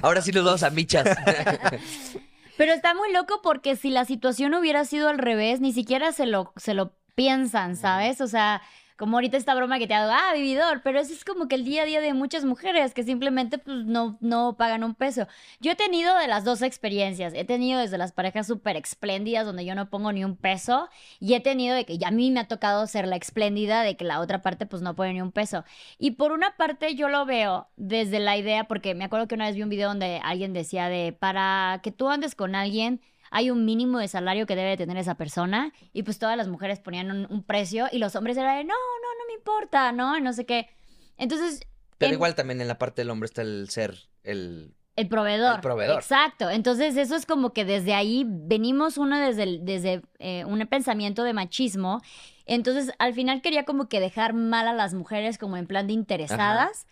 Ahora 0.00 0.22
sí 0.22 0.32
nos 0.32 0.42
vamos 0.42 0.62
a 0.62 0.70
michas. 0.70 1.06
Pero 2.56 2.72
está 2.72 2.94
muy 2.94 3.12
loco 3.12 3.40
porque 3.42 3.76
si 3.76 3.90
la 3.90 4.06
situación 4.06 4.54
hubiera 4.54 4.86
sido 4.86 5.08
al 5.08 5.18
revés, 5.18 5.60
ni 5.60 5.74
siquiera 5.74 6.12
se 6.12 6.24
lo, 6.24 6.54
se 6.56 6.72
lo 6.72 6.94
piensan, 7.14 7.76
¿sabes? 7.76 8.22
O 8.22 8.26
sea, 8.26 8.62
como 9.00 9.16
ahorita 9.16 9.38
esta 9.38 9.54
broma 9.54 9.78
que 9.78 9.86
te 9.86 9.94
hago, 9.94 10.12
ah, 10.12 10.34
vividor, 10.34 10.82
pero 10.84 11.00
eso 11.00 11.14
es 11.14 11.24
como 11.24 11.48
que 11.48 11.54
el 11.54 11.64
día 11.64 11.84
a 11.84 11.86
día 11.86 12.02
de 12.02 12.12
muchas 12.12 12.44
mujeres 12.44 12.92
que 12.92 13.02
simplemente 13.02 13.56
pues 13.56 13.86
no, 13.86 14.18
no 14.20 14.58
pagan 14.58 14.84
un 14.84 14.94
peso. 14.94 15.26
Yo 15.58 15.72
he 15.72 15.74
tenido 15.74 16.14
de 16.18 16.28
las 16.28 16.44
dos 16.44 16.60
experiencias, 16.60 17.32
he 17.34 17.46
tenido 17.46 17.80
desde 17.80 17.96
las 17.96 18.12
parejas 18.12 18.46
súper 18.46 18.76
espléndidas 18.76 19.46
donde 19.46 19.64
yo 19.64 19.74
no 19.74 19.88
pongo 19.88 20.12
ni 20.12 20.22
un 20.22 20.36
peso 20.36 20.90
y 21.18 21.32
he 21.32 21.40
tenido 21.40 21.74
de 21.74 21.86
que 21.86 21.96
ya 21.96 22.08
a 22.08 22.10
mí 22.10 22.30
me 22.30 22.40
ha 22.40 22.48
tocado 22.48 22.86
ser 22.86 23.08
la 23.08 23.16
espléndida 23.16 23.84
de 23.84 23.96
que 23.96 24.04
la 24.04 24.20
otra 24.20 24.42
parte 24.42 24.66
pues 24.66 24.82
no 24.82 24.94
pone 24.94 25.14
ni 25.14 25.22
un 25.22 25.32
peso. 25.32 25.64
Y 25.98 26.10
por 26.10 26.32
una 26.32 26.54
parte 26.58 26.94
yo 26.94 27.08
lo 27.08 27.24
veo 27.24 27.68
desde 27.78 28.20
la 28.20 28.36
idea, 28.36 28.64
porque 28.64 28.94
me 28.94 29.04
acuerdo 29.04 29.28
que 29.28 29.34
una 29.34 29.46
vez 29.46 29.56
vi 29.56 29.62
un 29.62 29.70
video 29.70 29.88
donde 29.88 30.20
alguien 30.22 30.52
decía 30.52 30.90
de, 30.90 31.16
para 31.18 31.80
que 31.82 31.90
tú 31.90 32.10
andes 32.10 32.34
con 32.34 32.54
alguien, 32.54 33.00
hay 33.30 33.50
un 33.50 33.64
mínimo 33.64 33.98
de 33.98 34.08
salario 34.08 34.46
que 34.46 34.56
debe 34.56 34.70
de 34.70 34.76
tener 34.76 34.96
esa 34.96 35.14
persona. 35.14 35.72
Y 35.92 36.02
pues 36.02 36.18
todas 36.18 36.36
las 36.36 36.48
mujeres 36.48 36.80
ponían 36.80 37.10
un, 37.10 37.26
un 37.30 37.42
precio 37.44 37.86
y 37.90 37.98
los 37.98 38.16
hombres 38.16 38.36
eran 38.36 38.58
de, 38.58 38.64
no, 38.64 38.74
no, 38.74 39.18
no 39.18 39.26
me 39.28 39.34
importa, 39.34 39.92
¿no? 39.92 40.18
No 40.20 40.32
sé 40.32 40.44
qué. 40.46 40.68
Entonces... 41.16 41.60
Pero 41.98 42.10
en- 42.10 42.14
igual 42.14 42.34
también 42.34 42.60
en 42.60 42.68
la 42.68 42.78
parte 42.78 43.02
del 43.02 43.10
hombre 43.10 43.26
está 43.26 43.42
el 43.42 43.68
ser, 43.68 43.94
el... 44.24 44.74
el 44.96 45.08
proveedor. 45.08 45.56
El 45.56 45.60
proveedor. 45.60 46.00
Exacto. 46.00 46.48
Entonces, 46.50 46.96
eso 46.96 47.14
es 47.14 47.26
como 47.26 47.52
que 47.52 47.64
desde 47.64 47.94
ahí 47.94 48.24
venimos 48.26 48.96
uno 48.98 49.18
desde, 49.18 49.42
el- 49.44 49.64
desde 49.64 50.02
eh, 50.18 50.44
un 50.46 50.66
pensamiento 50.66 51.22
de 51.22 51.32
machismo. 51.34 52.00
Entonces, 52.46 52.92
al 52.98 53.14
final 53.14 53.42
quería 53.42 53.64
como 53.64 53.88
que 53.88 54.00
dejar 54.00 54.32
mal 54.32 54.66
a 54.66 54.72
las 54.72 54.92
mujeres 54.94 55.38
como 55.38 55.56
en 55.56 55.66
plan 55.66 55.86
de 55.86 55.92
interesadas. 55.92 56.86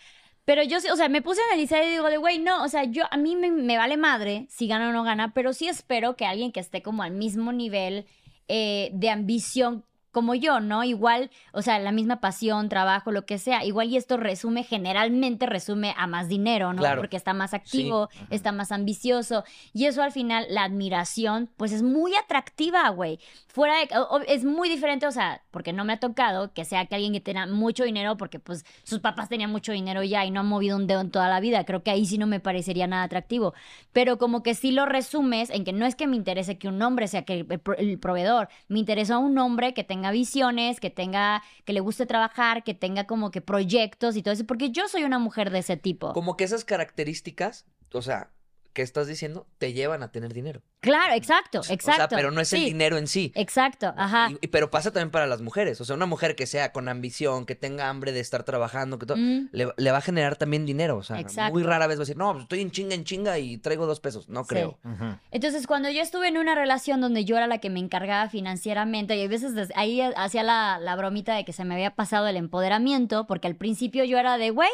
Pero 0.48 0.62
yo 0.62 0.80
sí, 0.80 0.88
o 0.88 0.96
sea, 0.96 1.10
me 1.10 1.20
puse 1.20 1.42
a 1.42 1.52
analizar 1.52 1.84
y 1.84 1.90
digo 1.90 2.08
de, 2.08 2.16
güey, 2.16 2.38
no, 2.38 2.64
o 2.64 2.68
sea, 2.68 2.84
yo, 2.84 3.04
a 3.10 3.18
mí 3.18 3.36
me, 3.36 3.76
vale 3.76 3.98
madre 3.98 4.46
si 4.48 4.66
gana 4.66 4.88
o 4.88 4.92
no 4.92 5.02
gana, 5.02 5.34
pero 5.34 5.52
sí 5.52 5.68
espero 5.68 6.16
que 6.16 6.24
alguien 6.24 6.52
que 6.52 6.60
esté 6.60 6.80
como 6.80 7.02
al 7.02 7.10
mismo 7.10 7.52
nivel 7.52 8.06
eh, 8.48 8.88
de 8.94 9.10
ambición 9.10 9.84
como 10.18 10.34
yo, 10.34 10.58
¿no? 10.58 10.82
Igual, 10.82 11.30
o 11.52 11.62
sea, 11.62 11.78
la 11.78 11.92
misma 11.92 12.20
pasión, 12.20 12.68
trabajo, 12.68 13.12
lo 13.12 13.24
que 13.24 13.38
sea. 13.38 13.64
Igual 13.64 13.88
y 13.88 13.96
esto 13.96 14.16
resume, 14.16 14.64
generalmente 14.64 15.46
resume 15.46 15.94
a 15.96 16.08
más 16.08 16.26
dinero, 16.26 16.72
¿no? 16.72 16.80
Claro. 16.80 17.00
Porque 17.00 17.16
está 17.16 17.34
más 17.34 17.54
activo, 17.54 18.08
está 18.28 18.50
más 18.50 18.72
ambicioso. 18.72 19.44
Y 19.72 19.84
eso 19.84 20.02
al 20.02 20.10
final, 20.10 20.44
la 20.50 20.64
admiración, 20.64 21.50
pues 21.56 21.70
es 21.70 21.84
muy 21.84 22.16
atractiva, 22.16 22.88
güey. 22.88 23.20
Fuera 23.46 23.74
de... 23.78 23.88
es 24.26 24.44
muy 24.44 24.68
diferente, 24.68 25.06
o 25.06 25.12
sea, 25.12 25.40
porque 25.52 25.72
no 25.72 25.84
me 25.84 25.92
ha 25.92 26.00
tocado 26.00 26.52
que 26.52 26.64
sea 26.64 26.86
que 26.86 26.96
alguien 26.96 27.12
que 27.12 27.20
tenga 27.20 27.46
mucho 27.46 27.84
dinero, 27.84 28.16
porque 28.16 28.40
pues 28.40 28.64
sus 28.82 28.98
papás 28.98 29.28
tenían 29.28 29.52
mucho 29.52 29.70
dinero 29.70 30.02
ya 30.02 30.24
y 30.24 30.32
no 30.32 30.40
han 30.40 30.48
movido 30.48 30.76
un 30.76 30.88
dedo 30.88 31.00
en 31.00 31.12
toda 31.12 31.28
la 31.28 31.38
vida. 31.38 31.64
Creo 31.64 31.84
que 31.84 31.92
ahí 31.92 32.06
sí 32.06 32.18
no 32.18 32.26
me 32.26 32.40
parecería 32.40 32.88
nada 32.88 33.04
atractivo. 33.04 33.54
Pero 33.92 34.18
como 34.18 34.42
que 34.42 34.56
sí 34.56 34.72
lo 34.72 34.84
resumes 34.84 35.50
en 35.50 35.64
que 35.64 35.72
no 35.72 35.86
es 35.86 35.94
que 35.94 36.08
me 36.08 36.16
interese 36.16 36.58
que 36.58 36.66
un 36.66 36.82
hombre 36.82 37.06
sea 37.06 37.22
que 37.22 37.34
el, 37.34 37.60
el 37.78 38.00
proveedor, 38.00 38.48
me 38.66 38.80
interesa 38.80 39.18
un 39.18 39.38
hombre 39.38 39.74
que 39.74 39.84
tenga 39.84 40.07
visiones, 40.10 40.80
que 40.80 40.90
tenga, 40.90 41.42
que 41.64 41.72
le 41.72 41.80
guste 41.80 42.06
trabajar, 42.06 42.64
que 42.64 42.74
tenga 42.74 43.04
como 43.04 43.30
que 43.30 43.40
proyectos 43.40 44.16
y 44.16 44.22
todo 44.22 44.34
eso, 44.34 44.46
porque 44.46 44.70
yo 44.70 44.88
soy 44.88 45.04
una 45.04 45.18
mujer 45.18 45.50
de 45.50 45.58
ese 45.60 45.76
tipo. 45.76 46.12
Como 46.12 46.36
que 46.36 46.44
esas 46.44 46.64
características, 46.64 47.66
o 47.92 48.02
sea, 48.02 48.30
que 48.72 48.82
estás 48.82 49.06
diciendo, 49.08 49.46
te 49.58 49.72
llevan 49.72 50.02
a 50.04 50.12
tener 50.12 50.32
dinero. 50.32 50.62
Claro, 50.80 51.14
exacto, 51.14 51.58
exacto. 51.68 51.90
O 51.90 51.94
sea, 51.96 52.08
pero 52.08 52.30
no 52.30 52.40
es 52.40 52.52
el 52.52 52.60
Sí, 52.60 52.64
dinero 52.66 52.96
en 52.96 53.08
sí. 53.08 53.32
Exacto, 53.34 53.92
ajá. 53.96 54.28
Y- 54.30 54.38
y- 54.42 54.46
pero 54.48 54.70
pasa 54.70 54.92
también 54.92 55.10
para 55.10 55.26
las 55.26 55.40
mujeres. 55.40 55.80
O 55.80 55.84
sea, 55.84 55.96
una 55.96 56.06
mujer 56.06 56.36
que 56.36 56.46
sea 56.46 56.70
con 56.72 56.88
ambición, 56.88 57.44
que 57.46 57.56
tenga 57.56 57.88
hambre 57.88 58.12
de 58.12 58.20
estar 58.20 58.44
trabajando, 58.44 58.98
que 59.00 59.06
todo, 59.06 59.16
Mm, 59.18 59.48
le, 59.50 59.68
le 59.76 59.90
va 59.90 59.98
a 59.98 60.00
generar 60.02 60.36
también 60.36 60.64
dinero. 60.66 60.96
O 60.96 61.02
sea, 61.02 61.18
Exacto. 61.18 61.52
muy 61.52 61.64
rara 61.64 61.88
vez 61.88 61.98
va 61.98 62.02
a 62.02 62.04
decir, 62.04 62.16
no, 62.16 62.30
pues 62.32 62.42
estoy 62.44 62.60
en 62.60 62.70
chinga, 62.70 62.94
en 62.94 63.02
chinga 63.04 63.38
y 63.40 63.58
traigo 63.58 63.86
dos 63.86 63.98
pesos. 63.98 64.28
No 64.28 64.44
Sí. 64.44 64.50
creo. 64.50 64.78
Ujú. 64.84 65.16
Entonces, 65.32 65.66
cuando 65.66 65.90
yo 65.90 66.00
estuve 66.00 66.28
en 66.28 66.38
una 66.38 66.54
relación 66.54 67.00
donde 67.00 67.24
yo 67.24 67.36
era 67.36 67.48
la 67.48 67.58
que 67.58 67.70
me 67.70 67.80
encargaba 67.80 68.28
financieramente, 68.30 69.16
y 69.16 69.24
a 69.24 69.28
veces 69.28 69.52
ahí 69.74 70.00
hacía 70.00 70.44
la, 70.44 70.78
la 70.80 70.94
bromita 70.94 71.34
de 71.34 71.44
que 71.44 71.52
se 71.52 71.64
me 71.64 71.74
había 71.74 71.96
pasado 71.96 72.28
el 72.28 72.36
empoderamiento, 72.36 73.26
porque 73.26 73.48
al 73.48 73.56
principio 73.56 74.04
yo 74.04 74.18
era 74.18 74.38
de, 74.38 74.50
güey, 74.50 74.70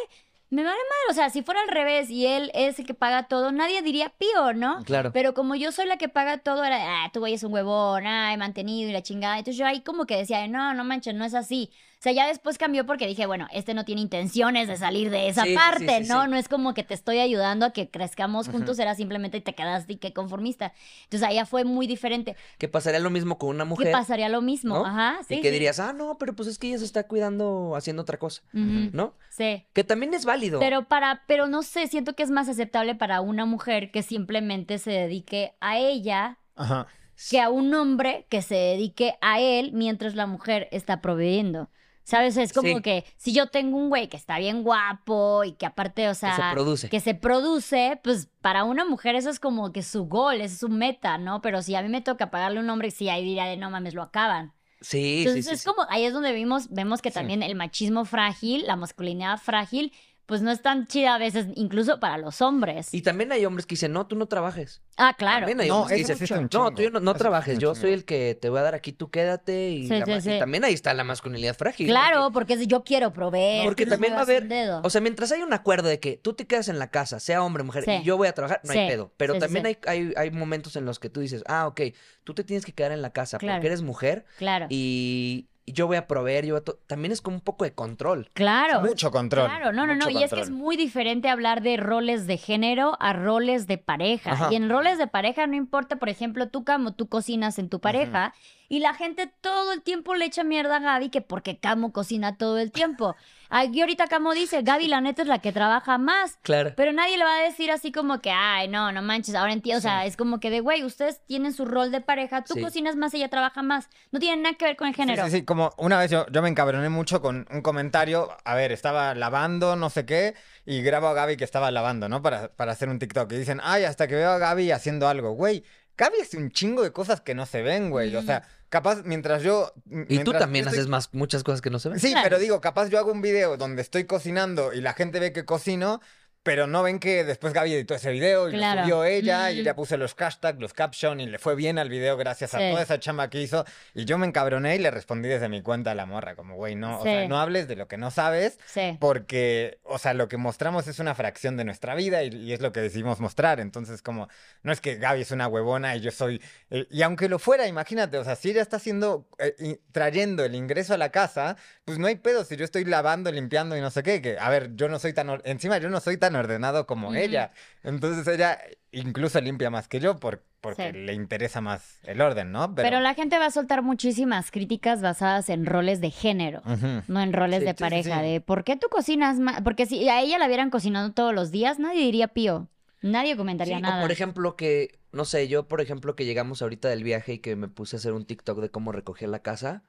me 0.51 0.63
vale 0.63 0.77
madre, 0.77 1.11
o 1.11 1.15
sea, 1.15 1.31
si 1.31 1.43
fuera 1.43 1.61
al 1.63 1.69
revés 1.69 2.11
y 2.11 2.27
él 2.27 2.51
es 2.55 2.79
el 2.79 2.87
que 2.87 2.95
paga 2.95 3.29
todo, 3.29 3.51
nadie 3.51 3.83
diría 3.83 4.11
pío, 4.11 4.53
¿no? 4.55 4.83
Claro. 4.85 5.11
Pero 5.13 5.35
como 5.35 5.55
yo 5.55 5.73
soy 5.73 5.87
la 5.87 5.97
que 5.97 6.09
paga 6.09 6.39
todo, 6.39 6.65
era, 6.65 7.05
ah, 7.05 7.11
tú 7.13 7.21
güey 7.21 7.35
es 7.35 7.43
un 7.43 7.53
huevón, 7.53 8.07
ah, 8.07 8.33
he 8.33 8.37
mantenido 8.37 8.89
y 8.89 8.93
la 8.93 9.03
chingada. 9.03 9.39
Entonces 9.39 9.59
yo 9.59 9.67
ahí 9.67 9.81
como 9.81 10.07
que 10.07 10.17
decía, 10.17 10.47
no, 10.47 10.75
no 10.75 10.85
manches, 10.85 11.15
no 11.15 11.25
es 11.25 11.35
así. 11.35 11.71
O 12.05 12.07
sea, 12.07 12.13
ya 12.13 12.27
después 12.27 12.59
cambió 12.59 12.85
porque 12.85 13.07
dije, 13.07 13.25
bueno, 13.25 13.49
este 13.51 13.73
no 13.73 13.87
tiene 13.87 14.03
intenciones 14.03 14.69
de 14.69 14.77
salir 14.77 15.09
de 15.09 15.29
esa 15.31 15.45
Sí, 15.45 15.55
parte, 15.55 16.03
sí, 16.05 16.09
¿no? 16.11 16.25
sí. 16.25 16.29
No 16.31 16.37
es 16.37 16.49
como 16.51 16.75
que 16.75 16.85
te 16.85 16.93
estoy 16.93 17.19
ayudando 17.19 17.65
a 17.65 17.71
que 17.73 17.89
crezcamos 17.89 18.51
juntos, 18.51 18.79
era 18.79 18.95
simplemente 18.95 19.41
te 19.41 19.55
quedaste 19.55 19.95
y 19.95 19.97
que 19.97 20.13
conformista. 20.13 20.75
Entonces 21.05 21.27
allá 21.27 21.47
fue 21.47 21.65
muy 21.65 21.87
diferente. 21.87 22.37
Que 22.59 22.69
pasaría 22.69 23.01
lo 23.01 23.09
mismo 23.09 23.39
con 23.39 23.49
una 23.49 23.65
mujer. 23.65 23.87
¿Qué 23.87 23.93
pasaría 23.93 24.29
lo 24.29 24.43
mismo? 24.43 24.81
¿no? 24.81 24.85
Ajá, 24.85 25.21
sí. 25.27 25.37
y 25.37 25.41
que 25.41 25.49
sí. 25.49 25.53
dirías, 25.55 25.81
ah, 25.81 25.95
no, 25.95 26.19
pero 26.19 26.37
pues 26.37 26.47
es 26.47 26.59
que 26.59 26.67
ella 26.69 26.77
se 26.79 26.85
está 26.85 27.05
cuidando 27.09 27.75
haciendo 27.75 28.03
otra 28.03 28.19
cosa, 28.19 28.43
¿no? 28.53 29.15
Sí. 29.31 29.65
Que 29.73 29.83
también 29.83 30.13
es 30.13 30.27
válido. 30.27 30.61
Pero 30.61 30.87
para, 30.87 31.23
pero 31.27 31.47
no 31.47 31.63
sé, 31.63 31.87
siento 31.87 32.15
que 32.15 32.23
es 32.23 32.31
más 32.31 32.51
aceptable 32.51 32.95
para 32.95 33.23
una 33.23 33.47
mujer 33.47 33.91
que 33.91 34.03
simplemente 34.03 34.77
se 34.77 34.91
dedique 34.91 35.55
a 35.61 35.79
ella 35.79 36.37
Ajá. 36.55 36.87
que 37.31 37.41
a 37.41 37.49
un 37.49 37.73
hombre 37.73 38.27
que 38.29 38.43
se 38.43 38.57
dedique 38.57 39.15
a 39.23 39.41
él 39.41 39.73
mientras 39.73 40.15
la 40.15 40.27
mujer 40.27 40.69
está 40.71 41.01
proveyendo. 41.01 41.71
¿Sabes? 42.05 42.37
Es 42.37 42.53
como 42.53 42.69
Sí. 42.77 42.83
que 42.83 43.05
si 43.17 43.33
yo 43.33 43.47
tengo 43.49 43.79
un 43.79 43.89
güey 43.89 44.09
que 44.09 44.17
está 44.19 44.39
bien 44.39 44.63
guapo 44.63 45.43
y 45.43 45.53
que 45.53 45.65
aparte, 45.67 46.09
o 46.09 46.15
sea, 46.15 46.37
se 46.37 46.43
produce. 46.55 46.89
que 46.91 47.01
se 47.01 47.15
produce, 47.15 47.99
pues 48.05 48.29
para 48.43 48.65
una 48.65 48.85
mujer 48.85 49.15
eso 49.17 49.31
es 49.31 49.41
como 49.41 49.73
que 49.73 49.83
su 49.83 50.05
gol, 50.05 50.41
es 50.43 50.59
su 50.59 50.69
meta, 50.69 51.17
¿no? 51.19 51.41
Pero 51.41 51.63
si 51.63 51.75
a 51.75 51.83
mí 51.83 51.89
me 51.89 52.03
toca 52.03 52.31
pagarle 52.31 52.61
un 52.61 52.69
hombre, 52.69 52.91
sí, 52.91 53.09
ahí 53.09 53.25
diría 53.25 53.47
de 53.47 53.57
no 53.57 53.71
mames, 53.71 53.95
lo 53.95 54.03
acaban. 54.03 54.53
Sí, 54.83 55.21
Entonces 55.21 55.45
sí, 55.47 55.49
sí, 55.49 55.55
es 55.55 55.65
como, 55.65 55.87
ahí 55.89 56.05
es 56.05 56.13
donde 56.13 56.33
vimos, 56.33 56.69
vemos 56.69 57.01
que 57.01 57.11
también 57.11 57.43
el 57.43 57.55
machismo 57.55 58.05
frágil, 58.05 58.67
la 58.67 58.77
masculinidad 58.77 59.39
frágil, 59.39 59.95
pues 60.27 60.41
no 60.43 60.51
es 60.51 60.63
tan 60.63 60.87
chida 60.87 61.15
a 61.15 61.19
veces, 61.19 61.47
incluso 61.55 62.01
para 62.01 62.17
los 62.19 62.41
hombres. 62.41 62.93
Y 62.95 63.03
también 63.03 63.31
hay 63.33 63.45
hombres 63.45 63.67
que 63.67 63.75
dicen, 63.75 63.93
no, 63.93 64.07
tú 64.07 64.17
no 64.17 64.27
trabajes. 64.27 64.81
ah, 64.97 65.15
claro. 65.19 65.41
También 65.41 65.61
hay 65.61 65.69
No, 65.69 65.83
hombres 65.83 66.07
que 66.07 66.15
dicen, 66.15 66.49
no, 66.53 66.71
tú 66.73 66.91
no, 66.91 67.01
no 67.01 67.15
trabajes, 67.15 67.59
yo 67.59 67.75
soy 67.75 67.93
el 67.93 68.05
que 68.05 68.39
te 68.41 68.49
voy 68.49 68.61
a 68.61 68.63
dar 68.63 68.75
aquí, 68.75 68.93
tú 68.93 69.11
quédate. 69.11 69.71
Y, 69.71 69.83
Sí, 69.89 69.95
la 70.01 70.21
sí, 70.21 70.31
y 70.33 70.39
también 70.39 70.65
ahí 70.65 70.73
está 70.73 70.95
la 70.95 71.05
masculinidad 71.05 71.55
frágil. 71.57 71.87
Claro, 71.89 72.31
porque 72.33 72.55
es- 72.55 72.67
yo 72.67 72.85
quiero 72.85 73.13
proveer. 73.13 73.65
Porque 73.65 73.85
también 73.87 74.15
va 74.15 74.19
a 74.19 74.23
haber, 74.23 74.49
o 74.83 74.89
sea, 74.91 75.01
mientras 75.01 75.31
hay 75.33 75.43
un 75.43 75.53
acuerdo 75.53 75.89
de 75.89 76.01
que 76.01 76.17
tú 76.17 76.33
te 76.33 76.47
quedas 76.47 76.69
en 76.69 76.79
la 76.79 76.91
casa, 76.91 77.21
sea 77.21 77.43
hombre 77.43 77.63
o 77.63 77.67
mujer, 77.67 77.85
Sí. 77.85 77.91
y 77.91 78.03
yo 78.05 78.17
voy 78.17 78.29
a 78.29 78.33
trabajar, 78.33 78.61
no 78.65 78.73
hay 78.73 78.89
pedo. 78.89 79.13
Pero 79.17 79.39
también 79.39 79.65
sí. 79.67 79.77
Hay, 79.87 80.05
hay, 80.07 80.13
hay 80.17 80.31
momentos 80.31 80.77
en 80.77 80.85
los 80.87 80.99
que 80.99 81.11
tú 81.11 81.21
dices, 81.21 81.43
ah, 81.47 81.67
ok, 81.67 81.81
tú 82.25 82.33
te 82.35 82.45
tienes 82.45 82.65
que 82.65 82.73
quedar 82.73 82.93
en 82.93 83.03
la 83.03 83.11
casa 83.13 83.37
Claro. 83.39 83.57
porque 83.59 83.67
eres 83.67 83.83
mujer 83.83 84.25
claro. 84.39 84.67
y 84.71 85.49
yo 85.67 85.87
voy 85.87 85.97
a 85.97 86.07
proveer, 86.07 86.45
yo 86.45 86.55
voy 86.55 86.63
a 86.67 86.87
también 86.87 87.13
es 87.13 87.21
como 87.21 87.37
un 87.37 87.41
poco 87.41 87.65
de 87.65 87.73
control. 87.73 88.31
Claro. 88.35 88.81
Mucho 88.83 89.11
control. 89.11 89.47
Claro, 89.47 89.73
no, 89.73 89.87
no, 89.87 89.95
no. 89.95 90.11
Y 90.11 90.23
es 90.23 90.33
que 90.33 90.41
es 90.41 90.51
muy 90.51 90.77
diferente 90.77 91.29
hablar 91.29 91.63
de 91.63 91.77
roles 91.77 92.27
de 92.27 92.37
género 92.37 92.97
a 93.01 93.13
roles 93.13 93.67
de 93.67 93.79
pareja. 93.79 94.33
Ajá. 94.33 94.49
Y 94.53 94.57
en 94.57 94.69
roles 94.69 94.99
de 94.99 95.07
pareja 95.07 95.47
no 95.47 95.55
importa, 95.57 95.97
por 95.97 96.09
ejemplo, 96.09 96.49
tú 96.49 96.65
como 96.65 96.93
tú 96.93 97.09
cocinas 97.09 97.59
en 97.59 97.69
tu 97.69 97.81
pareja 97.81 98.35
Y 98.75 98.81
la 98.81 98.93
gente 98.93 99.31
todo 99.41 99.73
el 99.73 99.83
tiempo 99.83 100.17
le 100.17 100.25
echa 100.25 100.43
mierda 100.43 100.79
a 100.79 100.81
Gaby 100.81 101.09
que 101.09 101.21
porque 101.21 101.61
Camo 101.61 101.93
cocina 101.93 102.37
todo 102.37 102.59
el 102.59 102.73
tiempo. 102.73 103.15
Aquí 103.49 103.81
ahorita 103.81 104.09
Camo 104.09 104.35
dice, 104.35 104.63
Gaby 104.63 104.89
la 104.89 105.01
neta 105.01 105.23
es 105.23 105.29
la 105.29 105.39
que 105.39 105.53
trabaja 105.53 105.97
más. 105.97 106.41
Claro. 106.43 106.73
Pero 106.75 106.93
nadie 106.93 107.17
le 107.17 107.23
va 107.23 107.37
a 107.37 107.43
decir 107.43 107.71
así 107.71 107.93
como 107.93 108.21
que, 108.21 108.33
ay, 108.33 108.67
no, 108.67 108.91
no 108.91 109.01
manches, 109.01 109.37
ahora 109.37 109.53
entiendo. 109.53 109.79
O 109.79 109.81
sea, 109.81 110.07
es 110.07 110.17
como 110.17 110.41
que 110.41 110.51
de, 110.51 110.59
güey, 110.59 110.83
ustedes 110.83 111.25
tienen 111.25 111.53
su 111.53 111.67
rol 111.67 111.93
de 111.93 112.01
pareja, 112.01 112.43
tú 112.43 112.55
Sí. 112.55 112.63
cocinas 112.63 112.97
más, 112.97 113.15
ella 113.15 113.29
trabaja 113.29 113.63
más. 113.63 113.89
No 114.11 114.19
tiene 114.19 114.43
nada 114.43 114.57
que 114.57 114.65
ver 114.65 114.75
con 114.77 114.89
el 114.89 114.95
género. 114.97 115.25
Sí, 115.27 115.31
sí, 115.31 115.37
sí, 115.37 115.45
como 115.45 115.73
una 115.79 115.97
vez 116.01 116.11
yo, 116.11 116.27
yo 116.33 116.43
me 116.43 116.49
encabroné 116.49 116.89
mucho 116.89 117.23
con 117.23 117.47
un 117.53 117.63
comentario, 117.63 118.37
a 118.45 118.57
ver, 118.57 118.73
estaba 118.73 119.15
lavando, 119.15 119.77
no 119.77 119.89
sé 119.89 120.05
qué, 120.05 120.35
y 120.67 120.83
grabo 120.83 121.07
a 121.07 121.15
Gaby 121.15 121.37
que 121.37 121.45
estaba 121.45 121.71
lavando, 121.71 122.09
¿no? 122.09 122.23
Para, 122.23 122.49
para 122.49 122.73
hacer 122.73 122.89
un 122.89 122.99
TikTok. 122.99 123.31
Y 123.35 123.37
dicen, 123.37 123.61
ay, 123.63 123.85
hasta 123.85 124.09
que 124.09 124.17
veo 124.17 124.33
a 124.33 124.39
Gaby 124.39 124.73
haciendo 124.73 125.07
algo, 125.07 125.31
güey. 125.31 125.63
Gaby 125.97 126.23
hace 126.23 126.39
un 126.39 126.51
chingo 126.51 126.83
de 126.83 126.91
cosas 126.91 127.21
que 127.21 127.37
no 127.37 127.47
se 127.47 127.63
ven, 127.63 127.89
güey. 127.89 128.17
O 128.17 128.23
sea, 128.23 128.43
capaz 128.75 129.03
mientras 129.05 129.45
yo... 129.45 129.73
Y 130.09 130.19
tú 130.25 130.33
también 130.33 130.65
estoy- 130.65 130.79
haces 130.81 130.89
más, 130.89 131.09
muchas 131.15 131.45
cosas 131.45 131.61
que 131.61 131.71
no 131.71 131.79
se 131.79 131.91
ven. 131.91 132.01
Sí, 132.01 132.11
Claro. 132.11 132.25
pero 132.25 132.39
digo, 132.41 132.61
capaz 132.61 132.89
yo 132.89 132.99
hago 132.99 133.13
un 133.13 133.23
video 133.23 133.57
donde 133.57 133.83
estoy 133.83 134.03
cocinando 134.05 134.73
y 134.73 134.81
la 134.81 134.95
gente 134.95 135.21
ve 135.21 135.33
que 135.33 135.45
cocino, 135.45 136.01
pero 136.45 136.69
no 136.69 136.85
ven 136.85 137.01
que 137.01 137.25
después 137.25 137.53
Gaby 137.53 137.73
editó 137.75 137.95
ese 137.97 138.13
video 138.13 138.49
y 138.49 138.53
Claro. 138.53 138.83
lo 138.83 138.85
subió 138.85 139.05
ella 139.05 139.51
y 139.51 139.57
Mm. 139.57 139.61
ella 139.63 139.75
puso 139.75 139.97
los 139.97 140.15
hashtags, 140.15 140.61
los 140.61 140.73
captions 140.73 141.21
y 141.21 141.27
le 141.27 141.39
fue 141.41 141.57
bien 141.57 141.79
al 141.79 141.89
video 141.89 142.17
gracias 142.17 142.55
a 142.55 142.59
toda 142.59 142.83
esa 142.83 143.01
chamba 143.01 143.29
que 143.31 143.41
hizo. 143.43 143.65
Y 143.95 144.05
yo 144.05 144.17
me 144.19 144.27
encabroné 144.29 144.77
y 144.77 144.79
le 144.79 144.93
respondí 144.93 145.29
desde 145.29 145.49
mi 145.49 145.63
cuenta 145.63 145.91
a 145.91 145.95
la 145.97 146.07
morra, 146.07 146.37
como, 146.37 146.55
güey, 146.55 146.77
no, 146.77 147.01
o 147.01 147.03
sea, 147.03 147.27
no 147.27 147.41
hables 147.41 147.67
de 147.67 147.75
lo 147.75 147.89
que 147.89 147.97
no 147.97 148.11
sabes. 148.13 148.59
Sí. 148.67 148.97
Porque, 149.01 149.79
o 149.85 149.99
sea, 149.99 150.13
lo 150.15 150.29
que 150.29 150.37
mostramos 150.37 150.87
es 150.87 150.99
una 150.99 151.15
fracción 151.15 151.57
de 151.57 151.65
nuestra 151.65 151.95
vida 151.95 152.23
y, 152.23 152.29
y 152.29 152.53
es 152.53 152.61
lo 152.61 152.73
que 152.73 152.81
decidimos 152.81 153.21
mostrar. 153.21 153.59
Entonces, 153.59 154.03
como, 154.03 154.29
no 154.63 154.71
es 154.73 154.81
que 154.81 154.97
Gaby 154.97 155.23
es 155.23 155.31
una 155.31 155.49
huevona 155.49 155.97
y 155.97 156.01
yo 156.01 156.11
soy. 156.11 156.43
eh, 156.71 156.87
y 156.91 157.01
aunque 157.03 157.29
lo 157.29 157.39
fuera, 157.39 157.67
imagínate, 157.67 158.19
o 158.19 158.25
sea, 158.25 158.37
si 158.37 158.51
ella 158.51 158.61
está 158.61 158.77
haciendo, 158.77 159.27
eh, 159.39 159.55
y- 159.59 159.77
trayendo 159.93 160.45
el 160.45 160.55
ingreso 160.55 160.93
a 160.95 160.99
la 160.99 161.09
casa, 161.11 161.57
pues 161.87 161.99
no 161.99 162.07
hay 162.07 162.17
pedo 162.17 162.45
si 162.45 162.57
yo 162.57 162.65
estoy 162.67 162.85
lavando, 162.85 163.33
limpiando 163.33 163.77
y 163.77 163.81
no 163.81 163.91
sé 163.91 164.03
qué. 164.03 164.21
Que, 164.21 164.39
a 164.39 164.51
ver, 164.51 164.75
yo 164.75 164.89
no 164.91 164.99
soy 164.99 165.15
tan. 165.15 165.41
Encima, 165.45 165.79
yo 165.79 165.89
no 165.89 166.01
soy 166.01 166.17
tan 166.19 166.34
ordenado 166.37 166.87
como 166.87 167.15
ella. 167.15 167.53
Entonces, 167.83 168.27
ella 168.27 168.59
incluso 168.93 169.41
limpia 169.41 169.71
más 169.71 169.89
que 169.89 170.01
yo 170.01 170.17
por- 170.19 170.43
porque 170.61 170.93
Sí. 170.93 170.99
le 170.99 171.13
interesa 171.13 171.61
más 171.61 171.99
el 172.05 172.23
orden, 172.23 172.51
¿no? 172.51 172.75
Pero... 172.75 173.01
la 173.01 173.13
gente 173.13 173.39
va 173.39 173.47
a 173.47 173.51
soltar 173.51 173.83
muchísimas 173.83 174.51
críticas 174.51 175.03
basadas 175.03 175.51
en 175.51 175.67
roles 175.67 176.01
de 176.01 176.11
género. 176.11 176.63
No 177.07 177.21
en 177.21 177.33
roles 177.35 177.59
Sí, 177.61 177.65
de 177.67 177.73
sí, 177.73 177.77
pareja, 177.79 178.21
sí. 178.23 178.27
de 178.27 178.41
¿por 178.41 178.65
qué 178.65 178.77
tú 178.77 178.89
cocinas 178.91 179.39
más? 179.39 179.61
Porque 179.61 179.85
si 179.85 180.09
a 180.09 180.23
ella 180.23 180.39
la 180.39 180.49
vieran 180.49 180.71
cocinando 180.71 181.13
todos 181.13 181.35
los 181.35 181.51
días, 181.51 181.79
nadie 181.79 182.01
diría 182.01 182.29
pío. 182.29 182.69
Nadie 183.03 183.37
comentaría 183.37 183.77
Sí, 183.77 183.83
nada. 183.83 183.99
o 183.99 184.01
por 184.01 184.11
ejemplo 184.13 184.57
que, 184.57 184.99
no 185.13 185.27
sé, 185.27 185.47
yo 185.49 185.69
por 185.69 185.83
ejemplo 185.83 186.17
que 186.17 186.25
llegamos 186.25 186.63
ahorita 186.63 186.89
del 186.89 187.05
viaje 187.05 187.35
y 187.35 187.39
que 187.41 187.57
me 187.57 187.69
puse 187.69 187.97
a 187.97 187.99
hacer 187.99 188.15
un 188.15 188.25
TikTok 188.25 188.59
de 188.61 188.71
cómo 188.71 188.91
recogía 188.93 189.29
la 189.29 189.41
casa. 189.41 189.83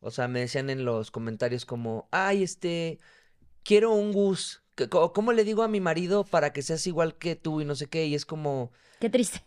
O 0.00 0.10
sea, 0.10 0.26
me 0.26 0.40
decían 0.40 0.68
en 0.68 0.84
los 0.84 1.12
comentarios 1.12 1.64
como, 1.64 2.08
ay, 2.10 2.42
este, 2.42 2.98
quiero 3.62 3.92
un 3.92 4.12
gus. 4.12 4.62
¿Cómo 4.88 5.32
le 5.32 5.44
digo 5.44 5.62
a 5.62 5.68
mi 5.68 5.80
marido 5.80 6.24
para 6.24 6.52
que 6.52 6.62
seas 6.62 6.86
igual 6.86 7.16
que 7.16 7.36
tú 7.36 7.60
y 7.60 7.64
no 7.64 7.74
sé 7.74 7.86
qué? 7.86 8.06
Y 8.06 8.14
es 8.14 8.24
como, 8.24 8.70
Qué 9.00 9.10
triste. 9.10 9.42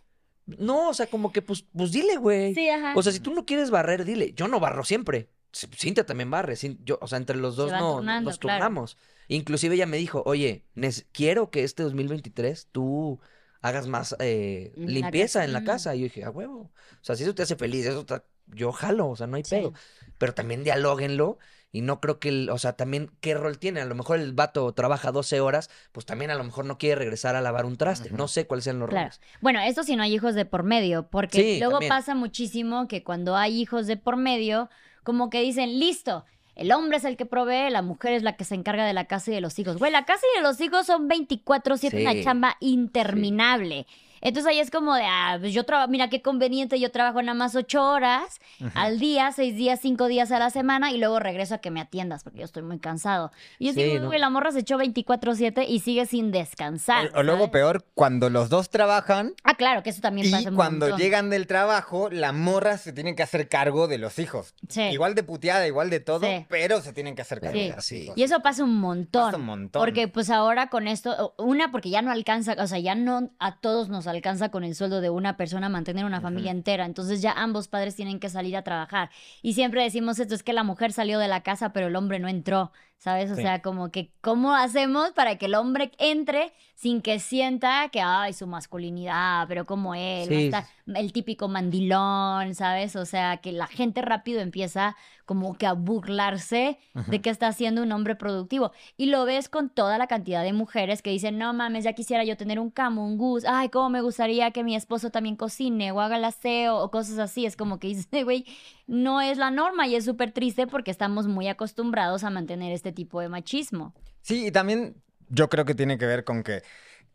no, 0.45 0.89
o 0.89 0.93
sea, 0.93 1.07
como 1.07 1.31
que 1.31 1.41
pues, 1.41 1.63
pues 1.75 1.91
dile, 1.91 2.17
güey. 2.17 2.53
Sí, 2.53 2.67
ajá. 2.69 2.93
O 2.95 3.03
sea, 3.03 3.11
si 3.11 3.19
tú 3.19 3.33
no 3.33 3.45
quieres 3.45 3.69
barrer, 3.71 4.03
dile, 4.05 4.33
yo 4.33 4.47
no 4.47 4.59
barro 4.59 4.83
siempre. 4.83 5.29
Cintia 5.53 6.05
también 6.05 6.31
barre, 6.31 6.55
yo, 6.85 6.97
o 7.01 7.07
sea, 7.07 7.17
entre 7.17 7.35
los 7.37 7.55
dos 7.57 7.71
no, 7.71 7.95
turnando, 7.97 8.29
nos 8.29 8.39
claro. 8.39 8.59
turnamos. 8.59 8.97
Inclusive 9.27 9.75
ella 9.75 9.85
me 9.85 9.97
dijo, 9.97 10.23
oye, 10.25 10.65
quiero 11.11 11.51
que 11.51 11.63
este 11.63 11.83
2023 11.83 12.67
tú 12.71 13.19
hagas 13.61 13.87
más 13.87 14.15
eh, 14.19 14.73
la 14.75 14.85
limpieza 14.91 15.39
casa, 15.39 15.45
en 15.45 15.53
la 15.53 15.61
mm. 15.61 15.65
casa. 15.65 15.95
Y 15.95 15.99
yo 15.99 16.03
dije, 16.05 16.23
a 16.23 16.29
huevo. 16.31 16.59
O 16.63 17.03
sea, 17.03 17.15
si 17.15 17.23
eso 17.23 17.35
te 17.35 17.43
hace 17.43 17.55
feliz, 17.55 17.85
eso 17.85 18.05
ta- 18.05 18.25
yo 18.47 18.71
jalo, 18.71 19.09
o 19.09 19.15
sea, 19.15 19.27
no 19.27 19.35
hay 19.37 19.43
Sí. 19.43 19.55
pedo. 19.55 19.73
Pero 20.17 20.33
también 20.33 20.63
dialóguenlo. 20.63 21.37
Y 21.73 21.81
no 21.81 22.01
creo 22.01 22.19
que, 22.19 22.29
el, 22.29 22.49
o 22.49 22.57
sea, 22.57 22.73
también, 22.73 23.11
¿qué 23.21 23.33
rol 23.33 23.57
tiene? 23.57 23.79
A 23.79 23.85
lo 23.85 23.95
mejor 23.95 24.19
el 24.19 24.33
vato 24.33 24.71
trabaja 24.73 25.11
12 25.11 25.39
horas, 25.39 25.69
pues 25.93 26.05
también 26.05 26.29
a 26.29 26.35
lo 26.35 26.43
mejor 26.43 26.65
no 26.65 26.77
quiere 26.77 26.95
regresar 26.95 27.35
a 27.37 27.41
lavar 27.41 27.65
un 27.65 27.77
traste. 27.77 28.09
No 28.11 28.27
sé 28.27 28.45
cuáles 28.45 28.65
sean 28.65 28.79
los 28.79 28.89
Claro. 28.89 29.05
roles. 29.05 29.21
Bueno, 29.39 29.61
esto 29.61 29.83
si 29.83 29.95
no 29.95 30.03
hay 30.03 30.13
hijos 30.13 30.35
de 30.35 30.43
por 30.45 30.63
medio, 30.63 31.07
porque 31.09 31.37
Sí, 31.41 31.59
luego 31.59 31.73
también. 31.75 31.89
pasa 31.89 32.13
muchísimo 32.13 32.87
que 32.89 33.03
cuando 33.03 33.37
hay 33.37 33.61
hijos 33.61 33.87
de 33.87 33.95
por 33.95 34.17
medio, 34.17 34.69
como 35.03 35.29
que 35.29 35.41
dicen, 35.41 35.79
listo, 35.79 36.25
el 36.55 36.73
hombre 36.73 36.97
es 36.97 37.05
el 37.05 37.15
que 37.15 37.25
provee, 37.25 37.69
la 37.69 37.81
mujer 37.81 38.11
es 38.13 38.23
la 38.23 38.35
que 38.35 38.43
se 38.43 38.55
encarga 38.55 38.85
de 38.85 38.91
la 38.93 39.05
casa 39.05 39.31
y 39.31 39.33
de 39.33 39.39
los 39.41 39.57
hijos. 39.57 39.77
Güey, 39.77 39.93
la 39.93 40.03
casa 40.03 40.25
y 40.35 40.39
de 40.39 40.43
los 40.43 40.59
hijos 40.59 40.85
son 40.85 41.07
24/7, 41.07 42.01
una 42.01 42.11
Sí. 42.11 42.23
chamba 42.25 42.57
interminable. 42.59 43.87
Entonces 44.21 44.49
ahí 44.51 44.59
es 44.59 44.71
como 44.71 44.95
de, 44.95 45.03
ah, 45.05 45.37
pues 45.39 45.53
yo 45.53 45.63
trabajo, 45.65 45.89
mira 45.89 46.09
qué 46.09 46.21
conveniente, 46.21 46.79
yo 46.79 46.91
trabajo 46.91 47.21
nada 47.21 47.33
más 47.33 47.55
ocho 47.55 47.83
horas 47.83 48.39
al 48.75 48.99
día, 48.99 49.31
seis 49.31 49.55
días, 49.55 49.79
cinco 49.81 50.07
días 50.07 50.31
a 50.31 50.39
la 50.39 50.49
semana 50.49 50.91
y 50.91 50.97
luego 50.97 51.19
regreso 51.19 51.55
a 51.55 51.57
que 51.57 51.71
me 51.71 51.81
atiendas 51.81 52.23
porque 52.23 52.39
yo 52.39 52.45
estoy 52.45 52.63
muy 52.63 52.79
cansado. 52.79 53.31
Y 53.59 53.67
yo 53.67 53.73
Sí, 53.73 53.83
digo, 53.83 54.11
la 54.13 54.29
morra 54.29 54.51
se 54.51 54.59
echó 54.59 54.77
24/7 54.77 55.65
y 55.67 55.79
sigue 55.79 56.05
sin 56.05 56.31
descansar. 56.31 57.11
O, 57.15 57.19
o 57.19 57.23
luego 57.23 57.51
peor, 57.51 57.85
cuando 57.95 58.29
los 58.29 58.49
dos 58.49 58.69
trabajan, 58.69 59.33
Ah, 59.43 59.55
claro, 59.55 59.83
que 59.83 59.89
eso 59.89 60.01
también 60.01 60.27
Y 60.27 60.31
pasa 60.31 60.51
cuando 60.51 60.85
montón. 60.87 60.99
llegan 60.99 61.29
del 61.29 61.47
trabajo, 61.47 62.09
la 62.09 62.31
morra 62.31 62.77
se 62.77 62.93
tiene 62.93 63.15
que 63.15 63.23
hacer 63.23 63.49
cargo 63.49 63.87
de 63.87 63.97
los 63.97 64.19
hijos. 64.19 64.53
Sí. 64.69 64.81
Igual 64.83 65.15
de 65.15 65.23
puteada, 65.23 65.65
igual 65.67 65.89
de 65.89 65.99
todo, 65.99 66.25
Sí. 66.27 66.45
pero 66.49 66.81
se 66.81 66.93
tienen 66.93 67.15
que 67.15 67.21
hacer 67.23 67.41
cargo 67.41 67.57
de 67.57 67.73
los 67.75 67.91
hijos. 67.91 68.17
Y 68.17 68.23
eso 68.23 68.41
pasa 68.41 68.63
un 68.63 68.77
montón. 68.79 69.25
Pasa 69.25 69.37
un 69.37 69.45
montón. 69.45 69.79
Porque 69.81 70.07
pues 70.07 70.29
ahora 70.29 70.67
con 70.67 70.87
esto, 70.87 71.33
una, 71.37 71.71
porque 71.71 71.89
ya 71.89 72.01
no 72.01 72.11
alcanza, 72.11 72.55
o 72.59 72.67
sea, 72.67 72.79
ya 72.79 72.95
no 72.95 73.31
a 73.39 73.57
todos 73.59 73.89
nos 73.89 74.07
alcanza 74.11 74.49
con 74.49 74.63
el 74.63 74.75
sueldo 74.75 75.01
de 75.01 75.09
una 75.09 75.37
persona 75.37 75.69
mantener 75.69 76.05
una 76.05 76.21
familia 76.21 76.51
entera. 76.51 76.85
Entonces 76.85 77.21
ya 77.21 77.31
ambos 77.31 77.67
padres 77.67 77.95
tienen 77.95 78.19
que 78.19 78.29
salir 78.29 78.55
a 78.55 78.63
trabajar. 78.63 79.09
Y 79.41 79.53
siempre 79.53 79.83
decimos 79.83 80.19
esto, 80.19 80.35
es 80.35 80.43
que 80.43 80.53
la 80.53 80.63
mujer 80.63 80.93
salió 80.93 81.19
de 81.19 81.27
la 81.27 81.41
casa, 81.41 81.73
pero 81.73 81.87
el 81.87 81.95
hombre 81.95 82.19
no 82.19 82.27
entró. 82.27 82.71
¿Sabes? 83.03 83.31
O 83.31 83.35
Sí. 83.35 83.41
sea, 83.41 83.63
como 83.63 83.89
que, 83.89 84.11
¿cómo 84.21 84.53
hacemos 84.55 85.09
para 85.13 85.37
que 85.39 85.47
el 85.47 85.55
hombre 85.55 85.91
entre 85.97 86.53
sin 86.75 87.01
que 87.01 87.17
sienta 87.19 87.89
que, 87.89 87.99
ay, 87.99 88.31
su 88.33 88.45
masculinidad, 88.45 89.47
pero 89.47 89.65
como 89.65 89.95
él, 89.95 90.27
Sí. 90.29 90.51
el 90.85 91.11
típico 91.11 91.47
mandilón, 91.47 92.53
¿sabes? 92.53 92.95
O 92.95 93.05
sea, 93.05 93.37
que 93.37 93.51
la 93.53 93.65
gente 93.67 94.03
rápido 94.03 94.39
empieza 94.39 94.95
como 95.25 95.55
que 95.57 95.65
a 95.65 95.73
burlarse 95.73 96.77
de 97.07 97.21
que 97.21 97.29
está 97.29 97.51
siendo 97.53 97.81
un 97.83 97.91
hombre 97.91 98.15
productivo. 98.15 98.71
Y 98.97 99.05
lo 99.07 99.25
ves 99.25 99.47
con 99.49 99.69
toda 99.69 99.97
la 99.97 100.07
cantidad 100.07 100.43
de 100.43 100.53
mujeres 100.53 101.01
que 101.01 101.09
dicen, 101.09 101.37
no 101.37 101.53
mames, 101.53 101.83
ya 101.85 101.93
quisiera 101.93 102.23
yo 102.23 102.35
tener 102.37 102.59
un 102.59 102.69
camo, 102.69 103.05
un 103.05 103.17
gus, 103.17 103.45
ay, 103.47 103.69
cómo 103.69 103.89
me 103.89 104.01
gustaría 104.01 104.51
que 104.51 104.63
mi 104.63 104.75
esposo 104.75 105.09
también 105.09 105.35
cocine 105.37 105.91
o 105.91 106.01
haga 106.01 106.17
el 106.17 106.25
aseo 106.25 106.77
o 106.77 106.91
cosas 106.91 107.17
así. 107.17 107.45
Es 107.45 107.55
como 107.55 107.79
que 107.79 107.87
dice, 107.87 108.07
güey, 108.23 108.45
no 108.91 109.21
es 109.21 109.37
la 109.37 109.51
norma 109.51 109.87
y 109.87 109.95
es 109.95 110.03
súper 110.03 110.31
triste 110.33 110.67
porque 110.67 110.91
estamos 110.91 111.25
muy 111.27 111.47
acostumbrados 111.47 112.25
a 112.25 112.29
mantener 112.29 112.73
este 112.73 112.91
tipo 112.91 113.21
de 113.21 113.29
machismo. 113.29 113.93
Sí, 114.21 114.47
y 114.47 114.51
también 114.51 114.95
yo 115.29 115.49
creo 115.49 115.63
que 115.63 115.73
tiene 115.75 115.97
que 115.97 116.05
ver 116.05 116.25
con 116.25 116.43
que 116.43 116.61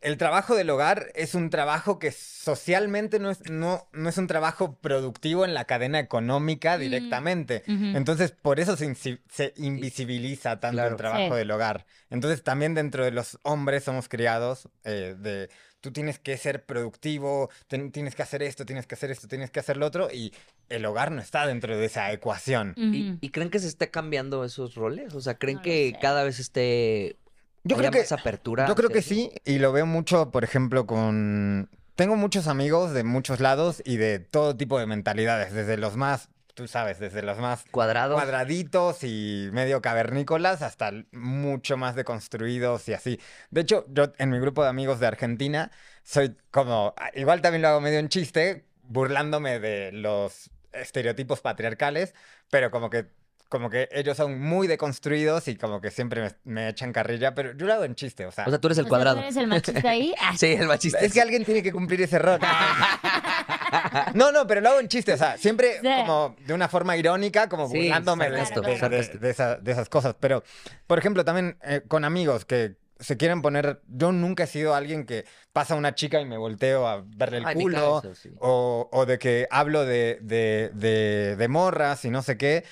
el 0.01 0.17
trabajo 0.17 0.55
del 0.55 0.69
hogar 0.71 1.07
es 1.13 1.35
un 1.35 1.49
trabajo 1.51 1.99
que 1.99 2.11
socialmente 2.11 3.19
no 3.19 3.29
es, 3.29 3.47
no, 3.49 3.87
no 3.93 4.09
es 4.09 4.17
un 4.17 4.25
trabajo 4.27 4.75
productivo 4.75 5.45
en 5.45 5.53
la 5.53 5.65
cadena 5.65 5.99
económica 5.99 6.77
Mm. 6.77 6.81
directamente. 6.81 7.63
Entonces, 7.67 8.31
por 8.31 8.59
eso 8.59 8.75
se, 8.75 9.53
invisibiliza 9.57 10.59
tanto 10.59 10.77
Claro. 10.77 10.89
el 10.91 10.95
trabajo 10.97 11.33
Sí. 11.33 11.37
del 11.37 11.51
hogar. 11.51 11.85
Entonces, 12.09 12.43
también 12.43 12.73
dentro 12.73 13.03
de 13.05 13.11
los 13.11 13.37
hombres 13.43 13.83
somos 13.83 14.09
criados 14.09 14.67
eh, 14.83 15.15
de 15.17 15.49
tú 15.87 15.93
tienes 15.93 16.19
que 16.19 16.35
ser 16.37 16.65
productivo, 16.65 17.49
ten- 17.67 17.91
tienes 17.91 18.13
que 18.13 18.21
hacer 18.23 18.43
esto, 18.43 18.65
tienes 18.65 18.85
que 18.87 18.95
hacer 18.95 19.09
esto, 19.09 19.27
tienes 19.27 19.51
que 19.51 19.61
hacer 19.61 19.77
lo 19.77 19.85
otro, 19.85 20.09
y 20.11 20.33
el 20.67 20.85
hogar 20.85 21.11
no 21.11 21.21
está 21.21 21.47
dentro 21.47 21.77
de 21.77 21.85
esa 21.85 22.11
ecuación. 22.11 22.73
¿Y, 23.21 23.29
creen 23.29 23.49
que 23.49 23.59
se 23.59 23.67
esté 23.67 23.89
cambiando 23.89 24.43
esos 24.43 24.75
roles? 24.75 25.13
O 25.13 25.21
sea, 25.21 25.35
¿creen 25.35 25.57
No 25.57 25.63
que 25.63 25.91
sé. 25.93 25.99
cada 26.01 26.23
vez 26.23 26.39
esté 26.39 27.15
Yo 27.63 27.77
creo 27.77 27.91
que 27.91 27.99
más 27.99 28.11
apertura? 28.11 28.67
Yo 28.67 28.75
creo 28.75 28.89
que 28.89 28.99
eso? 28.99 29.09
sí, 29.09 29.31
y 29.45 29.59
lo 29.59 29.71
veo 29.71 29.85
mucho, 29.85 30.29
por 30.31 30.43
ejemplo, 30.43 30.85
con... 30.85 31.69
Tengo 31.95 32.15
muchos 32.15 32.47
amigos 32.47 32.93
de 32.93 33.03
muchos 33.03 33.39
lados 33.39 33.81
y 33.85 33.95
de 33.97 34.19
todo 34.19 34.55
tipo 34.57 34.77
de 34.77 34.85
mentalidades, 34.85 35.53
desde 35.53 35.77
los 35.77 35.95
más, 35.95 36.29
tú 36.57 36.67
sabes, 36.67 36.97
desde 36.99 37.21
los 37.21 37.37
más 37.37 37.65
Cuadrado. 37.69 38.15
cuadraditos 38.15 39.03
y 39.03 39.47
medio 39.53 39.79
cavernícolas 39.79 40.63
hasta 40.63 40.91
mucho 41.11 41.77
más 41.77 41.95
deconstruidos 41.95 42.89
y 42.89 42.93
así. 42.93 43.19
De 43.51 43.61
hecho, 43.61 43.85
yo 43.89 44.11
en 44.17 44.31
mi 44.31 44.39
grupo 44.39 44.63
de 44.63 44.69
amigos 44.69 44.99
de 44.99 45.05
Argentina 45.05 45.69
soy 46.01 46.35
como, 46.49 46.95
igual 47.13 47.41
también 47.41 47.61
lo 47.61 47.67
hago 47.67 47.79
medio 47.79 47.99
en 47.99 48.09
chiste, 48.09 48.65
burlándome 48.81 49.59
de 49.59 49.91
los 49.91 50.49
estereotipos 50.73 51.41
patriarcales, 51.41 52.15
pero 52.49 52.71
como 52.71 52.89
que 52.89 53.05
como 53.49 53.69
que 53.69 53.87
ellos 53.93 54.17
son 54.17 54.37
muy 54.41 54.67
deconstruidos 54.67 55.47
y 55.47 55.55
como 55.55 55.79
que 55.79 55.89
siempre 55.89 56.21
me, 56.21 56.31
me 56.43 56.67
echan 56.67 56.91
carrilla, 56.91 57.33
pero 57.33 57.53
yo 57.55 57.65
lo 57.65 57.73
hago 57.75 57.85
en 57.85 57.95
chiste, 57.95 58.25
o 58.25 58.31
sea, 58.31 58.43
O 58.45 58.49
sea, 58.49 58.59
tú 58.59 58.67
eres 58.67 58.77
el 58.77 58.83
O 58.83 58.87
sea, 58.87 58.89
¿tú 58.89 58.89
cuadrado. 58.89 59.19
eres 59.19 59.37
el 59.37 59.47
machista 59.47 59.89
ahí? 59.89 60.13
Ah, 60.19 60.33
Sí, 60.37 60.47
el 60.47 60.67
machista. 60.67 60.99
es 60.99 61.13
que 61.13 61.21
alguien 61.21 61.45
tiene 61.45 61.63
que 61.63 61.71
cumplir 61.71 62.01
ese 62.01 62.19
rol. 62.19 62.39
No, 64.13 64.31
no, 64.31 64.47
pero 64.47 64.61
lo 64.61 64.69
hago 64.69 64.79
en 64.79 64.87
chiste, 64.87 65.13
o 65.13 65.17
sea, 65.17 65.37
siempre 65.37 65.79
Sí. 65.81 65.87
como 65.97 66.35
de 66.45 66.53
una 66.53 66.67
forma 66.69 66.95
irónica, 66.97 67.49
como 67.49 67.67
Sí, 67.69 67.77
burlándome 67.83 68.25
de, 68.29 68.31
sarcástico, 68.45 68.61
de- 68.61 68.71
de- 68.71 68.79
sarcástico. 68.79 69.19
de 69.19 69.29
esa- 69.29 69.55
de 69.57 69.71
esas 69.71 69.89
cosas. 69.89 70.15
Pero, 70.19 70.43
por 70.87 70.97
ejemplo, 70.99 71.23
también 71.25 71.57
eh, 71.63 71.81
con 71.87 72.05
amigos 72.05 72.45
que 72.45 72.75
se 72.99 73.15
quieren 73.15 73.43
poner. 73.43 73.81
Yo 73.87 74.11
nunca 74.11 74.45
he 74.45 74.47
sido 74.47 74.73
alguien 74.73 75.05
que 75.05 75.23
pasa 75.53 75.75
una 75.75 75.93
chica 75.93 76.19
y 76.19 76.25
me 76.25 76.35
volteo 76.37 76.87
a 76.87 77.03
verle 77.05 77.37
el 77.37 77.45
Ay, 77.45 77.53
culo. 77.55 78.01
caso, 78.01 78.15
sí. 78.15 78.31
o, 78.39 78.89
o 78.91 79.05
de 79.05 79.19
que 79.19 79.47
hablo 79.51 79.85
de, 79.85 80.17
de, 80.21 80.71
de, 80.73 81.35
de 81.35 81.47
morras 81.47 82.03
y 82.05 82.09
no 82.09 82.23
sé 82.23 82.37
qué. 82.37 82.63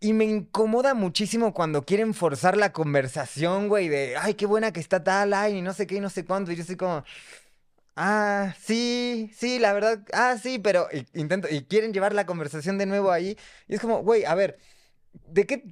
Y 0.00 0.12
me 0.12 0.24
incomoda 0.24 0.94
muchísimo 0.94 1.54
cuando 1.54 1.84
quieren 1.84 2.14
forzar 2.14 2.56
la 2.56 2.72
conversación, 2.72 3.68
güey, 3.68 3.88
de, 3.88 4.16
ay, 4.20 4.34
qué 4.34 4.44
buena 4.44 4.72
que 4.72 4.80
está 4.80 5.02
tal, 5.04 5.32
ay, 5.32 5.58
y 5.58 5.62
no 5.62 5.72
sé 5.72 5.86
qué, 5.86 5.94
y 5.96 6.00
no 6.00 6.10
sé 6.10 6.24
cuánto. 6.24 6.50
Y 6.52 6.56
yo 6.56 6.64
soy 6.64 6.76
como, 6.76 7.04
ah, 7.96 8.54
sí, 8.60 9.30
sí, 9.36 9.58
la 9.58 9.72
verdad, 9.72 10.00
ah, 10.12 10.36
sí, 10.42 10.58
pero 10.58 10.88
y- 10.92 11.06
intento, 11.18 11.48
y 11.50 11.64
quieren 11.64 11.92
llevar 11.92 12.14
la 12.14 12.26
conversación 12.26 12.78
de 12.78 12.86
nuevo 12.86 13.10
ahí. 13.10 13.36
Y 13.68 13.74
es 13.74 13.80
como, 13.80 14.02
güey, 14.02 14.24
a 14.24 14.34
ver, 14.34 14.58
¿de 15.28 15.46
qué, 15.46 15.64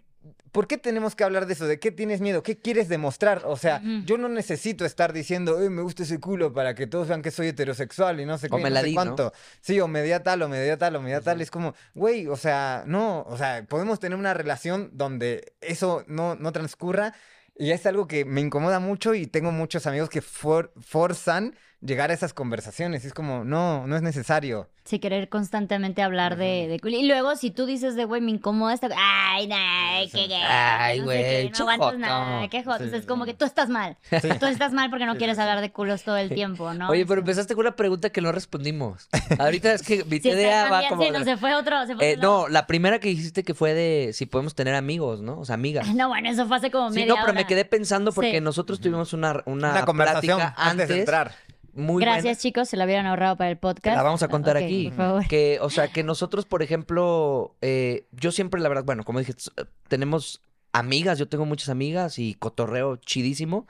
por 0.53 0.67
qué 0.67 0.79
tenemos 0.79 1.15
que 1.17 1.25
hablar 1.25 1.47
de 1.47 1.53
eso? 1.53 1.67
¿De 1.67 1.79
qué 1.81 1.91
tienes 1.91 2.21
miedo? 2.21 2.43
¿Qué 2.43 2.57
quieres 2.57 2.89
demostrar? 2.89 3.43
O 3.45 3.57
sea, 3.57 3.83
yo 4.07 4.17
no 4.19 4.29
necesito 4.29 4.85
estar 4.85 5.13
diciendo, 5.13 5.59
"Ay, 5.61 5.69
me 5.69 5.83
gusta 5.83 6.05
ese 6.05 6.21
culo 6.21 6.53
para 6.53 6.75
que 6.75 6.87
todos 6.87 7.09
vean 7.09 7.23
que 7.23 7.31
soy 7.33 7.49
heterosexual 7.49 8.21
y 8.21 8.25
no 8.25 8.39
sé 8.39 8.47
O 8.47 8.57
qué, 8.57 8.63
me 8.63 8.71
no 8.71 8.75
la 8.75 8.81
sé 8.81 8.87
di, 8.87 8.93
¿no? 8.93 8.95
cuánto. 8.97 9.33
Sí, 9.61 9.81
o 9.81 9.89
media 9.89 10.23
tal, 10.23 10.43
o 10.43 10.49
media 10.49 10.79
tal, 10.79 10.97
o 10.97 11.03
media 11.03 11.21
tal. 11.21 11.41
Es 11.41 11.51
como, 11.51 11.75
güey, 11.95 12.29
o 12.29 12.37
sea, 12.37 12.85
no, 12.87 13.23
o 13.29 13.37
sea, 13.37 13.67
podemos 13.69 13.99
tener 14.01 14.17
una 14.19 14.33
relación 14.33 14.91
donde 14.93 15.55
eso 15.61 16.05
no, 16.07 16.37
no 16.37 16.53
transcurra. 16.53 17.15
Y 17.57 17.71
es 17.71 17.85
algo 17.87 18.09
que 18.09 18.25
me 18.25 18.41
incomoda 18.41 18.81
mucho 18.81 19.15
y 19.15 19.27
tengo 19.27 19.53
muchos 19.53 19.87
amigos 19.87 20.09
que 20.09 20.21
for- 20.23 20.73
forzan 20.81 21.55
llegar 21.85 22.11
a 22.11 22.14
esas 22.14 22.33
conversaciones. 22.35 23.05
Y 23.05 23.09
es 23.09 23.14
como, 23.14 23.44
no, 23.44 23.87
no 23.87 23.97
es 23.97 24.03
necesario. 24.03 24.68
Sí, 24.85 24.99
querer 24.99 25.29
constantemente 25.31 26.03
hablar 26.03 26.37
de, 26.37 26.68
de 26.68 26.79
culo. 26.79 26.97
Y 26.97 27.07
luego, 27.07 27.37
si 27.37 27.51
tú 27.51 27.64
dices 27.64 27.94
de, 27.97 28.05
güey, 28.05 28.20
me 28.20 28.31
incomoda 28.33 28.75
esta... 28.75 28.88
Ay, 28.97 29.49
ay, 29.51 30.11
qué 30.11 30.27
gay. 30.27 30.42
Ay, 30.47 30.99
no 31.01 31.07
sé 31.07 31.23
güey, 31.23 31.51
no 31.51 31.57
aguantas 31.59 31.99
nada, 31.99 32.49
qué 32.49 32.62
joto. 32.62 32.85
Sí, 32.85 32.90
es 32.94 33.07
como 33.07 33.25
sí. 33.25 33.31
que 33.31 33.37
tú 33.38 33.44
estás 33.47 33.70
mal. 33.70 33.97
Sí. 34.11 34.29
Tú 34.40 34.47
estás 34.47 34.73
mal 34.75 34.90
porque 34.90 35.07
no 35.07 35.12
Sí, 35.12 35.18
quieres 35.18 35.37
sí, 35.37 35.42
sí. 35.42 35.49
hablar 35.49 35.62
de 35.62 35.73
culos 35.73 36.03
todo 36.03 36.16
el 36.18 36.29
tiempo, 36.29 36.75
¿no? 36.75 36.88
Oye, 36.90 37.07
pero 37.07 37.20
empezaste 37.20 37.55
con 37.55 37.66
una 37.66 37.77
pregunta 37.77 38.11
que 38.11 38.20
no 38.20 38.31
respondimos. 38.33 39.09
Ahorita 39.38 39.73
es 39.73 39.83
que 39.83 40.05
mi 40.05 40.20
Sí, 40.20 40.29
idea 40.31 40.68
va 40.68 40.88
como... 40.88 41.03
sí, 41.03 41.11
no, 41.11 41.25
se 41.25 41.37
fue 41.38 41.55
otro, 41.55 41.87
se 41.87 41.94
fue 41.97 42.11
Eh, 42.11 42.16
otro 42.18 42.23
no, 42.42 42.49
la 42.49 42.66
primera 42.66 42.99
que 42.99 43.09
dijiste 43.09 43.42
que 43.42 43.55
fue 43.55 43.73
de 43.73 44.11
si 44.12 44.27
podemos 44.27 44.55
tener 44.55 44.75
amigos, 44.75 45.23
¿no? 45.23 45.38
O 45.38 45.44
sea, 45.44 45.55
amigas. 45.55 45.87
No, 45.94 46.09
bueno, 46.09 46.29
eso 46.29 46.47
fue 46.47 46.57
hace 46.59 46.70
como 46.70 46.90
Sí, 46.90 46.97
media 47.01 47.14
no, 47.14 47.20
pero 47.23 47.33
me 47.33 47.47
quedé 47.47 47.64
pensando 47.64 48.12
porque 48.12 48.33
Sí. 48.33 48.40
nosotros 48.40 48.81
tuvimos 48.81 49.12
una, 49.14 49.42
una, 49.47 49.70
Una 49.70 49.85
conversación 49.87 50.38
plática 50.40 50.62
antes 50.62 50.88
de 50.88 50.99
entrar. 50.99 51.33
Muy 51.75 52.03
Gracias, 52.03 52.25
buena. 52.25 52.37
chicos, 52.39 52.69
se 52.69 52.77
la 52.77 52.85
habían 52.85 53.07
ahorrado 53.07 53.37
para 53.37 53.51
el 53.51 53.59
podcast. 53.59 53.97
La 53.97 54.03
vamos 54.03 54.23
a 54.23 54.29
contar 54.29 54.57
aquí. 54.57 54.89
Por 54.89 54.97
favor. 54.97 55.29
Que, 55.29 55.59
o 55.61 55.71
sea, 55.71 55.89
que 55.89 56.03
nosotros, 56.03 56.45
por 56.47 56.63
ejemplo, 56.63 57.55
eh, 57.61 58.07
yo 58.13 58.33
siempre, 58.33 58.61
la 58.61 58.69
verdad, 58.69 58.85
bueno, 58.85 59.05
como 59.05 59.19
dije, 59.19 59.35
tenemos 59.89 60.43
amigas, 60.73 61.19
yo 61.19 61.29
tengo 61.29 61.47
muchas 61.47 61.69
amigas 61.69 62.19
y 62.19 62.35
cotorreo 62.35 62.97
chidísimo, 62.97 63.67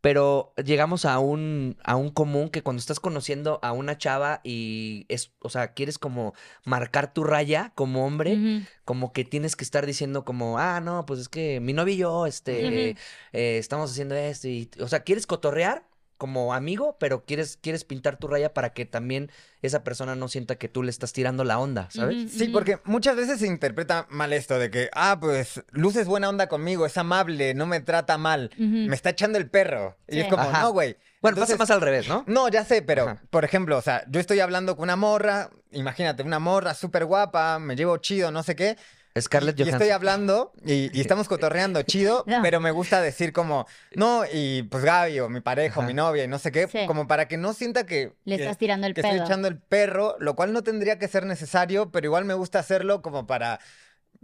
pero 0.00 0.52
llegamos 0.64 1.04
a 1.04 1.18
un, 1.18 1.76
a 1.82 1.96
un 1.96 2.10
común 2.10 2.48
que 2.48 2.62
cuando 2.62 2.78
estás 2.78 3.00
conociendo 3.00 3.58
a 3.62 3.72
una 3.72 3.98
chava 3.98 4.40
y 4.44 5.04
es, 5.08 5.32
o 5.40 5.48
sea, 5.48 5.72
quieres 5.74 5.98
como 5.98 6.34
marcar 6.64 7.12
tu 7.12 7.24
raya 7.24 7.72
como 7.74 8.06
hombre, 8.06 8.64
como 8.84 9.12
que 9.12 9.24
tienes 9.24 9.56
que 9.56 9.64
estar 9.64 9.84
diciendo 9.84 10.24
como, 10.24 10.58
ah, 10.60 10.80
no, 10.80 11.04
pues 11.06 11.18
es 11.18 11.28
que 11.28 11.58
mi 11.58 11.72
novio 11.72 11.94
y 11.94 11.96
yo, 11.96 12.26
este, 12.26 12.90
eh, 12.90 13.58
estamos 13.58 13.90
haciendo 13.90 14.14
esto 14.14 14.46
y, 14.46 14.70
o 14.80 14.86
sea, 14.86 15.00
quieres 15.00 15.26
cotorrear 15.26 15.82
como 16.16 16.54
amigo, 16.54 16.96
pero 16.98 17.24
quieres, 17.24 17.58
quieres 17.60 17.84
pintar 17.84 18.16
tu 18.16 18.26
raya 18.28 18.54
para 18.54 18.70
que 18.70 18.86
también 18.86 19.30
esa 19.62 19.84
persona 19.84 20.14
no 20.16 20.28
sienta 20.28 20.56
que 20.56 20.68
tú 20.68 20.82
le 20.82 20.90
estás 20.90 21.12
tirando 21.12 21.44
la 21.44 21.58
onda, 21.58 21.88
¿sabes? 21.90 22.32
Sí, 22.32 22.48
porque 22.48 22.78
muchas 22.84 23.16
veces 23.16 23.40
se 23.40 23.46
interpreta 23.46 24.06
mal 24.10 24.32
esto 24.32 24.58
de 24.58 24.70
que, 24.70 24.88
ah, 24.94 25.18
pues 25.20 25.62
Luz 25.72 25.96
es 25.96 26.06
buena 26.06 26.28
onda 26.28 26.48
conmigo, 26.48 26.86
es 26.86 26.96
amable, 26.96 27.54
no 27.54 27.66
me 27.66 27.80
trata 27.80 28.16
mal, 28.18 28.50
me 28.58 28.94
está 28.94 29.10
echando 29.10 29.38
el 29.38 29.50
perro. 29.50 29.96
Y 30.08 30.20
es 30.20 30.28
como, 30.28 30.42
Ajá. 30.42 30.62
no, 30.62 30.72
güey. 30.72 30.96
Bueno, 31.20 31.36
Entonces- 31.36 31.56
pasa 31.56 31.74
más 31.74 31.76
al 31.76 31.80
revés, 31.82 32.08
¿no? 32.08 32.24
No, 32.26 32.48
ya 32.48 32.64
sé, 32.64 32.82
pero, 32.82 33.04
Ajá. 33.04 33.22
por 33.30 33.44
ejemplo, 33.44 33.76
o 33.76 33.82
sea, 33.82 34.04
yo 34.08 34.20
estoy 34.20 34.40
hablando 34.40 34.76
con 34.76 34.84
una 34.84 34.96
morra, 34.96 35.50
imagínate, 35.72 36.22
una 36.22 36.38
morra 36.38 36.74
súper 36.74 37.04
guapa, 37.04 37.58
me 37.58 37.74
llevo 37.76 37.96
chido, 37.98 38.30
no 38.30 38.42
sé 38.42 38.54
qué, 38.54 38.76
Scarlett 39.20 39.58
y 39.58 39.62
Johansson. 39.62 39.82
estoy 39.82 39.90
hablando 39.92 40.52
y, 40.64 40.96
y 40.96 41.00
estamos 41.00 41.28
cotorreando 41.28 41.82
chido, 41.82 42.24
No. 42.26 42.40
pero 42.42 42.60
me 42.60 42.70
gusta 42.70 43.00
decir 43.00 43.32
como, 43.32 43.66
no, 43.94 44.22
y 44.32 44.62
pues 44.64 44.84
Gaby 44.84 45.20
o 45.20 45.28
mi 45.28 45.40
pareja 45.40 45.80
o 45.80 45.82
mi 45.82 45.94
novia 45.94 46.24
y 46.24 46.28
no 46.28 46.38
sé 46.38 46.52
qué, 46.52 46.66
Sí. 46.68 46.86
como 46.86 47.06
para 47.06 47.28
que 47.28 47.36
no 47.36 47.52
sienta 47.52 47.86
que... 47.86 48.12
Le 48.24 48.36
estás 48.36 48.58
tirando 48.58 48.86
el 48.86 48.94
que 48.94 49.02
pedo. 49.02 49.12
estoy 49.12 49.26
echando 49.26 49.48
el 49.48 49.58
perro, 49.58 50.16
lo 50.18 50.34
cual 50.36 50.52
no 50.52 50.62
tendría 50.62 50.98
que 50.98 51.08
ser 51.08 51.26
necesario, 51.26 51.90
pero 51.90 52.06
igual 52.06 52.24
me 52.24 52.34
gusta 52.34 52.58
hacerlo 52.58 53.02
como 53.02 53.26
para 53.26 53.60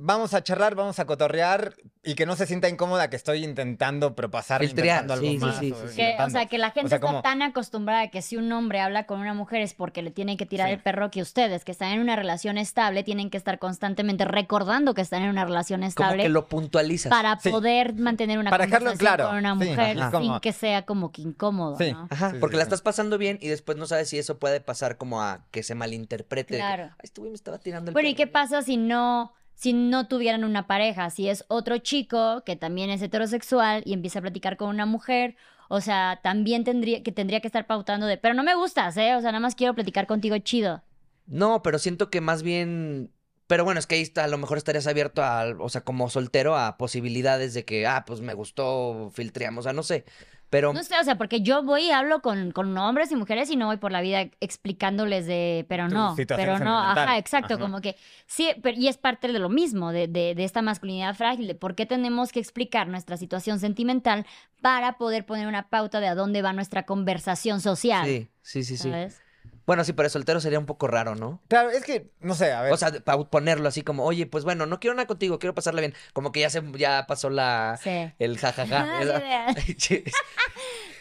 vamos 0.05 0.35
a 0.35 0.43
charlar, 0.43 0.75
vamos 0.75 0.99
a 0.99 1.05
cotorrear 1.05 1.75
y 2.03 2.15
que 2.15 2.27
no 2.27 2.35
se 2.35 2.47
sienta 2.47 2.69
incómoda 2.69 3.09
que 3.09 3.15
estoy 3.17 3.45
intentando 3.45 4.17
propasar, 4.17 4.61
Filtrear, 4.61 5.03
intentando 5.05 5.15
algo 5.15 5.27
sí, 5.27 5.39
más. 5.39 5.59
sí, 5.59 5.73
o 5.73 5.89
sí. 5.89 5.97
Que, 5.97 6.17
o 6.21 6.29
sea, 6.31 6.47
que 6.47 6.59
la 6.59 6.71
gente 6.73 6.89
sea, 6.89 6.97
está 6.97 7.07
como- 7.07 7.23
tan 7.23 7.43
acostumbrada 7.43 8.03
a 8.03 8.09
que 8.09 8.21
si 8.23 8.37
un 8.37 8.51
hombre 8.51 8.81
habla 8.81 9.07
con 9.07 9.21
una 9.21 9.33
mujer 9.35 9.61
es 9.63 9.75
porque 9.75 10.03
le 10.03 10.11
tienen 10.11 10.37
que 10.37 10.45
tirar 10.45 10.67
Sí. 10.69 10.75
el 10.75 10.81
perro 10.81 11.11
que 11.13 11.23
ustedes, 11.23 11.65
que 11.65 11.71
están 11.71 11.93
en 11.93 12.01
una 12.01 12.17
relación 12.17 12.59
estable, 12.59 13.05
tienen 13.05 13.31
que 13.31 13.37
estar 13.39 13.61
constantemente 13.61 14.25
recordando 14.25 14.95
que 14.95 15.03
están 15.03 15.23
en 15.23 15.31
una 15.31 15.45
relación 15.45 15.81
Como 15.81 15.89
estable 15.89 16.23
que 16.25 16.29
lo 16.29 16.49
puntualizas. 16.49 17.11
para 17.11 17.39
Sí. 17.39 17.51
poder 17.51 17.95
mantener 17.95 18.39
una 18.41 18.51
Para 18.51 18.65
conversación 18.65 18.99
claro. 18.99 19.29
con 19.29 19.37
una 19.37 19.55
mujer 19.55 19.97
sin 19.99 20.11
Como- 20.11 20.41
que 20.41 20.53
sea 20.53 20.83
como 20.85 21.13
que 21.13 21.23
incómodo, 21.23 21.79
Sí. 21.79 21.93
¿no? 21.93 22.09
Ajá, 22.11 22.31
Sí, 22.31 22.35
sí, 22.35 22.41
porque 22.41 22.57
la 22.57 22.65
sí. 22.65 22.67
estás 22.69 22.83
pasando 22.83 23.17
bien 23.19 23.39
y 23.41 23.47
después 23.49 23.79
no 23.79 23.87
sabes 23.87 24.09
si 24.09 24.19
eso 24.19 24.39
puede 24.41 24.61
pasar 24.61 24.97
como 24.97 25.23
a 25.23 25.45
que 25.53 25.63
se 25.63 25.75
malinterprete. 25.77 26.55
que, 26.55 26.57
Claro. 26.57 26.85
Ay, 26.95 27.01
este 27.05 27.21
güey 27.21 27.31
me 27.31 27.37
estaba 27.37 27.59
tirando 27.59 27.91
el 27.91 27.93
Bueno, 27.93 28.09
¿y 28.09 28.15
perro". 28.15 28.27
qué 28.27 28.33
pasa 28.33 28.63
si 28.63 28.77
no, 28.77 29.33
si 29.63 29.75
no 29.75 30.09
tuvieran 30.09 30.43
una 30.43 30.67
pareja? 30.67 31.09
Si 31.11 31.29
es 31.29 31.45
otro 31.47 31.79
chico 31.79 32.43
que 32.45 32.57
también 32.57 32.91
es 32.91 33.01
heterosexual 33.01 33.85
y 33.87 33.93
empieza 33.93 34.19
a 34.19 34.23
platicar 34.23 34.57
con 34.57 34.69
una 34.71 34.87
mujer, 34.87 35.37
o 35.69 35.81
sea, 35.81 36.19
también 36.21 36.65
tendría 36.65 37.05
que 37.05 37.13
tendría 37.13 37.39
que 37.39 37.47
estar 37.47 37.69
pautando 37.69 38.07
de, 38.07 38.19
pero 38.19 38.35
no 38.35 38.43
me 38.43 38.57
gustas, 38.57 38.97
¿eh? 38.97 39.15
O 39.15 39.21
sea, 39.21 39.31
nada 39.31 39.39
más 39.39 39.55
quiero 39.55 39.73
platicar 39.73 40.09
contigo 40.09 40.37
chido. 40.39 40.83
No, 41.27 41.63
pero 41.63 41.79
siento 41.79 42.11
que 42.11 42.21
más 42.21 42.43
bien. 42.43 43.13
Pero 43.47 43.63
bueno, 43.63 43.79
es 43.79 43.87
que 43.87 43.95
ahí 43.95 44.03
está, 44.03 44.25
a 44.25 44.27
lo 44.27 44.37
mejor 44.37 44.59
estarías 44.59 44.89
abierto 44.89 45.23
a, 45.23 45.45
o 45.57 45.69
sea, 45.69 45.83
como 45.83 46.11
soltero, 46.11 46.57
a 46.57 46.77
posibilidades 46.77 47.55
de 47.55 47.65
que, 47.65 47.87
ah, 47.87 48.03
pues 48.05 48.21
me 48.21 48.35
gustó, 48.35 49.13
filtreamos, 49.15 49.61
o 49.61 49.67
sea, 49.67 49.73
no 49.73 49.85
sé. 49.85 50.05
Pero 50.53 50.75
No 50.75 50.85
sé, 50.85 51.01
o 51.01 51.03
sea, 51.03 51.17
porque 51.17 51.41
yo 51.41 51.63
voy 51.63 51.85
y 51.85 51.91
hablo 51.93 52.21
con, 52.21 52.51
con 52.53 52.77
hombres 52.77 53.11
y 53.11 53.17
mujeres 53.17 53.51
y 53.51 53.57
no 53.57 53.69
voy 53.69 53.79
por 53.79 53.91
la 53.91 54.03
vida 54.03 54.29
explicándoles 54.39 55.25
de, 55.25 55.65
pero 55.67 55.89
no, 55.89 56.15
pero 56.29 56.59
no, 56.59 56.79
ajá, 56.79 57.17
exacto, 57.17 57.55
Ajá. 57.55 57.63
como 57.63 57.81
que 57.81 57.97
sí, 58.27 58.51
pero, 58.63 58.79
y 58.79 58.89
es 58.89 58.99
parte 58.99 59.33
de 59.33 59.39
lo 59.39 59.49
mismo, 59.49 59.93
de, 59.93 60.09
de, 60.09 60.35
de 60.35 60.45
esta 60.45 60.61
masculinidad 60.61 61.15
frágil, 61.15 61.47
de 61.47 61.55
por 61.55 61.75
qué 61.75 61.87
tenemos 61.87 62.33
que 62.33 62.41
explicar 62.41 62.87
nuestra 62.87 63.17
situación 63.17 63.61
sentimental 63.61 64.27
para 64.61 64.99
poder 64.99 65.25
poner 65.25 65.47
una 65.47 65.71
pauta 65.71 66.01
de 66.01 66.09
a 66.09 66.15
dónde 66.15 66.43
va 66.43 66.53
nuestra 66.53 66.83
conversación 66.83 67.63
social. 67.63 68.05
sí, 68.05 68.29
sí, 68.43 68.63
sí, 68.63 68.77
sí. 68.77 68.91
¿sabes? 68.91 69.22
Bueno, 69.65 69.85
sí, 69.85 69.93
pero 69.93 70.09
soltero 70.09 70.41
sería 70.41 70.59
un 70.59 70.67
poco 70.67 70.89
raro, 70.89 71.15
¿no? 71.15 71.41
Claro, 71.49 71.71
es 71.71 71.85
que, 71.85 72.11
no 72.21 72.35
sé, 72.35 72.53
a 72.53 72.63
ver. 72.63 72.73
O 72.73 72.77
sea, 72.77 72.91
para 73.05 73.23
ponerlo 73.25 73.69
así 73.69 73.83
como, 73.83 74.05
oye, 74.05 74.27
pues 74.27 74.43
bueno, 74.45 74.67
no 74.67 74.81
quiero 74.81 74.95
nada 74.95 75.07
contigo, 75.07 75.39
quiero 75.39 75.55
pasarla 75.55 75.81
bien. 75.81 75.95
Como 76.13 76.33
que 76.33 76.41
ya 76.41 76.51
se, 76.51 76.63
ya 76.77 77.07
pasó 77.07 77.31
la, 77.31 77.79
Sí. 77.83 78.13
el 78.19 78.39
jajaja. 78.39 78.87
Ah, 79.05 79.55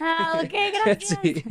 Ah, 0.00 0.40
ok, 0.42 0.52
gracias. 0.84 1.18
Sí. 1.22 1.44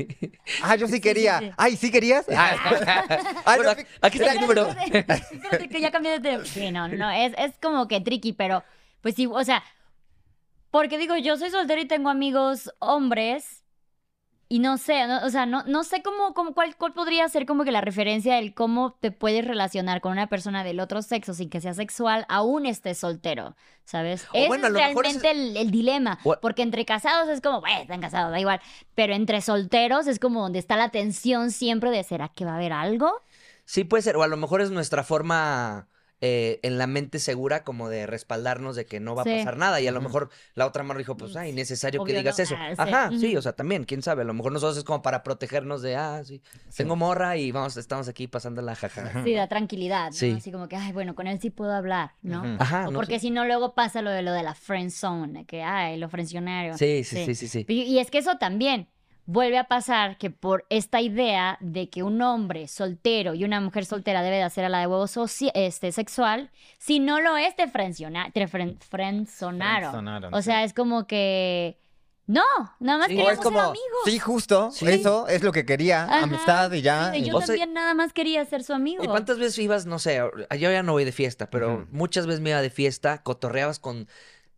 ah, 0.61 0.75
yo 0.75 0.87
sí 0.87 0.93
sí, 0.95 1.01
quería. 1.01 1.39
sí. 1.39 1.51
Ay, 1.57 1.75
¿sí 1.77 1.91
querías? 1.91 2.25
Ah, 2.35 3.05
Bueno, 3.45 3.63
no, 3.75 3.81
aquí 4.01 4.17
está 4.19 4.33
mi 4.33 4.39
número. 4.41 4.67
Espérate, 4.67 5.69
que 5.69 5.79
ya 5.79 5.91
cambié 5.91 6.11
de 6.13 6.19
tema. 6.19 6.45
Sí, 6.45 6.69
no, 6.71 6.87
no, 6.89 7.09
es, 7.11 7.33
es 7.37 7.53
como 7.61 7.87
que 7.87 8.01
tricky, 8.01 8.33
pero 8.33 8.63
pues 9.01 9.15
sí, 9.15 9.25
o 9.25 9.43
sea, 9.43 9.63
porque 10.69 10.97
digo, 10.97 11.15
yo 11.17 11.37
soy 11.37 11.49
soltera 11.49 11.79
y 11.81 11.85
tengo 11.87 12.09
amigos 12.09 12.73
hombres 12.79 13.60
y 14.51 14.59
no 14.59 14.77
sé, 14.77 15.07
no- 15.07 15.25
o 15.25 15.29
sea, 15.29 15.45
no, 15.45 15.63
no 15.65 15.83
sé 15.83 16.03
cómo, 16.03 16.33
cómo 16.33 16.53
cuál, 16.53 16.75
cuál 16.75 16.93
podría 16.93 17.27
ser 17.29 17.45
como 17.45 17.63
que 17.63 17.71
la 17.71 17.81
referencia 17.81 18.35
del 18.35 18.53
cómo 18.53 18.97
te 18.99 19.11
puedes 19.11 19.45
relacionar 19.45 20.01
con 20.01 20.11
una 20.11 20.27
persona 20.27 20.63
del 20.63 20.79
otro 20.79 21.01
sexo 21.01 21.33
sin 21.33 21.49
que 21.49 21.61
sea 21.61 21.73
sexual, 21.73 22.25
aún 22.27 22.65
estés 22.65 22.97
soltero, 22.97 23.55
¿sabes? 23.85 24.27
Ese 24.33 24.47
bueno, 24.47 24.67
es 24.67 24.73
realmente 24.73 25.31
el, 25.31 25.55
el 25.55 25.71
dilema, 25.71 26.19
porque 26.41 26.63
entre 26.63 26.85
casados 26.85 27.29
es 27.29 27.39
como, 27.41 27.61
bueno, 27.61 27.79
están 27.81 28.01
casados, 28.01 28.31
da 28.31 28.39
igual, 28.39 28.59
pero 28.93 29.13
entre 29.13 29.41
solteros 29.41 30.07
es 30.07 30.19
como 30.19 30.41
donde 30.41 30.59
está 30.59 30.75
la 30.75 30.89
tensión 30.89 31.51
siempre 31.51 31.89
de, 31.89 32.03
¿será 32.03 32.27
que 32.29 32.45
va 32.45 32.51
a 32.51 32.55
haber 32.55 32.73
algo? 32.73 33.21
Sí, 33.65 33.83
puede 33.83 34.03
ser. 34.03 34.17
O 34.17 34.23
a 34.23 34.27
lo 34.27 34.37
mejor 34.37 34.61
es 34.61 34.71
nuestra 34.71 35.03
forma 35.03 35.87
eh, 36.21 36.59
en 36.63 36.77
la 36.77 36.85
mente 36.87 37.17
segura 37.19 37.63
como 37.63 37.89
de 37.89 38.05
respaldarnos 38.05 38.75
de 38.75 38.85
que 38.85 38.99
no 38.99 39.15
va 39.15 39.23
Sí. 39.23 39.33
a 39.33 39.37
pasar 39.39 39.57
nada. 39.57 39.81
Y 39.81 39.87
a 39.87 39.91
lo 39.91 40.01
mejor 40.01 40.29
la 40.53 40.67
otra 40.67 40.83
morra 40.83 40.99
dijo, 40.99 41.17
pues, 41.17 41.35
ay, 41.35 41.51
necesario 41.51 42.03
que 42.03 42.13
digas 42.13 42.37
no. 42.37 42.43
eso. 42.43 42.55
Ah, 42.57 42.69
sí. 42.69 42.75
Ajá, 42.77 43.09
sí, 43.19 43.35
o 43.35 43.41
sea, 43.41 43.53
también, 43.53 43.83
quién 43.85 44.01
sabe. 44.01 44.21
A 44.21 44.25
lo 44.25 44.33
mejor 44.33 44.51
nosotros 44.51 44.77
es 44.77 44.83
como 44.83 45.01
para 45.01 45.23
protegernos 45.23 45.81
de, 45.81 45.95
ah, 45.95 46.21
sí, 46.23 46.41
tengo 46.77 46.95
morra 46.95 47.37
y 47.37 47.51
vamos, 47.51 47.75
estamos 47.77 48.07
aquí 48.07 48.27
pasando 48.27 48.61
la 48.61 48.75
jaja. 48.75 49.23
Sí, 49.23 49.33
da 49.33 49.47
tranquilidad, 49.47 50.07
¿no? 50.07 50.13
Sí. 50.13 50.35
Así 50.37 50.51
como 50.51 50.67
que, 50.67 50.75
ay, 50.75 50.91
bueno, 50.91 51.15
con 51.15 51.27
él 51.27 51.39
sí 51.41 51.49
puedo 51.49 51.73
hablar, 51.73 52.11
¿no? 52.21 52.43
Ajá, 52.59 52.87
O 52.87 52.91
no 52.91 52.99
porque 52.99 53.19
si 53.19 53.31
no, 53.31 53.45
luego 53.45 53.73
pasa 53.73 54.01
lo 54.01 54.11
de 54.11 54.21
lo 54.21 54.31
de 54.33 54.43
la 54.43 54.53
friend 54.53 54.91
zone, 54.91 55.45
que, 55.45 55.63
ay, 55.63 55.97
lo 55.97 56.07
frencionario. 56.09 56.77
Sí, 56.77 57.03
sí, 57.03 57.25
sí, 57.25 57.35
sí, 57.35 57.47
sí. 57.47 57.65
Y, 57.67 57.81
y 57.81 57.99
es 57.99 58.11
que 58.11 58.19
eso 58.19 58.37
también 58.37 58.87
vuelve 59.31 59.57
a 59.57 59.63
pasar 59.65 60.17
que 60.17 60.29
por 60.29 60.65
esta 60.69 60.99
idea 60.99 61.57
de 61.61 61.89
que 61.89 62.03
un 62.03 62.21
hombre 62.21 62.67
soltero 62.67 63.33
y 63.33 63.45
una 63.45 63.61
mujer 63.61 63.85
soltera 63.85 64.21
debe 64.23 64.35
de 64.37 64.43
hacer 64.43 64.65
a 64.65 64.69
la 64.69 64.79
de 64.79 64.87
huevo 64.87 65.05
este, 65.53 65.91
sexual, 65.91 66.51
si 66.79 66.99
no 66.99 67.21
lo 67.21 67.37
es, 67.37 67.55
te, 67.55 67.67
frenciona- 67.69 68.29
te 68.33 68.45
fren- 68.47 68.77
frenzonaron. 68.81 69.91
Frenzonaron, 69.91 70.33
O 70.33 70.37
sí. 70.37 70.43
sea, 70.43 70.63
es 70.63 70.73
como 70.73 71.07
que 71.07 71.77
No, 72.27 72.43
nada 72.79 72.99
más 72.99 73.07
Sí. 73.07 73.15
Queríamos 73.15 73.33
es 73.39 73.43
como, 73.43 73.57
ser 73.59 73.67
amigos. 73.69 73.99
sí, 74.05 74.19
justo, 74.19 74.71
Sí. 74.71 74.85
eso 74.87 75.27
es 75.27 75.43
lo 75.43 75.51
que 75.51 75.65
quería, 75.65 76.03
Ajá, 76.03 76.23
amistad 76.23 76.71
y 76.71 76.81
ya. 76.81 77.11
Sí, 77.11 77.17
y- 77.19 77.23
yo 77.25 77.35
O 77.35 77.39
sea- 77.39 77.47
también 77.47 77.73
nada 77.73 77.93
más 77.93 78.13
quería 78.13 78.45
ser 78.45 78.63
su 78.63 78.73
amigo. 78.73 79.03
¿Y 79.03 79.07
cuántas 79.07 79.37
veces 79.37 79.57
ibas, 79.59 79.85
no 79.85 79.97
sé, 79.99 80.17
yo 80.17 80.71
ya 80.71 80.81
no 80.83 80.93
voy 80.93 81.03
de 81.03 81.11
fiesta, 81.11 81.49
pero 81.49 81.87
muchas 81.91 82.27
veces 82.27 82.39
me 82.39 82.51
iba 82.51 82.61
de 82.61 82.69
fiesta, 82.69 83.21
cotorreabas 83.23 83.79
con 83.79 84.07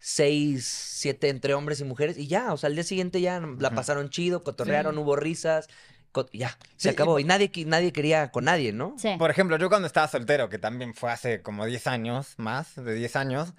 seis, 0.05 0.65
siete 0.67 1.29
entre 1.29 1.53
hombres 1.53 1.79
y 1.79 1.85
mujeres 1.85 2.17
y 2.17 2.27
ya, 2.27 2.51
o 2.51 2.57
sea, 2.57 2.67
al 2.67 2.75
día 2.75 2.83
siguiente 2.83 3.21
ya 3.21 3.39
la 3.59 3.69
pasaron 3.71 4.10
chido, 4.10 4.43
cotorrearon, 4.43 4.97
hubo 4.97 5.15
risas, 5.15 5.69
co- 6.12 6.27
ya, 6.33 6.58
se 6.75 6.89
y 6.89 6.91
acabó. 6.91 7.13
po- 7.13 7.19
Y 7.19 7.23
nadie, 7.23 7.49
qui- 7.49 7.65
nadie 7.65 7.93
quería 7.93 8.29
con 8.29 8.43
nadie, 8.43 8.73
¿no? 8.73 8.95
Sí. 8.97 9.15
Por 9.17 9.31
ejemplo, 9.31 9.58
yo 9.58 9.69
cuando 9.69 9.87
estaba 9.87 10.10
soltero, 10.10 10.49
que 10.49 10.60
también 10.60 10.93
fue 10.93 11.10
hace 11.10 11.41
como 11.41 11.65
10 11.65 11.87
años, 11.87 12.33
más 12.35 12.75
de 12.75 12.93
10 12.95 13.15
años, 13.15 13.54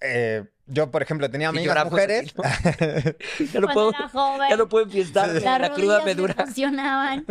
eh, 0.00 0.44
yo, 0.66 0.92
por 0.92 1.02
ejemplo, 1.02 1.28
tenía 1.28 1.46
Y 1.46 1.50
amigas 1.50 1.66
lloramos 1.66 1.92
mujeres. 1.92 2.32
Ya 3.52 3.58
no 3.60 3.66
puedo, 3.68 3.90
era 3.90 4.08
joven, 4.08 4.48
ya 4.48 4.56
no 4.56 4.68
puedo 4.68 4.84
enfiestar, 4.84 5.28
las 5.28 5.42
la 5.42 5.72
cruda 5.74 6.04
me 6.04 6.14
dura. 6.14 6.34
funcionaban. 6.34 7.26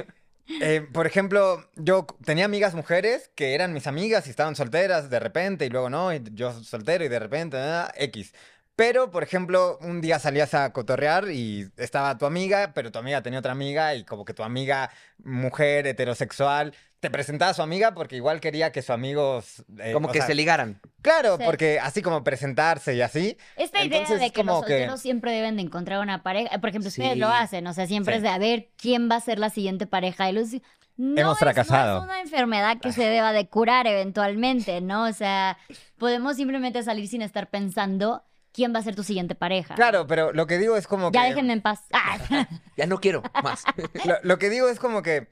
Eh, 0.62 0.88
por 0.92 1.06
ejemplo, 1.06 1.70
yo 1.76 2.08
tenía 2.26 2.46
amigas 2.46 2.74
mujeres 2.74 3.30
que 3.36 3.54
eran 3.54 3.72
mis 3.72 3.86
amigas 3.86 4.26
y 4.28 4.32
estaban 4.32 4.56
solteras 4.56 5.10
de 5.10 5.20
repente 5.20 5.66
y 5.66 5.70
luego 5.70 5.90
no, 5.90 6.14
y 6.14 6.24
yo 6.34 6.52
soltero 6.64 7.06
y 7.06 7.08
de 7.08 7.20
repente, 7.20 7.58
ah, 7.58 7.92
X. 7.96 8.34
Pero, 8.80 9.12
por 9.12 9.24
ejemplo, 9.24 9.78
un 9.82 10.00
día 10.00 10.20
salías 10.20 10.54
a 10.54 10.72
cotorrear 10.72 11.30
y 11.32 11.70
estaba 11.76 12.18
tu 12.18 12.26
amiga, 12.26 12.72
pero 12.74 12.94
tu 12.94 12.98
amiga 13.00 13.22
tenía 13.22 13.40
otra 13.40 13.52
amiga 13.52 13.94
y 13.94 14.06
como 14.06 14.24
que 14.24 14.34
tu 14.34 14.42
amiga, 14.42 14.90
mujer, 15.22 15.86
heterosexual, 15.86 16.74
te 17.02 17.10
presentaba 17.12 17.52
a 17.52 17.54
su 17.54 17.62
amiga 17.62 17.94
porque 17.94 18.16
igual 18.16 18.40
quería 18.40 18.72
que 18.72 18.82
sus 18.82 18.92
amigos... 18.92 19.66
eh, 19.80 19.92
Como 19.92 20.08
que 20.10 20.20
sea, 20.20 20.28
se 20.28 20.34
ligaran. 20.36 20.80
Claro, 21.02 21.36
Sí. 21.36 21.44
porque 21.46 21.78
así 21.78 22.02
como 22.02 22.24
presentarse 22.24 22.96
y 22.96 23.02
así. 23.02 23.36
Esta 23.58 23.84
idea 23.84 24.00
Entonces, 24.00 24.22
de 24.22 24.32
que 24.32 24.44
los 24.46 24.56
como 24.56 24.66
que- 24.66 24.74
solteros 24.78 25.02
siempre 25.02 25.34
deben 25.34 25.58
de 25.58 25.64
encontrar 25.64 26.00
una 26.00 26.24
pareja, 26.24 26.58
por 26.60 26.70
ejemplo, 26.70 26.88
ustedes 26.88 27.14
Sí. 27.14 27.20
lo 27.20 27.28
hacen, 27.28 27.68
o 27.68 27.74
sea, 27.74 27.86
siempre 27.86 28.14
Sí. 28.14 28.18
es 28.20 28.24
de 28.24 28.30
a 28.30 28.38
ver 28.38 28.70
quién 28.78 29.12
va 29.12 29.18
a 29.18 29.20
ser 29.22 29.40
la 29.40 29.50
siguiente 29.50 29.88
pareja. 29.88 30.30
Y 30.30 30.34
los... 30.34 30.52
No 30.96 31.20
Hemos 31.22 31.34
es- 31.34 31.40
fracasado. 31.40 32.00
no 32.00 32.04
es 32.06 32.10
una 32.10 32.22
enfermedad 32.22 32.78
que 32.82 32.92
se 32.94 33.04
deba 33.10 33.34
de 33.34 33.48
curar 33.50 33.88
eventualmente, 33.88 34.80
¿no? 34.82 35.04
O 35.06 35.14
sea, 35.14 35.58
podemos 35.98 36.36
simplemente 36.38 36.82
salir 36.84 37.08
sin 37.10 37.22
estar 37.22 37.50
pensando 37.50 38.24
quién 38.54 38.74
va 38.74 38.80
a 38.80 38.84
ser 38.84 38.96
tu 38.96 39.04
siguiente 39.04 39.36
pareja. 39.36 39.76
Claro, 39.76 40.08
pero 40.08 40.32
lo 40.34 40.48
que 40.48 40.58
digo 40.58 40.76
es 40.78 40.88
como 40.88 41.12
Ya 41.12 41.24
que... 41.24 41.30
déjenme 41.30 41.54
en 41.54 41.62
paz. 41.62 41.82
Ah, 41.94 42.18
Ya 42.78 42.86
no 42.88 43.00
quiero 43.00 43.22
más. 43.44 43.64
Lo, 44.06 44.16
lo 44.24 44.38
que 44.40 44.50
digo 44.50 44.70
es 44.70 44.80
como 44.80 45.02
que, 45.02 45.28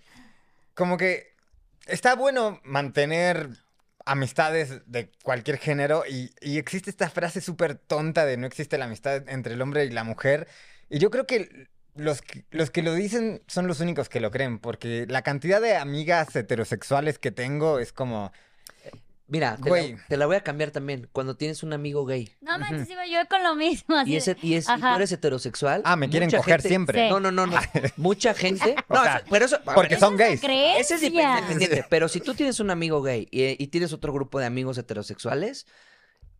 como 0.74 0.98
que 0.98 1.34
está 1.86 2.16
bueno 2.16 2.60
mantener 2.64 3.50
amistades 4.06 4.82
de 4.86 5.12
cualquier 5.24 5.58
género 5.58 6.04
y, 6.10 6.32
y 6.42 6.58
existe 6.58 6.90
esta 6.90 7.10
frase 7.10 7.42
súper 7.42 7.76
tonta 7.76 8.26
de 8.26 8.38
no 8.38 8.48
existe 8.48 8.78
la 8.78 8.86
amistad 8.86 9.28
entre 9.28 9.54
el 9.54 9.62
hombre 9.62 9.86
y 9.86 9.90
la 9.90 10.04
mujer. 10.04 10.48
Y 10.90 11.00
yo 11.00 11.12
creo 11.12 11.26
que 11.28 11.68
los, 11.96 12.22
que 12.22 12.46
los 12.52 12.70
que 12.72 12.84
lo 12.84 12.94
dicen 12.94 13.42
son 13.48 13.68
los 13.68 13.80
únicos 13.80 14.08
que 14.08 14.20
lo 14.22 14.32
creen, 14.32 14.60
porque 14.60 15.06
la 15.10 15.24
cantidad 15.24 15.60
de 15.60 15.76
amigas 15.76 16.36
heterosexuales 16.36 17.20
que 17.20 17.32
tengo 17.32 17.80
es 17.80 17.92
como... 17.92 18.32
Mira, 19.30 19.58
te 19.62 19.68
Güey. 19.70 19.94
la, 19.94 20.06
te 20.08 20.16
la 20.18 20.26
voy 20.26 20.38
a 20.38 20.42
cambiar 20.42 20.72
también. 20.72 21.10
Cuando 21.12 21.36
tienes 21.36 21.62
un 21.62 21.74
amigo 21.74 22.06
gay 22.06 22.32
no 22.42 22.58
manches, 22.60 22.90
iba 22.90 23.06
yo 23.06 23.20
con 23.30 23.44
lo 23.44 23.56
mismo. 23.56 23.96
Así 23.98 24.12
y, 24.14 24.16
ese, 24.16 24.38
y, 24.42 24.54
es, 24.54 24.70
y 24.70 24.80
tú 24.80 24.88
eres 24.88 25.12
heterosexual. 25.12 25.82
Ah, 25.84 25.96
me 25.98 26.10
quieren 26.10 26.30
coger 26.32 26.56
gente- 26.62 26.70
siempre. 26.70 27.04
Sí. 27.08 27.10
No, 27.10 27.20
no, 27.20 27.32
no, 27.32 27.46
no. 27.46 27.58
Mucha 27.98 28.34
gente. 28.34 28.76
O 28.88 28.94
No, 28.94 29.04
sea, 29.04 29.18
eso- 29.18 29.26
pero 29.30 29.46
eso. 29.46 29.58
Porque 29.66 29.96
ver, 29.96 30.00
son 30.00 30.16
esa 30.16 30.24
gays. 30.26 30.42
Ese 30.80 30.96
es 30.96 31.04
independiente. 31.04 31.86
Pero 31.90 32.08
si 32.08 32.22
tú 32.22 32.34
tienes 32.36 32.60
un 32.62 32.70
amigo 32.70 33.02
gay 33.02 33.28
y, 33.32 33.62
y 33.62 33.68
tienes 33.68 33.92
otro 33.94 34.14
grupo 34.14 34.40
de 34.40 34.46
amigos 34.46 34.78
heterosexuales, 34.78 35.68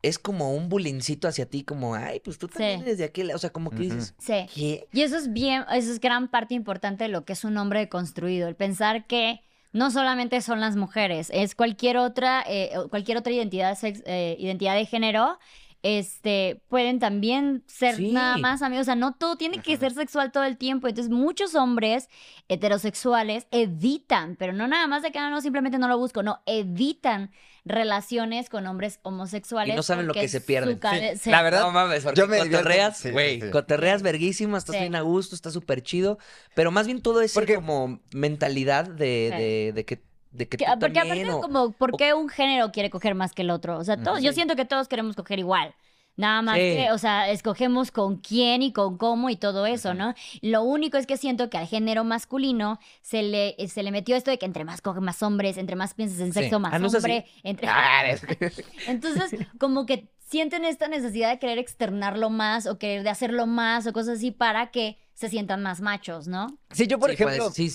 es 0.04 0.20
como 0.20 0.54
un 0.54 0.70
bulincito 0.70 1.28
hacia 1.28 1.50
ti, 1.50 1.64
como, 1.64 1.96
ay, 1.96 2.22
pues 2.22 2.38
tú 2.38 2.48
también 2.48 2.80
Sí. 2.80 2.86
eres 2.86 2.98
de 3.00 3.04
aquel. 3.06 3.32
O 3.32 3.38
sea, 3.38 3.50
como 3.50 3.72
que 3.72 3.78
dices, 3.80 4.14
Sí. 4.20 4.46
¿qué? 4.54 4.88
Y 4.94 5.02
eso 5.02 5.18
es 5.18 5.34
bien, 5.34 5.66
eso 5.74 5.92
es 5.92 6.00
gran 6.00 6.30
parte 6.30 6.54
importante 6.54 7.04
de 7.04 7.10
lo 7.10 7.26
que 7.26 7.34
es 7.34 7.44
un 7.44 7.58
hombre 7.58 7.90
construido, 7.90 8.48
el 8.48 8.56
pensar 8.56 9.08
que 9.08 9.42
no 9.78 9.92
solamente 9.92 10.42
son 10.42 10.60
las 10.60 10.76
mujeres, 10.76 11.30
es 11.34 11.54
cualquier 11.56 11.98
otra, 11.98 12.44
eh, 12.48 12.72
cualquier 12.90 13.18
otra 13.18 13.32
identidad, 13.32 13.78
sex- 13.78 14.02
eh, 14.06 14.36
identidad 14.40 14.76
de 14.76 14.86
género, 14.86 15.38
este, 15.84 16.62
pueden 16.68 17.00
también 17.00 17.64
ser 17.68 17.96
Sí. 17.96 18.12
nada 18.12 18.38
más 18.38 18.62
amigos, 18.62 18.82
o 18.84 18.86
sea, 18.86 18.96
no 18.96 19.14
todo 19.14 19.38
tiene 19.38 19.60
que 19.62 19.78
ser 19.78 19.94
sexual 19.94 20.32
todo 20.32 20.44
el 20.44 20.58
tiempo, 20.58 20.88
entonces 20.88 21.12
muchos 21.12 21.56
hombres 21.56 22.10
heterosexuales 22.50 23.48
evitan, 23.52 24.36
pero 24.38 24.54
no 24.54 24.68
nada 24.68 24.88
más 24.88 25.02
de 25.04 25.12
que 25.12 25.20
"Ah, 25.20 25.30
no, 25.30 25.40
simplemente 25.42 25.78
no 25.78 25.88
lo 25.88 25.98
busco, 25.98 26.24
no, 26.24 26.42
evitan 26.46 27.32
relaciones 27.64 28.50
con 28.50 28.66
hombres 28.66 29.00
homosexuales. 29.04 29.74
Y 29.74 29.76
no 29.76 29.84
saben 29.84 30.08
lo 30.08 30.14
que 30.14 30.28
se 30.28 30.42
pierden. 30.42 30.80
Sí, 31.20 31.30
la 31.30 31.42
verdad, 31.44 31.62
No 31.64 31.72
mames, 31.72 32.04
porque 32.04 32.20
yo 32.20 32.28
me 32.28 32.40
cotorreas, 32.40 33.06
güey, 33.12 33.36
sí, 33.40 33.46
sí. 33.48 33.52
cotorreas 33.52 34.02
verguísima, 34.02 34.58
estás 34.58 34.76
Sí. 34.76 34.82
bien 34.82 34.96
a 34.96 35.02
gusto, 35.02 35.36
está 35.36 35.52
súper 35.52 35.82
chido, 35.84 36.18
pero 36.56 36.72
más 36.72 36.86
bien 36.88 37.02
todo 37.02 37.22
ese 37.22 37.34
Porque- 37.34 37.56
como 37.56 38.00
mentalidad 38.14 38.86
de, 38.88 39.30
Sí. 39.32 39.38
de, 39.44 39.72
de 39.74 39.86
que, 39.86 40.02
de 40.38 40.48
que 40.48 40.58
Que- 40.58 40.66
tú 40.66 40.72
porque 40.80 41.00
también, 41.00 41.26
aparte 41.28 41.34
o- 41.40 41.42
como, 41.42 41.72
¿por 41.72 41.98
qué 41.98 42.14
un 42.14 42.30
género 42.30 42.72
quiere 42.72 42.90
coger 42.90 43.16
más 43.16 43.34
que 43.34 43.42
el 43.42 43.50
otro? 43.50 43.78
O 43.78 43.84
sea, 43.84 43.98
todos, 43.98 44.22
yo 44.22 44.32
siento 44.34 44.56
que 44.56 44.66
todos 44.66 44.88
queremos 44.88 45.16
coger 45.16 45.40
igual. 45.40 45.74
Nada 46.16 46.42
más 46.42 46.56
Sí. 46.56 46.62
que, 46.62 46.92
o 46.92 46.98
sea, 46.98 47.30
escogemos 47.30 47.92
con 47.92 48.18
quién 48.18 48.64
y 48.64 48.74
con 48.74 48.98
cómo 48.98 49.30
y 49.30 49.36
todo 49.36 49.68
eso, 49.68 49.94
¿no? 49.94 50.16
Lo 50.42 50.64
único 50.64 50.98
es 50.98 51.06
que 51.06 51.16
siento 51.16 51.52
que 51.52 51.60
al 51.60 51.68
género 51.68 52.04
masculino 52.04 52.80
se 53.04 53.22
le, 53.22 53.56
se 53.68 53.84
le 53.84 53.92
metió 53.92 54.16
esto 54.16 54.32
de 54.32 54.40
que 54.40 54.48
entre 54.48 54.66
más 54.66 54.82
coge 54.82 55.00
más 55.00 55.22
hombres, 55.22 55.58
entre 55.58 55.76
más 55.76 55.94
piensas 55.94 56.20
en 56.22 56.34
Sí. 56.34 56.40
sexo 56.40 56.60
más 56.60 56.74
Ah, 56.74 56.80
¿no 56.80 56.88
es 56.88 56.96
así? 56.96 57.06
hombre, 57.06 57.26
entre... 57.44 57.68
Ah, 57.70 58.02
eres- 58.04 58.24
Entonces, 58.88 59.32
como 59.60 59.86
que 59.86 60.08
sienten 60.26 60.66
esta 60.66 60.88
necesidad 60.88 61.30
de 61.30 61.38
querer 61.38 61.60
externarlo 61.60 62.32
más 62.32 62.66
o 62.66 62.80
querer 62.80 63.04
de 63.04 63.10
hacerlo 63.12 63.46
más 63.46 63.86
o 63.86 63.94
cosas 63.94 64.18
así 64.18 64.32
para 64.32 64.72
que 64.72 64.98
se 65.14 65.30
sientan 65.30 65.62
más 65.62 65.82
machos, 65.82 66.28
¿no? 66.28 66.48
Sí, 66.72 66.88
yo 66.88 66.98
por 66.98 67.10
Sí, 67.12 67.14
ejemplo, 67.14 67.52
sí. 67.52 67.70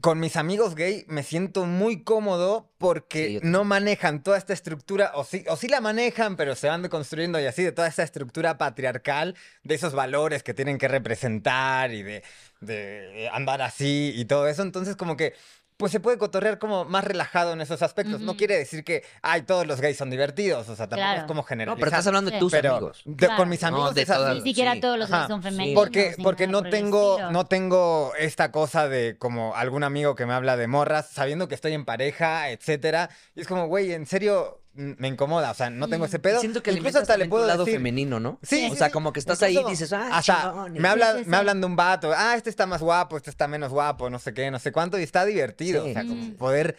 Con 0.00 0.20
mis 0.20 0.36
amigos 0.36 0.74
gay 0.74 1.04
me 1.08 1.22
siento 1.22 1.66
muy 1.66 2.02
cómodo 2.02 2.70
porque 2.78 3.26
Sí, 3.26 3.40
no 3.42 3.64
manejan 3.64 4.22
toda 4.22 4.38
esta 4.38 4.52
estructura, 4.52 5.12
o 5.14 5.24
sí, 5.24 5.44
o 5.48 5.56
sí 5.56 5.68
la 5.68 5.80
manejan, 5.80 6.36
pero 6.36 6.54
se 6.56 6.68
van 6.68 6.82
deconstruyendo 6.82 7.40
y 7.40 7.46
así, 7.46 7.62
de 7.62 7.72
toda 7.72 7.88
esta 7.88 8.02
estructura 8.02 8.58
patriarcal, 8.58 9.36
de 9.62 9.74
esos 9.74 9.94
valores 9.94 10.42
que 10.42 10.54
tienen 10.54 10.78
que 10.78 10.88
representar 10.88 11.92
y 11.92 12.02
de, 12.02 12.22
de 12.60 13.28
andar 13.32 13.62
así 13.62 14.12
y 14.14 14.24
todo 14.24 14.48
eso. 14.48 14.62
Entonces, 14.62 14.96
como 14.96 15.16
que. 15.16 15.34
Pues 15.80 15.90
se 15.92 15.98
puede 15.98 16.18
cotorrear 16.18 16.58
como 16.58 16.84
más 16.84 17.02
relajado 17.02 17.52
en 17.54 17.60
esos 17.60 17.82
aspectos. 17.82 18.20
No 18.20 18.36
quiere 18.36 18.56
decir 18.56 18.84
que, 18.84 19.02
ay, 19.22 19.42
todos 19.42 19.66
los 19.66 19.80
gays 19.80 19.96
son 19.96 20.10
divertidos. 20.10 20.68
O 20.68 20.76
sea, 20.76 20.86
tampoco 20.88 20.96
Claro. 21.00 21.20
es 21.22 21.26
como 21.26 21.40
No, 21.40 21.46
generalizar. 21.46 21.78
pero 21.78 21.88
estás 21.90 22.06
hablando 22.06 22.30
de 22.30 22.38
tus 22.38 22.52
Pero 22.52 22.76
amigos. 22.76 23.02
de- 23.04 23.16
Claro. 23.16 23.36
con 23.36 23.48
mis 23.48 23.62
No, 23.62 23.68
amigos 23.68 23.94
de 23.94 24.02
es 24.02 24.10
así. 24.10 24.18
todas- 24.18 24.34
Ni 24.36 24.42
siquiera 24.42 24.74
sí. 24.74 24.80
todos 24.80 24.98
los 24.98 25.10
gays 25.10 25.26
son 25.26 25.42
Sí. 25.42 25.48
femeninos. 25.48 25.82
Porque, 25.82 26.46
no 26.46 26.60
por 26.60 26.70
tengo, 26.70 27.18
no 27.32 27.46
tengo 27.46 28.12
esta 28.18 28.52
cosa 28.52 28.88
de 28.88 29.16
como 29.18 29.56
algún 29.56 29.82
amigo 29.82 30.14
que 30.14 30.26
me 30.26 30.34
habla 30.34 30.56
de 30.56 30.66
morras, 30.66 31.08
sabiendo 31.10 31.48
que 31.48 31.54
estoy 31.54 31.72
en 31.72 31.84
pareja, 31.84 32.50
etcétera. 32.50 33.08
Y 33.34 33.40
es 33.40 33.48
como, 33.48 33.66
güey, 33.66 33.92
en 33.92 34.06
serio, 34.06 34.59
me 34.74 35.08
incomoda. 35.08 35.50
O 35.50 35.54
sea, 35.54 35.68
no 35.70 35.88
tengo 35.88 36.04
ese 36.04 36.18
pedo. 36.18 36.40
Siento 36.40 36.62
que 36.62 36.72
Incluso 36.72 36.98
hasta 37.00 37.16
le 37.16 37.26
puedo 37.28 37.46
lado 37.46 37.64
decir. 37.64 37.78
femenino, 37.78 38.20
¿no? 38.20 38.38
Sí, 38.42 38.68
O 38.70 38.74
sea, 38.76 38.86
sí. 38.88 38.92
como 38.92 39.12
que 39.12 39.20
estás 39.20 39.42
ahí 39.42 39.58
y 39.58 39.64
dices, 39.70 39.92
ah, 39.92 40.08
hasta 40.18 40.50
chingón", 40.50 40.76
y- 40.76 40.80
me, 40.80 40.88
habla, 40.88 41.16
Sí, 41.18 41.24
sí, 41.24 41.30
me 41.30 41.36
hablan 41.36 41.60
de 41.60 41.66
un 41.66 41.76
vato. 41.76 42.12
Ah, 42.16 42.34
este 42.36 42.50
está 42.50 42.66
más 42.66 42.80
guapo, 42.80 43.16
este 43.16 43.30
está 43.30 43.48
menos 43.48 43.70
guapo, 43.70 44.08
no 44.10 44.18
sé 44.18 44.32
qué, 44.32 44.50
no 44.50 44.58
sé 44.58 44.70
cuánto. 44.72 44.98
Y 44.98 45.02
está 45.02 45.24
divertido. 45.24 45.84
Sí. 45.84 45.90
O 45.90 45.92
sea, 45.92 46.04
como 46.06 46.34
poder 46.34 46.76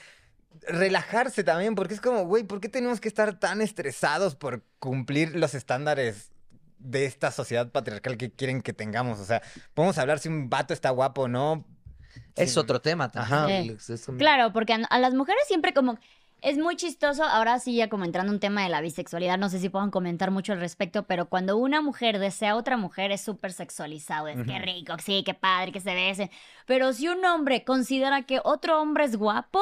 relajarse 0.68 1.44
también. 1.44 1.76
Porque 1.76 1.94
es 1.94 2.02
como, 2.02 2.26
güey, 2.26 2.44
¿por 2.44 2.60
qué 2.62 2.70
tenemos 2.70 3.00
que 3.00 3.08
estar 3.08 3.40
tan 3.40 3.62
estresados 3.62 4.36
por 4.36 4.64
cumplir 4.80 5.36
los 5.36 5.54
estándares 5.54 6.32
de 6.80 7.06
esta 7.06 7.30
sociedad 7.32 7.72
patriarcal 7.72 8.18
que 8.18 8.32
quieren 8.32 8.62
que 8.62 8.74
tengamos? 8.74 9.20
O 9.20 9.26
sea, 9.26 9.42
podemos 9.74 9.98
hablar 9.98 10.20
si 10.20 10.30
un 10.30 10.50
vato 10.50 10.74
está 10.74 10.90
guapo 10.90 11.24
o 11.24 11.28
no. 11.28 11.66
Es 12.36 12.58
otro 12.58 12.82
tema 12.82 13.10
Ajá. 13.14 13.42
también. 13.48 13.78
Es 13.88 14.08
un- 14.08 14.18
Claro, 14.18 14.52
porque 14.52 14.74
a, 14.74 14.78
a 14.90 15.00
las 15.00 15.14
mujeres 15.14 15.44
siempre 15.48 15.74
como... 15.74 15.98
Es 16.42 16.58
muy 16.58 16.76
chistoso, 16.76 17.24
ahora 17.24 17.60
sí 17.60 17.76
ya 17.76 17.88
como 17.88 18.04
entrando 18.04 18.32
en 18.32 18.38
un 18.38 18.40
tema 18.40 18.64
de 18.64 18.70
la 18.70 18.82
bisexualidad, 18.82 19.38
no 19.38 19.48
sé 19.50 19.60
si 19.60 19.70
puedan 19.70 19.92
comentar 19.92 20.32
mucho 20.32 20.54
al 20.54 20.60
respecto, 20.60 21.04
pero 21.04 21.28
cuando 21.28 21.56
una 21.56 21.82
mujer 21.82 22.18
desea 22.18 22.52
a 22.52 22.56
otra 22.56 22.78
mujer 22.78 23.12
es 23.12 23.22
súper 23.22 23.54
sexualizado, 23.54 24.28
es 24.28 24.44
que 24.44 24.58
rico, 24.58 24.96
sí, 24.98 25.22
qué 25.24 25.36
padre, 25.36 25.72
que 25.72 25.80
se 25.80 25.94
besen. 25.94 26.32
Pero 26.66 26.94
si 26.94 27.08
un 27.08 27.24
hombre 27.26 27.64
considera 27.64 28.24
que 28.24 28.42
otro 28.44 28.82
hombre 28.82 29.04
es 29.04 29.18
guapo, 29.18 29.62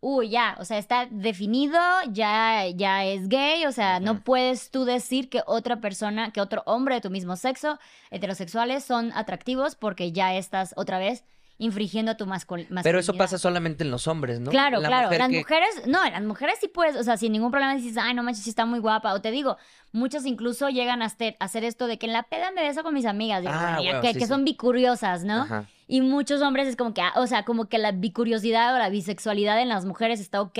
uy, 0.00 0.28
ya, 0.28 0.54
o 0.60 0.66
sea, 0.66 0.76
está 0.76 1.06
definido, 1.10 1.80
ya, 2.10 2.66
ya 2.74 3.06
es 3.06 3.30
gay, 3.30 3.64
o 3.64 3.72
sea, 3.72 3.98
no 3.98 4.20
puedes 4.22 4.70
tú 4.70 4.84
decir 4.84 5.30
que 5.30 5.40
otra 5.46 5.80
persona, 5.80 6.30
que 6.30 6.42
otro 6.42 6.62
hombre 6.66 6.96
de 6.96 7.00
tu 7.00 7.08
mismo 7.08 7.36
sexo, 7.36 7.78
heterosexuales, 8.10 8.84
son 8.84 9.12
atractivos 9.14 9.76
porque 9.76 10.12
ya 10.12 10.34
estás 10.34 10.74
otra 10.76 10.98
vez 10.98 11.24
infringiendo 11.60 12.16
tu 12.16 12.24
mascul- 12.24 12.68
masculinidad. 12.70 12.82
Pero 12.84 12.98
eso 13.00 13.14
pasa 13.14 13.36
solamente 13.36 13.82
en 13.84 13.90
los 13.90 14.06
hombres, 14.06 14.38
¿no? 14.40 14.50
Claro, 14.50 14.80
La 14.80 14.88
claro. 14.88 15.04
mujer 15.06 15.18
Las 15.18 15.28
que- 15.30 15.38
mujeres, 15.38 15.68
no, 15.86 16.04
las 16.08 16.22
mujeres 16.22 16.54
sí 16.60 16.68
puedes, 16.68 16.96
o 16.96 17.02
sea, 17.02 17.16
sin 17.16 17.32
ningún 17.32 17.50
problema 17.50 17.74
dices, 17.74 17.96
ay, 17.96 18.14
no 18.14 18.22
manches, 18.22 18.44
sí 18.44 18.50
está 18.50 18.64
muy 18.64 18.78
guapa. 18.78 19.12
O 19.12 19.20
te 19.20 19.30
digo, 19.32 19.56
muchas 19.92 20.24
incluso 20.24 20.68
llegan 20.68 21.02
a 21.02 21.06
hacer, 21.06 21.36
a 21.40 21.46
esto 21.46 21.86
de 21.88 21.98
que 21.98 22.06
en 22.06 22.12
la 22.12 22.22
peda 22.22 22.50
me 22.52 22.62
beso 22.62 22.82
con 22.82 22.94
mis 22.94 23.06
amigas, 23.06 23.44
Ah, 23.46 23.78
bueno, 23.82 24.00
que, 24.00 24.08
sí, 24.08 24.14
que 24.14 24.24
sí. 24.24 24.26
son 24.26 24.44
bicuriosas, 24.44 25.24
¿no? 25.24 25.42
Ajá. 25.42 25.64
Y 25.88 26.00
muchos 26.00 26.42
hombres 26.42 26.68
es 26.68 26.76
como 26.76 26.94
que, 26.94 27.00
ah, 27.00 27.12
o 27.16 27.26
sea, 27.26 27.44
como 27.44 27.68
que 27.68 27.78
la 27.78 27.92
bicuriosidad 27.92 28.74
o 28.74 28.78
la 28.78 28.88
bisexualidad 28.90 29.60
en 29.60 29.68
las 29.68 29.84
mujeres 29.84 30.20
está 30.20 30.40
ok, 30.42 30.58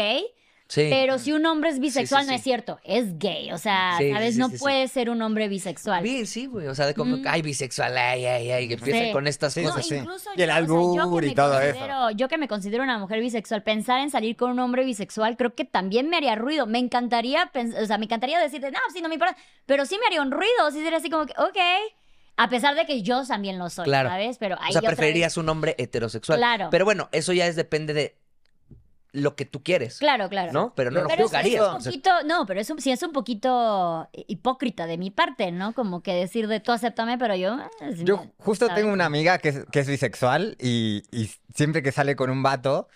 Sí. 0.68 0.86
Pero 0.90 1.18
si 1.18 1.32
un 1.32 1.46
hombre 1.46 1.70
es 1.70 1.78
bisexual, 1.80 2.24
sí, 2.24 2.26
no 2.26 2.32
sí. 2.32 2.36
es 2.36 2.42
cierto, 2.42 2.78
es 2.84 3.18
gay. 3.18 3.50
O 3.52 3.56
sea, 3.58 3.94
Sí, 3.96 4.12
¿sabes? 4.12 4.34
sí, 4.34 4.40
no 4.40 4.48
sí, 4.50 4.56
sí. 4.56 4.60
puede 4.60 4.86
ser 4.88 5.08
un 5.08 5.22
hombre 5.22 5.48
bisexual. 5.48 6.02
Bien, 6.02 6.26
sí, 6.26 6.44
güey. 6.44 6.66
O 6.66 6.74
sea, 6.74 6.84
de 6.84 6.92
como, 6.92 7.16
Mm. 7.16 7.24
ay, 7.26 7.40
bisexual, 7.40 7.96
ay, 7.96 8.26
ay, 8.26 8.50
ay. 8.50 8.68
Que 8.68 8.74
empieza 8.74 9.00
Sí. 9.06 9.12
con 9.12 9.26
estas 9.26 9.54
Sí, 9.54 9.62
No, 9.62 9.70
cosas. 9.70 9.86
sí, 9.86 9.94
sí. 9.94 10.00
incluso 10.02 10.28
Y 10.36 10.42
el 10.42 10.48
yo, 10.48 10.52
o 10.52 10.92
sea, 10.94 11.02
albur 11.04 11.24
y 11.24 11.34
todo 11.34 11.58
eso. 11.58 12.10
Yo 12.16 12.28
que 12.28 12.36
me 12.36 12.48
considero 12.48 12.82
una 12.82 12.98
mujer 12.98 13.20
bisexual, 13.20 13.62
pensar 13.62 14.00
en 14.00 14.10
salir 14.10 14.36
con 14.36 14.50
un 14.50 14.58
hombre 14.58 14.84
bisexual 14.84 15.38
creo 15.38 15.54
que 15.54 15.64
también 15.64 16.10
me 16.10 16.18
haría 16.18 16.34
ruido. 16.34 16.66
Me 16.66 16.78
encantaría, 16.78 17.50
o 17.82 17.86
sea, 17.86 17.96
me 17.96 18.04
encantaría 18.04 18.38
decirte, 18.38 18.70
no, 18.70 18.78
sí, 18.92 19.00
no 19.00 19.08
me 19.08 19.14
importa, 19.14 19.36
pero 19.64 19.86
sí 19.86 19.96
me 19.98 20.06
haría 20.06 20.20
un 20.20 20.30
ruido, 20.30 20.70
sí 20.70 20.82
sería 20.82 20.98
así 20.98 21.08
como 21.08 21.24
que, 21.24 21.32
ok, 21.38 21.56
a 22.36 22.48
pesar 22.50 22.74
de 22.74 22.84
que 22.84 23.00
yo 23.02 23.24
también 23.26 23.58
lo 23.58 23.70
soy, 23.70 23.84
Claro. 23.86 24.10
¿sabes? 24.10 24.36
Pero 24.36 24.56
ahí 24.60 24.68
O 24.68 24.72
sea, 24.72 24.80
vez- 24.82 24.90
preferirías 24.90 25.38
un 25.38 25.48
hombre 25.48 25.74
heterosexual. 25.78 26.38
Claro. 26.38 26.68
Pero 26.70 26.84
bueno, 26.84 27.08
eso 27.12 27.32
ya 27.32 27.46
es 27.46 27.56
depende 27.56 27.94
de 27.94 28.16
lo 29.18 29.36
que 29.36 29.44
tú 29.44 29.62
quieres. 29.62 29.98
Claro, 29.98 30.28
claro. 30.28 30.52
¿No? 30.52 30.72
Pero 30.74 30.90
no 30.90 31.02
lo 31.02 31.08
Pero 31.08 31.26
es 31.26 31.32
un 31.32 31.78
poquito, 31.84 32.10
no, 32.24 32.46
pero 32.46 32.60
es 32.60 32.70
un, 32.70 32.80
sí 32.80 32.90
es 32.90 33.02
un 33.02 33.12
poquito 33.12 34.08
hipócrita 34.12 34.86
de 34.86 34.98
mi 34.98 35.10
parte, 35.10 35.52
¿no? 35.52 35.74
Como 35.74 36.02
que 36.02 36.14
decir 36.14 36.48
de 36.48 36.60
tú 36.60 36.72
acéptame, 36.72 37.18
pero 37.18 37.34
yo... 37.36 37.58
eh, 37.80 37.94
Yo 38.04 38.26
justo 38.38 38.66
¿sabes? 38.66 38.82
tengo 38.82 38.92
una 38.92 39.04
amiga 39.06 39.38
que 39.38 39.50
es, 39.50 39.64
que 39.70 39.80
es 39.80 39.88
bisexual 39.88 40.56
y, 40.60 41.02
y 41.10 41.30
siempre 41.54 41.82
que 41.82 41.92
sale 41.92 42.16
con 42.16 42.30
un 42.30 42.42
vato 42.42 42.88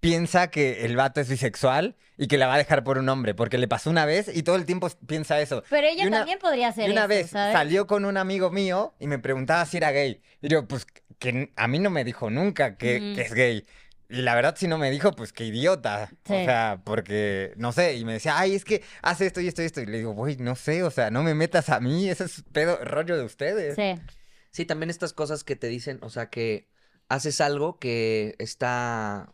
piensa 0.00 0.50
que 0.50 0.84
el 0.86 0.96
vato 0.96 1.20
es 1.20 1.28
bisexual 1.28 1.96
y 2.16 2.26
que 2.26 2.38
la 2.38 2.46
va 2.46 2.54
a 2.54 2.58
dejar 2.58 2.84
por 2.84 2.98
un 2.98 3.08
hombre, 3.08 3.34
porque 3.34 3.58
le 3.58 3.68
pasó 3.68 3.90
una 3.90 4.04
vez 4.06 4.30
y 4.34 4.42
todo 4.42 4.56
el 4.56 4.64
tiempo 4.66 4.88
piensa 5.06 5.40
eso. 5.40 5.62
Pero 5.70 5.86
ella 5.86 6.06
una- 6.06 6.18
también 6.18 6.38
podría 6.38 6.68
hacer 6.68 6.88
Y 6.88 6.92
una 6.92 7.02
eso, 7.02 7.08
vez 7.08 7.30
¿sabes? 7.30 7.52
salió 7.52 7.86
con 7.86 8.04
un 8.04 8.16
amigo 8.16 8.50
mío 8.50 8.94
y 8.98 9.06
me 9.06 9.18
preguntaba 9.18 9.64
si 9.66 9.76
era 9.78 9.90
gay. 9.90 10.20
Y 10.42 10.48
yo, 10.48 10.66
pues 10.66 10.86
que 11.18 11.52
a 11.56 11.68
mí 11.68 11.78
no 11.78 11.90
me 11.90 12.04
dijo 12.04 12.30
nunca 12.30 12.76
que, 12.76 12.96
Ujú. 12.96 13.14
que 13.16 13.20
es 13.22 13.34
gay. 13.34 13.66
Y 14.10 14.22
la 14.22 14.34
verdad, 14.34 14.56
si 14.58 14.66
no 14.66 14.76
me 14.76 14.90
dijo, 14.90 15.12
pues 15.12 15.32
qué 15.32 15.44
idiota. 15.44 16.08
Sí. 16.26 16.34
O 16.34 16.44
sea, 16.44 16.82
porque, 16.84 17.52
no 17.56 17.70
sé, 17.70 17.96
y 17.96 18.04
me 18.04 18.14
decía, 18.14 18.38
ay, 18.38 18.56
es 18.56 18.64
que 18.64 18.82
hace 19.02 19.26
esto 19.26 19.40
y 19.40 19.46
esto 19.46 19.62
y 19.62 19.66
esto. 19.66 19.80
Y 19.80 19.86
le 19.86 19.98
digo, 19.98 20.12
güey, 20.12 20.36
no 20.36 20.56
sé, 20.56 20.82
o 20.82 20.90
sea, 20.90 21.10
no 21.10 21.22
me 21.22 21.34
metas 21.34 21.68
a 21.68 21.78
mí, 21.78 22.08
ese 22.08 22.24
es 22.24 22.42
pedo, 22.52 22.76
rollo 22.84 23.16
de 23.16 23.24
ustedes. 23.24 23.76
Sí. 23.76 24.02
Sí, 24.50 24.64
también 24.64 24.90
estas 24.90 25.12
cosas 25.12 25.44
que 25.44 25.54
te 25.54 25.68
dicen, 25.68 26.00
o 26.02 26.10
sea, 26.10 26.28
que 26.28 26.68
haces 27.08 27.40
algo 27.40 27.78
que 27.78 28.34
está 28.38 29.32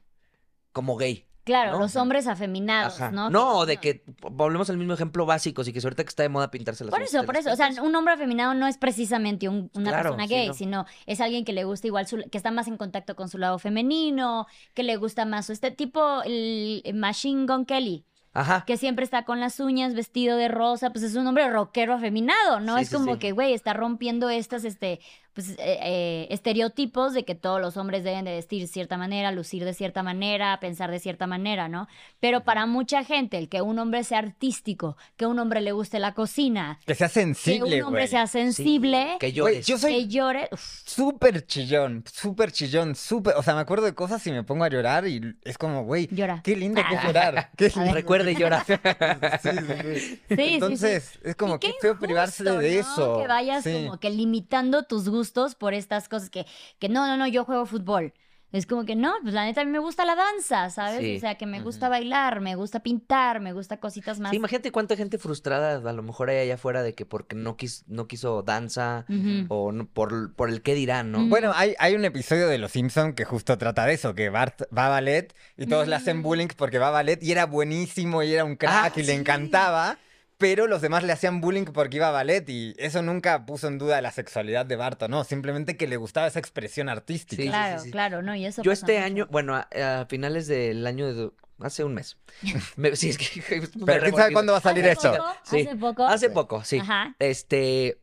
como 0.73 0.97
gay. 0.97 1.26
Claro, 1.47 1.73
¿no? 1.73 1.79
los 1.79 1.95
hombres 1.97 2.27
afeminados, 2.27 3.01
Ajá. 3.01 3.13
¿no? 3.13 3.31
No, 3.31 3.65
de 3.67 3.77
que 3.79 4.03
volvemos 4.21 4.69
al 4.69 4.77
mismo 4.79 4.93
ejemplo 4.95 5.25
básico, 5.25 5.63
y 5.65 5.73
que 5.73 5.79
ahorita 5.83 6.03
que 6.03 6.09
está 6.09 6.25
de 6.25 6.29
moda 6.29 6.51
pintarse 6.51 6.85
las 6.85 6.91
Por 6.91 7.01
eso, 7.03 7.25
por 7.25 7.37
eso. 7.37 7.53
O 7.53 7.57
sea, 7.57 7.71
un 7.83 7.95
hombre 7.95 8.15
afeminado 8.15 8.53
no 8.53 8.67
es 8.67 8.77
precisamente 8.77 9.49
un- 9.49 9.71
una 9.75 9.91
Claro, 9.91 10.11
persona 10.11 10.25
sí, 10.27 10.35
gay, 10.35 10.49
no. 10.49 10.55
sino 10.55 10.87
es 11.07 11.21
alguien 11.21 11.45
que 11.45 11.53
le 11.53 11.63
gusta 11.65 11.87
igual, 11.87 12.07
su- 12.09 12.25
que 12.31 12.37
está 12.37 12.51
más 12.51 12.67
en 12.67 12.77
contacto 12.77 13.15
con 13.15 13.29
su 13.29 13.39
lado 13.39 13.59
femenino, 13.61 14.47
que 14.75 14.83
le 14.83 14.97
gusta 14.97 15.25
más 15.25 15.49
este 15.49 15.71
tipo, 15.71 16.21
el 16.25 16.83
Machine 16.95 17.47
Gun 17.47 17.65
Kelly, 17.65 18.05
Ajá. 18.33 18.65
que 18.67 18.77
siempre 18.77 19.05
está 19.05 19.25
con 19.25 19.39
las 19.39 19.61
uñas, 19.61 19.95
vestido 19.95 20.37
de 20.37 20.49
rosa, 20.49 20.91
pues 20.91 21.05
es 21.05 21.15
un 21.15 21.27
hombre 21.29 21.49
rockero 21.49 21.95
afeminado, 21.95 22.59
¿no? 22.61 22.75
Sí, 22.77 22.83
es 22.83 22.89
sí, 22.89 22.95
como 22.97 23.13
sí. 23.15 23.19
que, 23.21 23.33
güey, 23.33 23.53
está 23.55 23.73
rompiendo 23.73 24.29
estas, 24.31 24.65
este, 24.65 25.01
pues, 25.37 25.51
eh, 25.51 25.55
eh, 25.59 26.27
estereotipos 26.31 27.15
de 27.15 27.25
que 27.25 27.35
todos 27.37 27.61
los 27.61 27.77
hombres 27.77 28.03
deben 28.03 28.25
de 28.25 28.33
vestir 28.33 28.63
de 28.63 28.67
cierta 28.67 28.97
manera, 28.97 29.31
lucir 29.31 29.65
de 29.65 29.75
cierta 29.75 30.03
manera, 30.03 30.59
pensar 30.61 30.91
de 30.91 30.99
cierta 30.99 31.27
manera, 31.29 31.69
¿no? 31.69 31.87
Pero 32.21 32.43
para 32.43 32.67
mucha 32.67 33.05
gente, 33.05 33.37
el 33.39 33.49
que 33.49 33.61
un 33.63 33.79
hombre 33.79 34.03
sea 34.03 34.19
artístico, 34.19 34.97
que 35.17 35.27
un 35.27 35.39
hombre 35.39 35.61
le 35.61 35.73
guste 35.73 35.99
la 36.01 36.15
cocina, 36.15 36.81
Que 36.87 36.95
sea 36.95 37.09
que 37.09 37.13
sensible, 37.15 37.77
un 37.83 37.89
hombre 37.89 38.03
güey. 38.05 38.09
sea 38.09 38.27
sensible, 38.27 39.17
Que 39.21 39.27
Güey, 39.27 39.35
llores. 39.35 39.67
yo 39.67 39.77
soy 39.79 39.93
que 39.93 40.09
llore, 40.09 40.49
súper 40.57 41.47
chillón, 41.47 42.03
súper 42.11 42.51
chillón, 42.53 42.95
súper... 42.97 43.35
O 43.37 43.43
sea, 43.43 43.55
me 43.55 43.61
acuerdo 43.61 43.85
de 43.85 43.95
cosas 43.95 44.27
y 44.27 44.33
me 44.33 44.43
pongo 44.43 44.65
a 44.65 44.69
llorar 44.71 45.07
y 45.07 45.21
es 45.45 45.59
como, 45.59 45.85
güey, 45.85 46.09
llora. 46.11 46.41
qué 46.43 46.57
lindo 46.57 46.81
que 46.89 46.95
es 46.95 47.01
Ah. 47.03 47.07
llorar. 47.07 47.51
Qué 47.57 47.69
ver. 47.77 47.93
Recuerde 47.93 48.33
y 48.33 48.37
llora. 48.37 48.65
Sí, 49.43 49.51
sí, 49.51 49.59
sí. 49.59 49.91
Sí, 49.93 50.21
sí, 50.29 50.37
sí. 50.37 50.55
Entonces, 50.55 51.19
es 51.23 51.37
como 51.37 51.59
que 51.61 51.75
feo 51.81 51.99
privarse 51.99 52.43
de 52.45 52.53
¿no? 52.53 52.61
eso. 52.61 53.19
Que 53.21 53.27
vayas 53.29 53.65
Sí. 53.65 53.85
como 53.87 53.99
que 54.01 54.09
limitando 54.11 54.85
tus 54.85 55.09
gustos 55.09 55.26
por 55.33 55.75
estas 55.75 56.09
cosas 56.09 56.31
que, 56.31 56.47
que 56.79 56.89
no, 56.89 57.07
no, 57.07 57.17
no, 57.17 57.27
yo 57.27 57.45
juego 57.45 57.67
fútbol. 57.67 58.13
Es 58.53 58.65
como 58.65 58.85
que 58.85 58.95
no, 58.95 59.13
pues 59.23 59.35
la 59.35 59.45
neta 59.45 59.63
a 59.63 59.65
mí 59.65 59.71
me 59.73 59.81
gusta 59.81 60.05
la 60.05 60.15
danza, 60.15 60.71
¿sabes? 60.71 61.01
Sí. 61.01 61.17
O 61.17 61.21
sea, 61.21 61.35
que 61.35 61.47
me 61.47 61.61
gusta 61.61 61.89
bailar, 61.89 62.41
me 62.41 62.55
gusta 62.55 62.79
pintar, 62.81 63.41
me 63.41 63.53
gusta 63.53 63.79
cositas 63.81 64.21
más. 64.21 64.31
Sí, 64.31 64.37
imagínate 64.37 64.71
cuánta 64.71 64.97
gente 64.97 65.19
frustrada 65.19 65.75
a 65.91 65.93
lo 65.93 66.03
mejor 66.05 66.31
hay 66.31 66.39
allá 66.39 66.55
afuera 66.55 66.83
de 66.85 66.95
que 66.95 67.05
porque 67.05 67.35
no, 67.35 67.57
quis, 67.57 67.85
no 67.89 68.07
quiso 68.07 68.43
danza 68.43 69.05
o 69.49 69.73
no- 69.73 69.87
por, 69.89 70.33
por 70.35 70.49
el 70.49 70.63
qué 70.63 70.75
dirán, 70.75 71.11
¿no? 71.11 71.27
Bueno, 71.27 71.53
hay, 71.57 71.75
hay 71.81 71.97
un 71.97 72.05
episodio 72.05 72.47
de 72.47 72.57
Los 72.59 72.71
Simpson 72.71 73.15
que 73.15 73.25
justo 73.25 73.59
trata 73.59 73.85
de 73.85 73.95
eso, 73.95 74.15
que 74.15 74.31
Bart 74.31 74.63
va 74.75 74.87
a 74.87 74.91
ballet 74.91 75.35
y 75.59 75.67
todos 75.67 75.89
le 75.89 75.97
hacen 75.97 76.19
Mm. 76.19 76.23
bullying 76.23 76.49
porque 76.57 76.79
va 76.79 76.89
a 76.89 76.93
ballet 76.93 77.21
y 77.23 77.33
era 77.33 77.47
buenísimo 77.47 78.23
y 78.23 78.33
era 78.33 78.45
un 78.45 78.55
crack 78.57 78.93
Ah, 78.97 79.01
y 79.01 79.03
le 79.03 79.13
sí. 79.13 79.19
encantaba, 79.19 79.99
pero 80.39 80.67
los 80.67 80.83
demás 80.83 81.03
le 81.03 81.13
hacían 81.13 81.41
bullying 81.41 81.65
porque 81.65 81.97
iba 81.97 82.09
a 82.09 82.13
ballet 82.13 82.49
y 82.49 82.75
eso 82.79 83.03
nunca 83.03 83.47
puso 83.47 83.69
en 83.69 83.79
duda 83.79 84.01
la 84.03 84.11
sexualidad 84.13 84.67
de 84.67 84.77
Bart, 84.77 85.03
no, 85.09 85.25
simplemente 85.25 85.77
que 85.77 85.87
le 85.87 85.97
gustaba 85.97 86.27
esa 86.27 86.39
expresión 86.39 86.89
artística. 86.89 87.43
Sí, 87.43 87.49
claro, 87.49 87.83
sí. 87.83 87.91
claro, 87.91 88.23
no, 88.23 88.35
y 88.35 88.45
eso 88.47 88.63
Yo 88.63 88.73
este 88.73 88.95
mucho. 88.95 89.05
año, 89.07 89.29
bueno, 89.31 89.55
a, 89.55 89.69
a 90.01 90.07
finales 90.07 90.47
del 90.47 90.87
año 90.87 91.13
de... 91.13 91.31
Hace 91.59 91.85
un 91.85 91.95
mes. 91.95 92.19
Me- 92.77 92.95
sí, 92.97 93.09
es 93.09 93.17
que... 93.17 93.61
me 93.77 93.87
Pero 93.87 94.03
quién 94.03 94.15
sabe 94.17 94.33
cuándo 94.35 94.53
va 94.53 94.59
a 94.59 94.63
salir 94.63 94.85
¿Hace 94.85 94.93
esto. 94.93 95.13
poco? 95.13 95.33
Sí. 95.45 95.61
Hace 95.63 95.77
poco. 95.77 96.07
Hace 96.07 96.31
poco, 96.31 96.65
sí. 96.65 96.79
Ajá. 96.79 97.17
Este, 97.19 97.99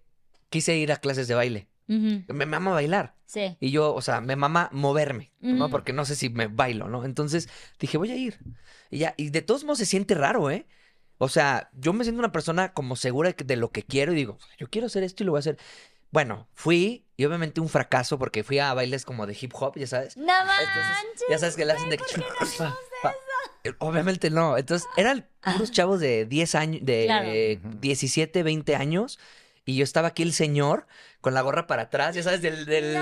quise 0.50 0.76
ir 0.76 0.92
a 0.92 0.98
clases 0.98 1.28
de 1.28 1.36
baile. 1.36 1.68
Ujú. 1.88 2.24
Me 2.34 2.46
mama 2.48 2.72
bailar. 2.72 3.14
Sí. 3.28 3.56
Y 3.60 3.70
yo, 3.70 3.94
o 3.94 4.02
sea, 4.02 4.22
me 4.22 4.36
mama 4.36 4.70
moverme, 4.72 5.32
¿no? 5.40 5.70
Porque 5.70 5.94
no 5.94 6.04
sé 6.06 6.16
si 6.16 6.30
me 6.30 6.48
bailo, 6.48 6.88
¿no? 6.88 7.06
Entonces 7.06 7.48
dije, 7.80 7.98
voy 8.00 8.10
a 8.12 8.16
ir. 8.16 8.40
Y 8.90 9.00
ya, 9.00 9.14
y 9.18 9.30
de 9.30 9.42
todos 9.44 9.64
modos 9.66 9.78
se 9.80 9.86
siente 9.86 10.16
raro, 10.16 10.50
¿eh? 10.50 10.66
O 11.24 11.30
sea, 11.30 11.70
yo 11.74 11.94
me 11.94 12.04
siento 12.04 12.20
una 12.20 12.32
persona 12.32 12.74
como 12.74 12.96
segura 12.96 13.34
de 13.38 13.56
lo 13.56 13.72
que 13.72 13.84
quiero 13.84 14.12
y 14.12 14.16
digo, 14.16 14.38
yo 14.58 14.68
quiero 14.70 14.88
hacer 14.88 15.04
esto 15.04 15.24
y 15.24 15.26
lo 15.26 15.32
voy 15.32 15.40
a 15.40 15.42
hacer. 15.42 15.58
Bueno, 16.12 16.48
fui 16.54 17.06
y 17.18 17.26
obviamente 17.26 17.60
un 17.62 17.70
fracaso 17.70 18.20
porque 18.20 18.44
fui 18.44 18.60
a 18.60 18.74
bailes 18.74 19.04
como 19.06 19.26
de 19.26 19.36
hip 19.40 19.52
hop, 19.56 19.74
ya 19.78 19.88
sabes. 19.88 20.16
No 20.16 20.24
Entonces, 20.32 20.68
manches. 20.76 21.24
ya 21.30 21.38
sabes 21.40 21.56
que 21.56 21.66
le 21.66 21.74
hacen 21.74 21.90
de 21.90 21.98
Obviamente 23.80 24.30
no. 24.30 24.58
Entonces, 24.58 24.88
eran 24.98 25.28
puros 25.42 25.72
chavos 25.72 26.00
de 26.00 26.26
10 26.26 26.56
años, 26.56 26.82
de 26.86 27.06
Claro. 27.06 27.30
eh, 27.30 27.60
17, 27.80 28.44
20 28.44 28.76
años. 28.76 29.20
Y 29.66 29.78
yo 29.78 29.86
estaba 29.86 30.10
aquí 30.10 30.24
el 30.24 30.34
señor 30.34 30.86
con 31.22 31.34
la 31.34 31.40
gorra 31.42 31.68
para 31.68 31.84
atrás, 31.84 32.16
ya 32.16 32.22
sabes, 32.24 32.42
del, 32.42 32.66
del, 32.66 32.98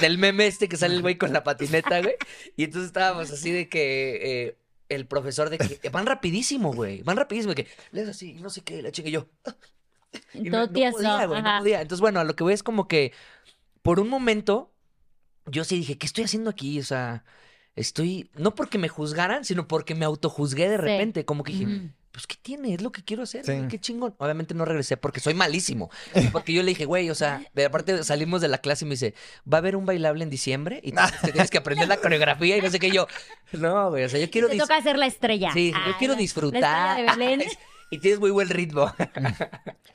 del 0.00 0.18
meme 0.18 0.46
este 0.46 0.68
que 0.68 0.76
sale 0.76 0.94
el 0.94 1.02
güey 1.02 1.18
con 1.18 1.32
la 1.32 1.42
patineta, 1.42 2.00
güey. 2.00 2.14
Y 2.56 2.64
entonces 2.64 2.86
estábamos 2.88 3.32
así 3.32 3.50
de 3.50 3.68
que 3.68 4.46
eh, 4.46 4.56
el 4.88 5.06
profesor 5.06 5.50
de 5.50 5.58
que 5.58 5.88
van 5.90 6.06
rapidísimo, 6.06 6.72
güey. 6.72 7.02
Van 7.02 7.16
rapidísimo, 7.16 7.54
de 7.54 7.64
que 7.64 7.70
lees 7.92 8.08
así, 8.08 8.34
no 8.34 8.50
sé 8.50 8.62
qué, 8.62 8.82
la 8.82 8.90
chica 8.92 9.08
y 9.10 9.12
yo. 9.12 9.26
Y 10.34 10.50
Todo 10.50 10.66
no, 10.66 10.72
no 10.72 10.92
podía, 10.92 11.26
güey, 11.26 11.42
no 11.42 11.58
podía. 11.58 11.80
Entonces, 11.82 12.00
bueno, 12.00 12.20
a 12.20 12.24
lo 12.24 12.34
que 12.34 12.44
voy 12.44 12.54
es 12.54 12.62
como 12.62 12.88
que 12.88 13.12
por 13.82 14.00
un 14.00 14.08
momento 14.08 14.72
yo 15.46 15.64
sí 15.64 15.76
dije, 15.76 15.98
¿qué 15.98 16.06
estoy 16.06 16.24
haciendo 16.24 16.50
aquí? 16.50 16.78
O 16.80 16.84
sea, 16.84 17.24
estoy, 17.76 18.30
no 18.34 18.54
porque 18.54 18.78
me 18.78 18.88
juzgaran, 18.88 19.44
sino 19.44 19.68
porque 19.68 19.94
me 19.94 20.04
autojuzgué 20.04 20.68
de 20.68 20.76
Sí. 20.76 20.82
repente. 20.82 21.24
Como 21.24 21.44
que 21.44 21.52
dije. 21.52 21.90
Pues, 22.18 22.26
¿qué 22.26 22.36
tiene? 22.42 22.74
Es 22.74 22.82
lo 22.82 22.90
que 22.92 23.02
quiero 23.04 23.22
hacer, 23.22 23.44
Sí. 23.44 23.52
güey, 23.54 23.68
qué 23.68 23.78
chingón. 23.80 24.14
Obviamente 24.18 24.54
no 24.54 24.64
regresé 24.64 24.96
porque 24.96 25.20
soy 25.20 25.34
malísimo. 25.34 25.90
Porque 26.32 26.52
yo 26.52 26.62
le 26.62 26.68
dije, 26.70 26.84
güey, 26.84 27.08
o 27.10 27.14
sea, 27.14 27.42
de 27.54 27.64
aparte 27.64 28.02
salimos 28.04 28.40
de 28.40 28.48
la 28.48 28.58
clase 28.58 28.84
y 28.84 28.88
me 28.88 28.94
dice, 28.94 29.14
va 29.50 29.58
a 29.58 29.60
haber 29.60 29.76
un 29.76 29.86
bailable 29.86 30.24
en 30.24 30.30
diciembre 30.30 30.80
y 30.82 30.92
tienes 30.92 31.12
que, 31.12 31.32
tienes 31.32 31.50
que 31.50 31.58
aprender 31.58 31.86
la 31.88 31.96
coreografía 31.98 32.56
y 32.56 32.60
no 32.60 32.70
sé 32.70 32.78
qué. 32.78 32.88
Y 32.88 32.92
yo, 32.92 33.06
no, 33.52 33.90
güey, 33.90 34.04
o 34.04 34.08
sea, 34.08 34.18
yo 34.20 34.30
quiero 34.30 34.48
Te 34.48 34.56
toca 34.58 34.82
ser 34.82 34.98
la 34.98 35.06
estrella. 35.06 35.50
Sí, 35.52 35.70
yo 35.72 35.78
Ah, 35.78 35.94
quiero 35.98 36.14
la- 36.14 36.20
disfrutar. 36.20 36.60
La 36.62 36.90
estrella 37.00 37.12
de 37.12 37.18
Belén. 37.36 37.48
y 37.90 37.98
tienes 37.98 38.20
muy 38.20 38.30
buen 38.30 38.48
ritmo. 38.48 38.92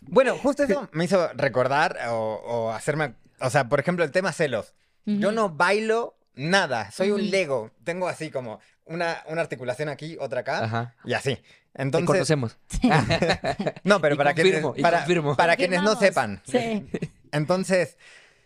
Bueno, 0.01 0.37
justo 0.37 0.63
eso 0.63 0.87
me 0.91 1.05
hizo 1.05 1.27
recordar 1.33 1.97
o, 2.09 2.41
o 2.45 2.69
hacerme, 2.71 3.15
o 3.39 3.49
sea, 3.49 3.67
por 3.69 3.79
ejemplo, 3.79 4.03
el 4.05 4.11
tema 4.11 4.31
celos. 4.31 4.73
Yo 5.05 5.31
no 5.31 5.49
bailo 5.49 6.15
nada, 6.35 6.91
soy 6.91 7.11
un. 7.11 7.29
Lego. 7.29 7.71
Tengo 7.83 8.07
así 8.07 8.29
como 8.29 8.59
una, 8.85 9.23
una 9.27 9.41
articulación 9.41 9.89
aquí, 9.89 10.17
otra 10.19 10.41
acá 10.41 10.63
Ajá. 10.63 10.95
y 11.05 11.13
así. 11.13 11.35
Te 11.35 11.81
Entonces, 11.81 12.07
conocemos. 12.07 12.57
no, 13.83 13.99
pero 13.99 14.15
Y 14.15 14.17
para 14.17 14.33
confirmo, 14.33 14.73
quienes, 14.73 14.79
y 14.79 14.81
para, 14.81 14.97
confirmo. 14.99 15.35
para 15.35 15.55
quienes 15.55 15.81
no 15.81 15.95
Confirmamos. 15.95 16.41
sepan. 16.45 16.89
Sí. 16.91 17.09
Entonces, 17.31 17.97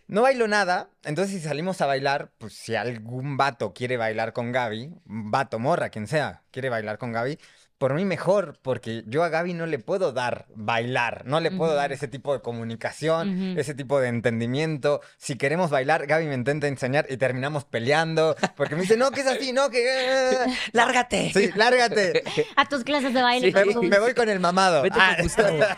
no 0.06 0.22
bailo 0.22 0.48
nada. 0.48 0.88
Entonces, 1.04 1.34
si 1.34 1.46
salimos 1.46 1.80
a 1.82 1.86
bailar, 1.86 2.30
pues 2.38 2.54
si 2.54 2.74
algún 2.74 3.36
vato 3.36 3.74
quiere 3.74 3.96
bailar 3.98 4.32
con 4.32 4.52
Gaby, 4.52 4.94
vato, 5.04 5.58
morra, 5.58 5.90
quien 5.90 6.06
sea, 6.06 6.42
quiere 6.50 6.70
bailar 6.70 6.96
con 6.98 7.12
Gaby, 7.12 7.38
por 7.78 7.94
mí 7.94 8.04
mejor, 8.04 8.58
porque 8.60 9.04
yo 9.06 9.22
a 9.22 9.28
Gaby 9.28 9.54
no 9.54 9.66
le 9.66 9.78
puedo 9.78 10.12
dar 10.12 10.46
bailar, 10.54 11.22
no 11.26 11.38
le 11.38 11.52
puedo 11.52 11.74
dar 11.74 11.92
ese 11.92 12.08
tipo 12.08 12.32
de 12.32 12.40
comunicación, 12.40 13.56
ese 13.56 13.72
tipo 13.74 14.00
de 14.00 14.08
entendimiento. 14.08 15.00
Si 15.16 15.36
queremos 15.36 15.70
bailar, 15.70 16.06
Gaby 16.08 16.26
me 16.26 16.34
intenta 16.34 16.66
enseñar 16.66 17.06
y 17.08 17.16
terminamos 17.16 17.64
peleando, 17.64 18.36
porque 18.56 18.74
me 18.74 18.82
dice, 18.82 18.96
no, 18.96 19.12
que 19.12 19.20
es 19.20 19.26
así, 19.28 19.52
no, 19.52 19.70
que... 19.70 19.84
¡Lárgate! 20.72 21.30
Sí, 21.32 21.50
lárgate. 21.54 22.24
A 22.56 22.68
tus 22.68 22.82
clases 22.82 23.14
de 23.14 23.22
baile. 23.22 23.52
Sí. 23.52 23.78
Me, 23.86 23.98
voy 24.00 24.12
con 24.12 24.28
el 24.28 24.40
mamado. 24.40 24.82
Vete 24.82 24.98
Ah. 25.00 25.16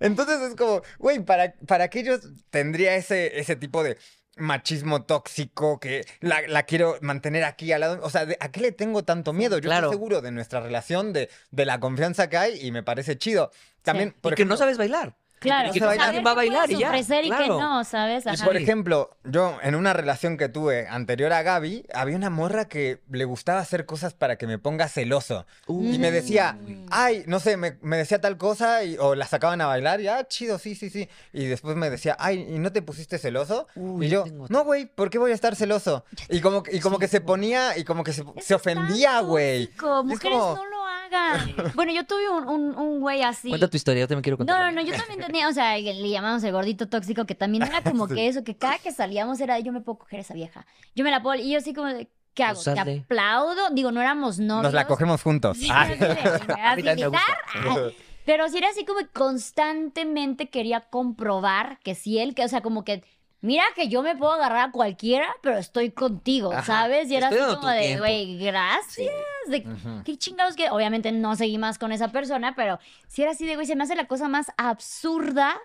Entonces 0.00 0.40
es 0.40 0.56
como, 0.56 0.82
güey, 0.98 1.20
¿para, 1.20 1.52
¿para 1.66 1.88
qué 1.88 2.02
yo 2.02 2.18
tendría 2.50 2.96
ese, 2.96 3.38
ese 3.38 3.54
tipo 3.54 3.84
de, 3.84 3.96
machismo 4.36 5.02
tóxico, 5.04 5.78
que 5.80 6.04
la, 6.20 6.40
la 6.48 6.62
quiero 6.64 6.96
mantener 7.02 7.44
aquí 7.44 7.72
al 7.72 7.80
lado. 7.80 8.00
O 8.02 8.10
sea, 8.10 8.26
¿de- 8.26 8.36
¿a 8.40 8.50
qué 8.50 8.60
le 8.60 8.72
tengo 8.72 9.02
tanto 9.04 9.32
miedo? 9.32 9.58
Yo 9.58 9.62
Claro. 9.62 9.86
estoy 9.88 9.96
seguro 9.96 10.20
de 10.20 10.30
nuestra 10.32 10.60
relación, 10.60 11.12
de, 11.12 11.28
de 11.50 11.64
la 11.66 11.80
confianza 11.80 12.28
que 12.28 12.36
hay 12.36 12.58
y 12.66 12.70
me 12.72 12.82
parece 12.82 13.18
chido. 13.18 13.50
También, 13.82 14.14
por 14.20 14.32
y 14.32 14.36
que 14.36 14.44
no 14.44 14.56
sabes 14.56 14.78
bailar. 14.78 15.16
Claro, 15.40 15.70
Y 15.70 15.72
que 15.72 15.80
saber 15.80 16.24
va 16.26 16.30
a 16.30 16.34
bailar 16.34 16.70
y 16.70 16.78
ya. 16.78 16.88
ofrecer 16.90 17.24
y 17.24 17.30
que 17.30 17.36
claro. 17.36 17.58
no, 17.58 17.84
¿sabes? 17.84 18.24
Y 18.30 18.44
por 18.44 18.56
ejemplo, 18.56 19.16
yo 19.24 19.56
en 19.62 19.74
una 19.74 19.92
relación 19.92 20.36
que 20.36 20.48
tuve 20.48 20.86
anterior 20.86 21.32
a 21.32 21.42
Gaby, 21.42 21.86
había 21.94 22.14
una 22.16 22.28
morra 22.30 22.66
que 22.68 23.00
le 23.10 23.24
gustaba 23.24 23.58
hacer 23.60 23.86
cosas 23.86 24.12
para 24.14 24.36
que 24.36 24.46
me 24.46 24.58
ponga 24.58 24.86
celoso. 24.88 25.46
Y 25.66 25.98
me 25.98 26.10
decía, 26.10 26.58
ay, 26.90 27.24
no 27.26 27.40
sé, 27.40 27.56
me, 27.56 27.78
me 27.80 27.96
decía 27.96 28.20
tal 28.20 28.36
cosa 28.36 28.84
y, 28.84 28.96
o 28.98 29.14
la 29.14 29.26
sacaban 29.26 29.60
a 29.62 29.66
bailar 29.66 30.00
y, 30.02 30.08
ah, 30.08 30.26
chido, 30.28 30.58
sí, 30.58 30.74
sí, 30.74 30.90
sí. 30.90 31.08
Y 31.32 31.46
después 31.46 31.74
me 31.76 31.88
decía, 31.88 32.16
ay, 32.20 32.46
¿y 32.48 32.58
no 32.58 32.70
te 32.70 32.82
pusiste 32.82 33.16
celoso? 33.18 33.66
Uy, 33.76 34.06
y 34.06 34.08
yo 34.10 34.24
tengo- 34.24 34.46
no, 34.50 34.64
güey, 34.64 34.84
¿por 34.86 35.08
qué 35.08 35.16
voy 35.18 35.30
a 35.32 35.34
estar 35.34 35.56
celoso? 35.56 36.04
Y 36.28 36.40
como, 36.40 36.62
que- 36.62 36.76
y 36.76 36.80
como 36.80 36.98
que 36.98 37.08
se 37.08 37.20
ponía 37.22 37.78
y 37.78 37.84
como 37.84 38.04
que 38.04 38.12
se, 38.12 38.24
se 38.40 38.54
ofendía, 38.54 39.20
güey. 39.20 39.70
Mujeres 40.04 40.20
como- 40.38 40.54
no 40.56 40.66
lo 40.66 40.79
hagan. 41.16 41.54
Bueno, 41.74 41.92
yo 41.92 42.04
tuve 42.06 42.28
un, 42.30 42.48
un, 42.48 42.76
un 42.76 43.00
güey 43.00 43.22
así. 43.22 43.48
Cuenta 43.48 43.68
tu 43.68 43.76
historia, 43.76 44.00
yo 44.02 44.08
también 44.08 44.22
quiero 44.22 44.36
contar. 44.36 44.58
No, 44.58 44.66
no, 44.70 44.80
no, 44.82 44.86
yo 44.86 44.96
también 44.96 45.20
tenía, 45.20 45.48
o 45.48 45.52
sea, 45.52 45.76
le 45.78 46.08
llamamos 46.10 46.42
el 46.44 46.52
gordito 46.52 46.88
tóxico, 46.88 47.24
que 47.26 47.34
también 47.34 47.62
era 47.64 47.82
como 47.82 48.06
que 48.08 48.28
eso, 48.28 48.44
que 48.44 48.56
cada 48.56 48.78
que 48.78 48.92
salíamos 48.92 49.40
era, 49.40 49.58
yo 49.60 49.72
me 49.72 49.80
puedo 49.80 49.98
coger 49.98 50.18
a 50.18 50.22
esa 50.22 50.34
vieja. 50.34 50.66
Yo 50.94 51.04
me 51.04 51.10
la 51.10 51.22
puedo, 51.22 51.40
y 51.40 51.50
yo 51.52 51.58
así 51.58 51.72
como 51.74 51.88
de, 51.88 52.08
¿qué 52.34 52.44
hago? 52.44 52.60
Pues 52.62 52.74
¿Te 52.74 52.80
aplaudo? 52.80 53.70
Digo, 53.72 53.92
no 53.92 54.00
éramos 54.00 54.38
novios. 54.38 54.64
Nos 54.64 54.74
la 54.74 54.86
cogemos 54.86 55.22
juntos. 55.22 55.56
Sí, 55.58 55.68
Ah. 55.70 55.82
así 55.82 55.94
de, 55.94 56.08
¿me 56.48 56.54
vas 56.54 56.76
a 56.76 56.78
invitar? 56.78 57.92
Pero 58.26 58.48
sí 58.48 58.58
era 58.58 58.68
así 58.68 58.84
como 58.84 59.00
que 59.00 59.08
constantemente 59.08 60.48
quería 60.50 60.80
comprobar 60.80 61.78
que 61.82 61.94
si 61.94 62.18
él, 62.18 62.34
que, 62.34 62.44
o 62.44 62.48
sea, 62.48 62.60
como 62.60 62.84
que, 62.84 63.02
mira 63.40 63.64
que 63.74 63.88
yo 63.88 64.02
me 64.02 64.16
puedo 64.16 64.32
agarrar 64.32 64.68
a 64.68 64.72
cualquiera, 64.72 65.28
pero 65.42 65.58
estoy 65.58 65.90
contigo, 65.90 66.52
Ajá, 66.52 66.64
¿sabes? 66.64 67.10
Y 67.10 67.16
era 67.16 67.28
así 67.28 67.38
como 67.38 67.68
de, 67.68 67.98
güey, 67.98 68.38
gracias. 68.38 69.10
De. 69.46 69.66
¿Qué 70.04 70.16
chingados 70.16 70.56
que? 70.56 70.70
Obviamente 70.70 71.12
no 71.12 71.36
seguí 71.36 71.58
más 71.58 71.78
con 71.78 71.92
esa 71.92 72.12
persona, 72.12 72.54
pero 72.54 72.78
si 73.08 73.22
era 73.22 73.32
así 73.32 73.46
de, 73.46 73.54
güey, 73.54 73.66
se 73.66 73.76
me 73.76 73.84
hace 73.84 73.94
la 73.96 74.06
cosa 74.06 74.28
más 74.28 74.46
absurda. 74.56 75.58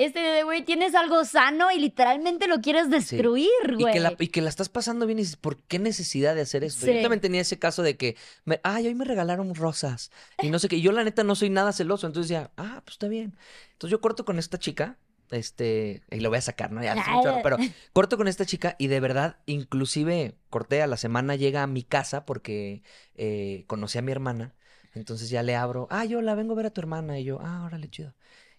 Este 0.00 0.20
de, 0.20 0.44
güey, 0.44 0.62
tienes 0.64 0.94
algo 0.94 1.24
sano 1.24 1.72
y 1.72 1.80
literalmente 1.80 2.46
lo 2.46 2.60
quieres 2.60 2.88
destruir, 2.88 3.48
Y 3.70 3.82
güey. 3.82 3.92
que, 3.92 3.98
la, 3.98 4.14
y 4.16 4.28
que 4.28 4.40
la 4.40 4.48
estás 4.48 4.68
pasando 4.68 5.06
bien 5.06 5.18
y 5.18 5.22
dices, 5.22 5.34
¿por 5.34 5.60
qué 5.64 5.80
necesidad 5.80 6.36
de 6.36 6.42
hacer 6.42 6.62
esto? 6.62 6.86
Sí. 6.86 6.94
Yo 6.94 7.02
también 7.02 7.20
tenía 7.20 7.40
ese 7.40 7.58
caso 7.58 7.82
de 7.82 7.96
que, 7.96 8.16
me, 8.44 8.60
ay, 8.62 8.86
hoy 8.86 8.94
me 8.94 9.04
regalaron 9.04 9.56
rosas 9.56 10.12
y 10.40 10.50
no 10.50 10.60
sé 10.60 10.68
qué. 10.68 10.76
Y 10.76 10.82
yo 10.82 10.92
la 10.92 11.02
neta 11.02 11.24
no 11.24 11.34
soy 11.34 11.50
nada 11.50 11.72
celoso, 11.72 12.06
entonces 12.06 12.28
decía, 12.28 12.52
ah, 12.56 12.80
pues 12.84 12.94
está 12.94 13.08
bien. 13.08 13.36
Entonces 13.72 13.90
yo 13.90 14.00
corto 14.00 14.24
con 14.24 14.38
esta 14.38 14.56
chica, 14.56 14.98
este, 15.30 16.02
y 16.10 16.20
lo 16.20 16.28
voy 16.28 16.38
a 16.38 16.42
sacar, 16.42 16.72
¿no? 16.72 16.82
Ya, 16.82 16.94
chorro, 17.22 17.40
pero 17.42 17.56
corto 17.92 18.16
con 18.16 18.28
esta 18.28 18.46
chica 18.46 18.76
y 18.78 18.88
de 18.88 19.00
verdad, 19.00 19.38
inclusive 19.46 20.34
corté 20.50 20.82
a 20.82 20.86
la 20.86 20.96
semana, 20.96 21.36
llega 21.36 21.62
a 21.62 21.66
mi 21.66 21.82
casa 21.82 22.24
porque 22.24 22.82
eh, 23.14 23.64
conocí 23.66 23.98
a 23.98 24.02
mi 24.02 24.12
hermana. 24.12 24.54
Entonces 24.94 25.30
ya 25.30 25.42
le 25.42 25.54
abro, 25.54 25.86
ah, 25.90 26.04
yo 26.04 26.22
la 26.22 26.34
vengo 26.34 26.54
a 26.54 26.56
ver 26.56 26.66
a 26.66 26.70
tu 26.70 26.80
hermana. 26.80 27.18
Y 27.18 27.24
yo, 27.24 27.38
ah, 27.40 27.64
órale, 27.64 27.88
chido. 27.88 28.14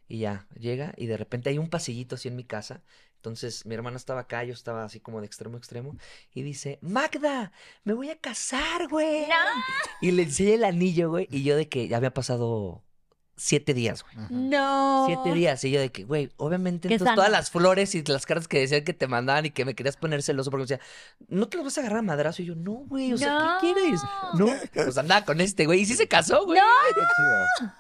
Y 0.08 0.20
ya, 0.20 0.48
llega 0.58 0.94
y 0.98 1.06
de 1.06 1.18
repente 1.18 1.50
hay 1.50 1.58
un 1.58 1.70
pasillito 1.70 2.16
así 2.16 2.28
en 2.28 2.36
mi 2.36 2.44
casa. 2.44 2.82
Entonces 3.16 3.66
mi 3.66 3.76
hermana 3.76 3.98
estaba 3.98 4.22
acá, 4.22 4.44
yo 4.46 4.54
estaba 4.54 4.86
así 4.86 5.02
como 5.02 5.20
de 5.20 5.28
extremo 5.28 5.56
a 5.56 5.60
extremo. 5.60 5.98
Y 6.34 6.42
dice, 6.42 6.80
Magda, 6.82 7.52
me 7.84 7.94
voy 7.94 8.10
a 8.10 8.18
casar, 8.18 8.88
güey. 8.88 9.28
Y 10.02 10.12
le 10.12 10.24
enseñé 10.24 10.54
el 10.56 10.64
anillo, 10.64 11.10
güey. 11.10 11.28
Y 11.30 11.44
yo 11.44 11.58
de 11.58 11.68
que 11.68 11.88
ya 11.88 11.98
había 11.98 12.14
pasado 12.14 12.84
siete 13.40 13.74
días, 13.74 14.04
güey. 14.04 14.28
No. 14.30 15.06
Siete 15.08 15.34
días. 15.34 15.64
Y 15.64 15.72
yo 15.72 15.80
de 15.80 15.90
que, 15.92 16.04
güey, 16.04 16.30
obviamente 16.38 16.88
entonces 16.92 17.16
todas 17.16 17.32
las 17.32 17.50
flores 17.50 17.96
y 17.96 18.04
las 18.04 18.26
cartas 18.26 18.48
que 18.48 18.60
decían 18.60 18.84
que 18.84 18.94
te 18.94 19.08
mandaban 19.08 19.46
y 19.46 19.52
que 19.52 19.66
me 19.66 19.74
querías 19.76 19.96
poner 19.98 20.22
celoso 20.22 20.52
porque 20.52 20.62
me 20.64 20.68
decía, 20.68 20.80
¿no 21.30 21.48
te 21.48 21.58
las 21.58 21.66
vas 21.66 21.78
a 21.78 21.82
agarrar 21.82 22.00
a 22.00 22.04
madrazo? 22.04 22.42
Y 22.42 22.46
yo, 22.46 22.56
no, 22.56 22.72
güey, 22.88 23.14
o 23.14 23.18
sea, 23.18 23.34
No. 23.34 23.58
¿qué 23.62 23.74
quieres? 23.74 24.02
No, 24.36 24.48
pues 24.74 24.98
andaba 24.98 25.26
con 25.26 25.40
este, 25.42 25.66
güey. 25.66 25.80
Y 25.82 25.86
sí 25.86 25.96
se 25.96 26.08
casó, 26.08 26.46
güey. 26.46 26.60
Chido. 26.60 27.72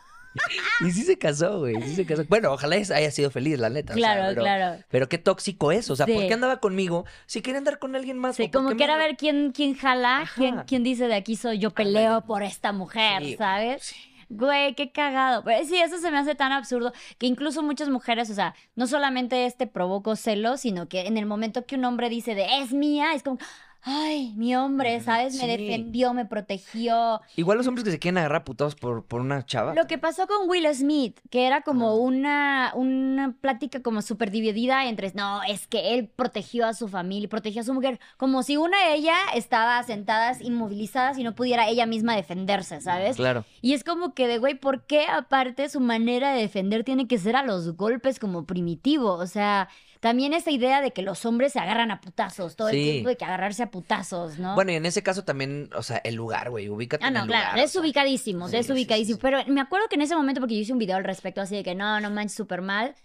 Y 0.87 0.91
sí 0.91 1.03
se 1.03 1.17
casó, 1.17 1.59
güey. 1.59 1.75
Sí 1.81 1.95
se 1.95 2.05
casó. 2.05 2.23
Bueno, 2.29 2.53
ojalá 2.53 2.75
es- 2.75 2.91
haya 2.91 3.09
sido 3.11 3.31
feliz, 3.31 3.57
la 3.59 3.69
neta. 3.69 3.93
o 3.93 3.97
sea, 3.97 4.13
Claro, 4.13 4.29
pero, 4.29 4.41
claro. 4.43 4.83
Pero 4.89 5.09
qué 5.09 5.17
tóxico 5.17 5.71
es. 5.71 5.89
O 5.89 5.95
sea, 5.95 6.05
¿por 6.05 6.21
Sí. 6.21 6.27
qué 6.27 6.33
andaba 6.35 6.59
conmigo? 6.59 7.05
Si 7.25 7.41
quería 7.41 7.57
andar 7.57 7.79
con 7.79 7.95
alguien 7.95 8.17
más. 8.17 8.35
Sí, 8.35 8.43
¿o 8.43 8.51
por 8.51 8.63
como 8.63 8.77
que 8.77 8.83
era 8.83 8.95
me- 8.95 9.05
ver 9.07 9.17
quién, 9.17 9.51
quién 9.51 9.75
jala, 9.75 10.29
quién, 10.35 10.61
quién 10.67 10.83
dice 10.83 11.07
de 11.07 11.15
aquí 11.15 11.35
soy 11.35 11.57
yo 11.57 11.71
peleo 11.71 12.21
por 12.21 12.43
esta 12.43 12.71
mujer, 12.71 13.23
Sí, 13.23 13.35
¿sabes? 13.37 13.83
sí. 13.83 13.95
Güey, 14.31 14.75
qué 14.75 14.91
cagado. 14.91 15.43
Pero 15.43 15.65
sí, 15.65 15.77
eso 15.77 15.97
se 15.97 16.11
me 16.11 16.17
hace 16.19 16.35
tan 16.35 16.51
absurdo 16.51 16.93
que 17.17 17.25
incluso 17.25 17.63
muchas 17.63 17.89
mujeres, 17.89 18.29
o 18.29 18.35
sea, 18.35 18.53
no 18.75 18.85
solamente 18.85 19.45
este 19.47 19.65
provocó 19.65 20.15
celos, 20.15 20.61
sino 20.61 20.87
que 20.87 21.01
en 21.07 21.17
el 21.17 21.25
momento 21.25 21.65
que 21.65 21.75
un 21.75 21.85
hombre 21.85 22.09
dice 22.09 22.35
de 22.35 22.59
es 22.61 22.71
mía, 22.71 23.13
es 23.15 23.23
como, 23.23 23.39
ay, 23.83 24.33
mi 24.35 24.55
hombre, 24.55 24.99
¿sabes? 25.01 25.35
Me 25.35 25.41
Sí. 25.41 25.47
defendió, 25.47 26.13
me 26.13 26.25
protegió. 26.25 27.21
Igual 27.35 27.57
los 27.57 27.67
hombres 27.67 27.83
que 27.85 27.91
se 27.91 27.99
quieren 27.99 28.17
agarrar 28.17 28.43
putados 28.43 28.75
por, 28.75 29.05
por 29.05 29.21
una 29.21 29.45
chava. 29.45 29.73
Lo 29.73 29.87
que 29.87 29.97
pasó 29.97 30.27
con 30.27 30.49
Will 30.49 30.67
Smith, 30.73 31.19
que 31.29 31.47
era 31.47 31.61
como 31.61 31.95
una, 31.95 32.71
una 32.75 33.35
plática 33.39 33.81
como 33.81 34.01
súper 34.01 34.31
dividida 34.31 34.85
entre, 34.87 35.11
no, 35.15 35.41
es 35.43 35.67
que 35.67 35.93
él 35.93 36.07
protegió 36.07 36.65
a 36.67 36.73
su 36.73 36.87
familia, 36.87 37.29
protegió 37.29 37.61
a 37.61 37.65
su 37.65 37.73
mujer, 37.73 37.99
como 38.17 38.43
si 38.43 38.57
una 38.57 38.77
de 38.87 38.95
ella 38.95 39.15
estaba 39.35 39.81
sentadas, 39.83 40.41
inmovilizadas 40.41 41.17
y 41.17 41.23
no 41.23 41.35
pudiera 41.35 41.67
ella 41.67 41.85
misma 41.85 42.15
defenderse, 42.15 42.81
¿sabes? 42.81 43.15
Claro. 43.15 43.45
Y 43.61 43.73
es 43.73 43.83
como 43.83 44.13
que 44.13 44.27
de, 44.27 44.37
güey, 44.37 44.55
¿por 44.55 44.85
qué 44.85 45.05
aparte 45.07 45.69
su 45.69 45.79
manera 45.79 46.33
de 46.33 46.41
defender 46.41 46.83
tiene 46.83 47.07
que 47.07 47.17
ser 47.17 47.35
a 47.35 47.43
los 47.43 47.75
golpes 47.75 48.19
como 48.19 48.45
primitivo? 48.45 49.13
O 49.13 49.27
sea, 49.27 49.69
también 49.99 50.33
esa 50.33 50.49
idea 50.51 50.81
de 50.81 50.91
que 50.91 51.01
los 51.01 51.25
hombres 51.25 51.53
se 51.53 51.59
agarran 51.59 51.91
a 51.91 51.99
putazos, 52.01 52.55
todo 52.55 52.69
Sí. 52.69 52.77
el 52.77 52.91
tiempo 52.91 53.09
de 53.09 53.17
que 53.17 53.25
agarrarse 53.25 53.63
a 53.63 53.71
putazos, 53.71 54.39
¿no? 54.39 54.55
Bueno, 54.55 54.71
y 54.71 54.75
en 54.75 54.85
ese 54.85 55.03
caso 55.03 55.23
también, 55.25 55.69
o 55.75 55.83
sea, 55.83 55.97
el 56.03 56.15
lugar, 56.15 56.49
güey. 56.49 56.69
Ubícate 56.69 57.03
Ah, 57.03 57.09
en 57.09 57.13
no, 57.15 57.21
el 57.23 57.27
claro, 57.27 57.41
lugar. 57.43 57.53
o 57.53 57.57
sea. 57.57 57.61
desubicadísimo, 57.63 58.45
sí, 58.47 58.51
sí, 58.51 58.57
desubicadísimo. 58.57 59.15
sí, 59.17 59.21
sí. 59.21 59.21
Pero 59.21 59.39
me 59.53 59.61
acuerdo 59.61 59.87
que 59.89 59.95
en 59.95 60.01
ese 60.03 60.15
momento, 60.15 60.39
porque 60.41 60.55
yo 60.55 60.61
hice 60.61 60.73
un 60.73 60.79
video 60.79 60.95
al 60.97 61.03
respecto, 61.03 61.41
así 61.41 61.55
de 61.57 61.63
que 61.63 61.75
no, 61.75 61.99
no 61.99 62.09
manches, 62.09 62.35
súper 62.37 62.61
mal, 62.61 62.95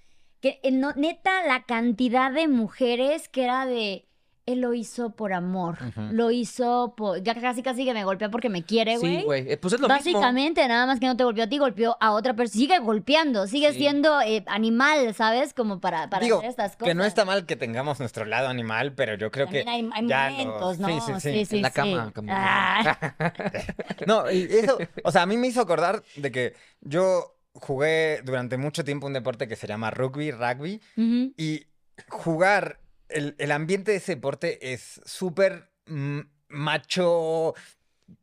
que 0.40 0.60
eh, 0.62 0.70
no, 0.70 0.92
neta, 0.94 1.44
la 1.46 1.64
cantidad 1.64 2.30
de 2.30 2.46
mujeres 2.48 3.28
que 3.28 3.44
era 3.44 3.66
de, 3.66 4.06
él 4.46 4.60
lo 4.60 4.74
hizo 4.74 5.10
por 5.10 5.32
amor, 5.32 5.78
lo 6.12 6.30
hizo 6.30 6.94
por, 6.96 7.22
ya 7.22 7.34
casi 7.34 7.62
casi 7.62 7.84
que 7.84 7.94
me 7.94 8.04
golpea 8.04 8.30
porque 8.30 8.48
me 8.50 8.62
quiere, 8.62 8.98
güey. 8.98 9.18
Sí, 9.18 9.22
güey. 9.24 9.52
Eh, 9.52 9.56
Pues 9.56 9.72
es 9.74 9.80
lo 9.80 9.88
mismo. 9.88 9.98
Básicamente, 10.12 10.66
nada 10.68 10.86
más 10.86 11.00
que 11.00 11.06
no 11.06 11.16
te 11.16 11.24
golpeó 11.24 11.44
a 11.44 11.46
ti, 11.48 11.56
golpeó 11.58 11.96
a 12.00 12.12
otra 12.12 12.34
persona. 12.34 12.58
Sigue 12.60 12.78
golpeando, 12.78 13.46
sigue 13.46 13.72
Sí. 13.72 13.78
siendo 13.78 14.20
eh, 14.20 14.44
animal, 14.46 15.14
¿sabes? 15.14 15.54
Como 15.54 15.80
para, 15.80 16.10
para 16.10 16.22
Digo, 16.24 16.38
hacer 16.38 16.50
estas 16.50 16.72
cosas. 16.76 16.88
que 16.88 16.94
no 16.94 17.04
está 17.04 17.24
mal 17.24 17.46
que 17.46 17.56
tengamos 17.56 18.00
nuestro 18.00 18.24
lado 18.26 18.48
animal, 18.48 18.92
pero 18.94 19.14
yo 19.16 19.30
creo 19.30 19.46
También 19.46 19.64
que 19.64 19.70
hay, 19.70 19.90
hay 19.94 20.06
ya 20.08 20.30
lo- 20.30 20.36
momentos, 20.36 20.78
¿no? 20.78 20.88
sí, 20.88 21.12
sí, 21.20 21.44
sí. 21.46 21.56
En 21.56 21.62
la 21.62 21.70
cama. 21.70 22.12
Ah. 22.28 23.14
No, 24.06 24.30
y 24.30 24.42
eso, 24.44 24.76
o 25.04 25.10
sea, 25.10 25.22
a 25.22 25.26
mí 25.26 25.36
me 25.36 25.46
hizo 25.46 25.60
acordar 25.60 26.02
de 26.16 26.30
que 26.30 26.54
yo 26.82 27.34
jugué 27.54 28.20
durante 28.24 28.56
mucho 28.58 28.84
tiempo 28.84 29.06
un 29.06 29.12
deporte 29.12 29.48
que 29.48 29.56
se 29.56 29.66
llama 29.66 29.90
rugby, 29.90 30.30
rugby, 30.32 30.80
y 30.96 31.64
jugar, 32.08 32.78
el, 33.08 33.34
el 33.38 33.52
ambiente 33.52 33.90
de 33.92 33.98
ese 33.98 34.14
deporte 34.16 34.72
es 34.72 35.00
súper 35.04 35.70
mm, 35.86 36.20
macho, 36.48 37.54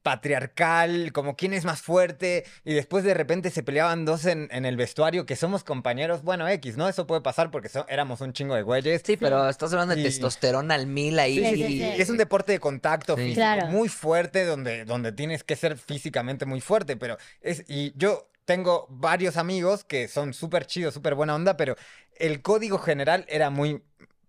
patriarcal, 0.03 1.11
como 1.11 1.35
quién 1.35 1.53
es 1.53 1.65
más 1.65 1.81
fuerte, 1.81 2.45
y 2.63 2.73
después 2.73 3.03
de 3.03 3.13
repente 3.13 3.49
se 3.49 3.63
peleaban 3.63 4.05
dos 4.05 4.25
en, 4.25 4.47
en 4.51 4.65
el 4.65 4.77
vestuario, 4.77 5.25
que 5.25 5.35
somos 5.35 5.63
compañeros, 5.63 6.21
bueno, 6.23 6.47
X, 6.47 6.77
¿no? 6.77 6.87
Eso 6.87 7.07
puede 7.07 7.21
pasar 7.21 7.49
porque 7.51 7.69
so- 7.69 7.85
éramos 7.89 8.21
un 8.21 8.33
chingo 8.33 8.55
de 8.55 8.61
güeyes. 8.61 9.01
Sí, 9.05 9.17
pero 9.17 9.49
estás 9.49 9.71
hablando 9.73 9.95
de 9.95 10.01
Y- 10.01 10.03
testosterona 10.03 10.75
al 10.75 10.87
mil 10.87 11.17
ahí. 11.19 11.35
Sí, 11.37 11.45
sí, 11.45 11.49
Sí, 11.49 11.55
sí, 11.55 11.67
sí, 11.67 11.73
y 11.73 11.77
sí. 11.95 12.01
Es 12.01 12.09
un 12.09 12.17
deporte 12.17 12.51
de 12.51 12.59
contacto 12.59 13.15
Sí. 13.15 13.21
físico 13.23 13.35
Claro. 13.41 13.67
muy 13.67 13.89
fuerte 13.89 14.45
donde, 14.45 14.85
donde 14.85 15.11
tienes 15.11 15.43
que 15.43 15.55
ser 15.55 15.77
físicamente 15.77 16.45
muy 16.45 16.61
fuerte, 16.61 16.95
pero 16.97 17.17
es, 17.41 17.63
y 17.67 17.93
yo 17.97 18.29
tengo 18.45 18.87
varios 18.89 19.37
amigos 19.37 19.83
que 19.83 20.07
son 20.07 20.33
súper 20.33 20.65
chidos, 20.65 20.93
súper 20.93 21.15
buena 21.15 21.35
onda, 21.35 21.57
pero 21.57 21.75
el 22.17 22.41
código 22.41 22.77
general 22.79 23.25
era 23.29 23.49
muy 23.49 23.81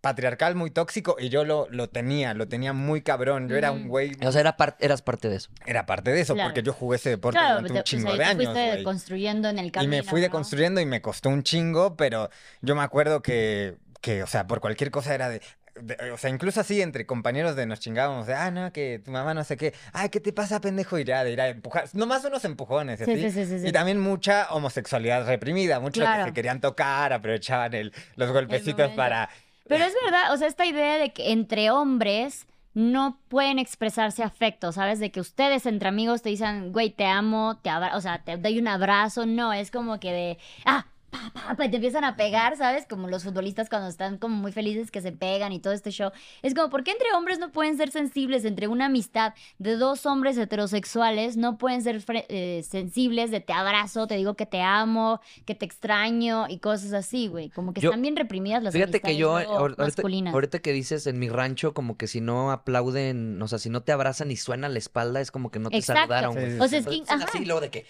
patriarcal, 0.03 0.55
muy 0.57 0.71
tóxico 0.71 1.17
y 1.19 1.31
yo 1.31 1.45
lo, 1.45 1.67
lo 1.71 1.89
tenía, 1.89 2.35
lo 2.35 2.47
tenía 2.49 2.75
muy 2.75 3.01
cabrón. 3.01 3.49
Yo 3.49 3.57
era 3.57 3.73
un 3.73 3.83
Ujú. 3.83 3.89
güey, 3.89 4.13
O 4.27 4.33
sea, 4.33 4.41
era 4.43 4.57
par- 4.59 4.77
eras 4.81 5.01
parte 5.01 5.31
de 5.31 5.37
eso. 5.37 5.49
era 5.65 5.87
parte 5.87 6.11
de 6.13 6.21
eso, 6.21 6.35
Claro. 6.35 6.51
porque 6.51 6.63
yo 6.63 6.73
jugué 6.75 6.97
ese 6.97 7.09
deporte 7.11 7.39
Claro, 7.39 7.61
durante 7.63 7.69
te- 7.69 7.73
un 7.75 7.81
o 7.81 7.83
chingo 7.85 8.09
sea, 8.11 8.19
de 8.19 8.25
años. 8.25 8.45
fuiste 8.45 8.67
güey. 8.73 8.83
construyendo 8.85 9.49
en 9.49 9.59
el 9.61 9.67
Y 9.67 9.71
camino. 9.71 9.91
me 9.91 10.03
fui 10.03 10.21
¿no? 10.21 10.27
deconstruyendo 10.27 10.81
y 10.83 10.87
me 10.87 11.01
costó 11.01 11.31
un 11.31 11.43
chingo, 11.43 11.97
pero 11.97 12.29
yo 12.61 12.75
me 12.75 12.83
acuerdo 12.83 13.23
que, 13.23 13.77
que 14.01 14.23
o 14.23 14.27
sea, 14.27 14.47
por 14.47 14.61
cualquier 14.61 14.91
cosa 14.91 15.15
era 15.15 15.29
de, 15.29 15.41
de- 15.81 16.11
O 16.11 16.19
sea, 16.19 16.29
incluso 16.31 16.61
así 16.61 16.83
entre 16.83 17.07
compañeros 17.07 17.55
de 17.57 17.65
nos 17.67 17.79
chingábamos 17.81 18.27
de, 18.27 18.35
ah, 18.35 18.51
no, 18.51 18.73
que 18.73 19.01
tu 19.05 19.11
mamá 19.13 19.33
no 19.35 19.45
sé 19.45 19.57
qué, 19.57 19.73
ay, 19.93 20.09
¿qué 20.11 20.19
te 20.21 20.33
pasa, 20.33 20.61
pendejo? 20.61 20.99
Y 20.99 21.05
ya, 21.05 21.23
de 21.25 21.31
ir 21.33 21.41
a 21.41 21.49
empujar, 21.49 21.85
nomás 21.95 22.25
unos 22.25 22.45
empujones 22.45 23.01
y 23.01 23.05
Sí, 23.05 23.11
así. 23.13 23.23
sí, 23.23 23.31
sí, 23.31 23.47
sí, 23.47 23.59
sí. 23.61 23.69
Y 23.69 23.73
también 23.73 23.99
mucha 24.01 24.49
homosexualidad 24.53 25.25
reprimida, 25.27 25.79
muchos 25.81 26.03
Claro. 26.03 26.25
que 26.25 26.31
se 26.31 26.35
querían 26.35 26.61
tocar, 26.61 27.13
aprovechaban 27.13 27.73
el, 27.75 27.93
los 28.17 28.33
golpecitos 28.33 28.91
para... 28.93 29.31
Pero 29.69 29.85
es 29.85 29.95
verdad, 30.05 30.33
o 30.33 30.37
sea, 30.37 30.49
esta 30.49 30.67
idea 30.67 30.99
de 30.99 31.13
que 31.13 31.33
entre 31.33 31.71
hombres 31.71 32.47
no 32.75 33.19
pueden 33.29 33.59
expresarse 33.59 34.23
afecto, 34.23 34.73
¿sabes? 34.73 34.99
De 34.99 35.11
que 35.11 35.21
ustedes 35.21 35.67
entre 35.67 35.89
amigos 35.89 36.23
te 36.23 36.31
dicen, 36.31 36.73
güey, 36.73 36.91
te 36.91 37.05
amo, 37.07 37.59
te 37.63 37.71
abra 37.71 37.97
o 37.97 38.01
sea, 38.01 38.23
te 38.25 38.37
doy 38.37 38.59
un 38.59 38.69
abrazo. 38.69 39.27
No, 39.27 39.53
es 39.53 39.71
como 39.71 40.01
que 40.01 40.13
de, 40.13 40.39
ah, 40.65 40.87
pa, 41.13 41.31
pa, 41.33 41.55
pa, 41.57 41.65
y 41.67 41.71
te 41.71 41.77
empiezan 41.77 42.05
a 42.05 42.17
pegar, 42.17 42.57
¿sabes? 42.57 42.87
Como 42.89 43.07
los 43.09 43.23
futbolistas 43.23 43.69
cuando 43.69 43.89
están 43.89 44.17
como 44.19 44.35
muy 44.35 44.51
felices 44.51 44.91
que 44.91 45.01
se 45.03 45.13
pegan 45.13 45.53
y 45.53 45.61
todo 45.61 45.75
este 45.75 45.91
show. 45.91 46.11
Es 46.43 46.55
como, 46.55 46.71
¿por 46.71 46.83
qué 46.85 46.91
entre 46.93 47.13
hombres 47.15 47.39
no 47.39 47.53
pueden 47.53 47.77
ser 47.77 47.91
sensibles? 47.91 48.45
Entre 48.47 48.67
una 48.67 48.87
amistad 48.87 49.35
de 49.59 49.77
dos 49.77 50.07
hombres 50.07 50.39
heterosexuales 50.39 51.37
no 51.37 51.59
pueden 51.59 51.83
ser 51.83 52.03
eh, 52.29 52.65
sensibles 52.69 53.31
de 53.31 53.41
te 53.41 53.53
abrazo, 53.53 54.07
te 54.07 54.17
digo 54.17 54.35
que 54.35 54.47
te 54.47 54.63
amo, 54.63 55.21
que 55.45 55.55
te 55.55 55.67
extraño 55.67 56.47
y 56.49 56.59
cosas 56.59 56.93
así, 56.95 57.29
güey. 57.29 57.51
Como 57.51 57.75
que 57.75 57.83
Yo- 57.83 57.91
están 57.91 58.01
bien 58.03 58.17
reprimidas 58.17 58.63
las 58.63 58.73
Fíjate 58.73 59.01
que 59.01 59.17
yo, 59.17 59.37
ahor- 59.39 59.47
ahorita, 59.47 59.83
masculinas. 59.83 60.33
ahorita 60.35 60.61
que 60.61 60.73
dices 60.73 61.07
en 61.07 61.19
mi 61.19 61.29
rancho, 61.29 61.75
como 61.75 61.97
que 61.99 62.07
si 62.07 62.21
no 62.23 62.51
aplauden, 62.51 63.41
o 63.43 63.49
sea, 63.49 63.59
si 63.59 63.69
no 63.69 63.83
te 63.83 63.93
abrazan 63.93 64.31
y 64.31 64.37
suena 64.37 64.69
la 64.71 64.79
espalda, 64.79 65.21
es 65.21 65.31
como 65.31 65.51
que 65.51 65.59
no 65.59 65.69
te 65.69 65.77
Exacto. 65.77 66.01
saludaron, 66.15 66.33
Sí, 66.35 66.39
güey. 66.41 66.53
sí, 66.53 66.59
O 66.61 66.69
sea, 66.69 66.79
es 66.79 66.87
que, 66.87 66.95
Entonces, 66.95 67.27
ajá. 67.27 67.31
así, 67.37 67.45
luego 67.45 67.61
de 67.61 67.71
que, 67.71 67.87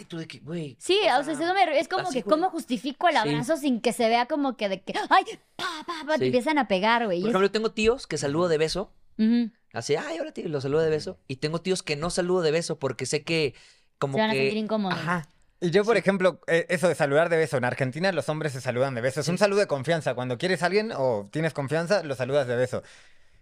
y 0.00 0.04
tú 0.04 0.18
de 0.18 0.26
que, 0.26 0.38
güey. 0.40 0.76
Sí, 0.78 0.98
o 1.16 1.20
o 1.20 1.24
sea, 1.24 1.34
sea, 1.36 1.44
eso 1.46 1.54
me- 1.54 1.78
es 1.78 1.88
como 1.88 2.04
que 2.10 2.22
güey. 2.22 2.22
Cómo 2.44 2.50
justifico 2.50 3.08
el 3.08 3.14
Sí. 3.14 3.20
abrazo 3.20 3.56
sin 3.56 3.80
que 3.80 3.92
se 3.92 4.08
vea 4.08 4.26
como 4.26 4.56
que 4.56 4.68
de 4.68 4.82
que, 4.82 4.94
ay, 5.10 5.24
pa, 5.56 5.64
pa, 5.86 5.94
pa, 6.06 6.12
te 6.14 6.20
Sí. 6.20 6.24
empiezan 6.26 6.58
a 6.58 6.68
pegar, 6.68 7.04
güey. 7.06 7.20
Por 7.20 7.28
es- 7.28 7.32
ejemplo, 7.32 7.46
yo 7.48 7.52
tengo 7.52 7.72
tíos 7.72 8.06
que 8.06 8.18
saludo 8.18 8.48
de 8.48 8.58
beso, 8.58 8.92
Ujú. 9.18 9.50
así, 9.72 9.96
ay, 9.96 10.18
ahora 10.18 10.32
tío, 10.32 10.44
y 10.44 10.48
los 10.48 10.62
saludo 10.62 10.82
de 10.82 10.90
beso. 10.90 11.18
Y 11.28 11.36
tengo 11.36 11.60
tíos 11.60 11.82
que 11.82 11.96
no 11.96 12.10
saludo 12.10 12.42
de 12.42 12.50
beso 12.50 12.78
porque 12.78 13.06
sé 13.06 13.22
que 13.22 13.54
como 13.98 14.14
Se 14.14 14.20
van 14.20 14.30
a 14.30 14.32
que... 14.34 14.40
sentir 14.40 14.58
incómodos. 14.58 14.98
Ajá. 14.98 15.28
Y 15.60 15.70
yo, 15.70 15.84
por 15.84 15.96
ejemplo, 15.96 16.40
eh, 16.46 16.66
eso 16.68 16.88
de 16.88 16.94
saludar 16.94 17.30
de 17.30 17.38
beso, 17.38 17.56
en 17.56 17.64
Argentina 17.64 18.12
los 18.12 18.28
hombres 18.28 18.52
se 18.52 18.60
saludan 18.60 18.94
de 18.94 19.00
beso. 19.00 19.20
Es 19.20 19.28
un 19.28 19.38
saludo 19.38 19.60
de 19.60 19.66
confianza. 19.66 20.14
Cuando 20.14 20.36
quieres 20.36 20.62
a 20.62 20.66
alguien 20.66 20.92
o 20.94 21.28
tienes 21.32 21.54
confianza, 21.54 22.02
lo 22.02 22.14
saludas 22.16 22.46
de 22.46 22.56
beso. 22.56 22.82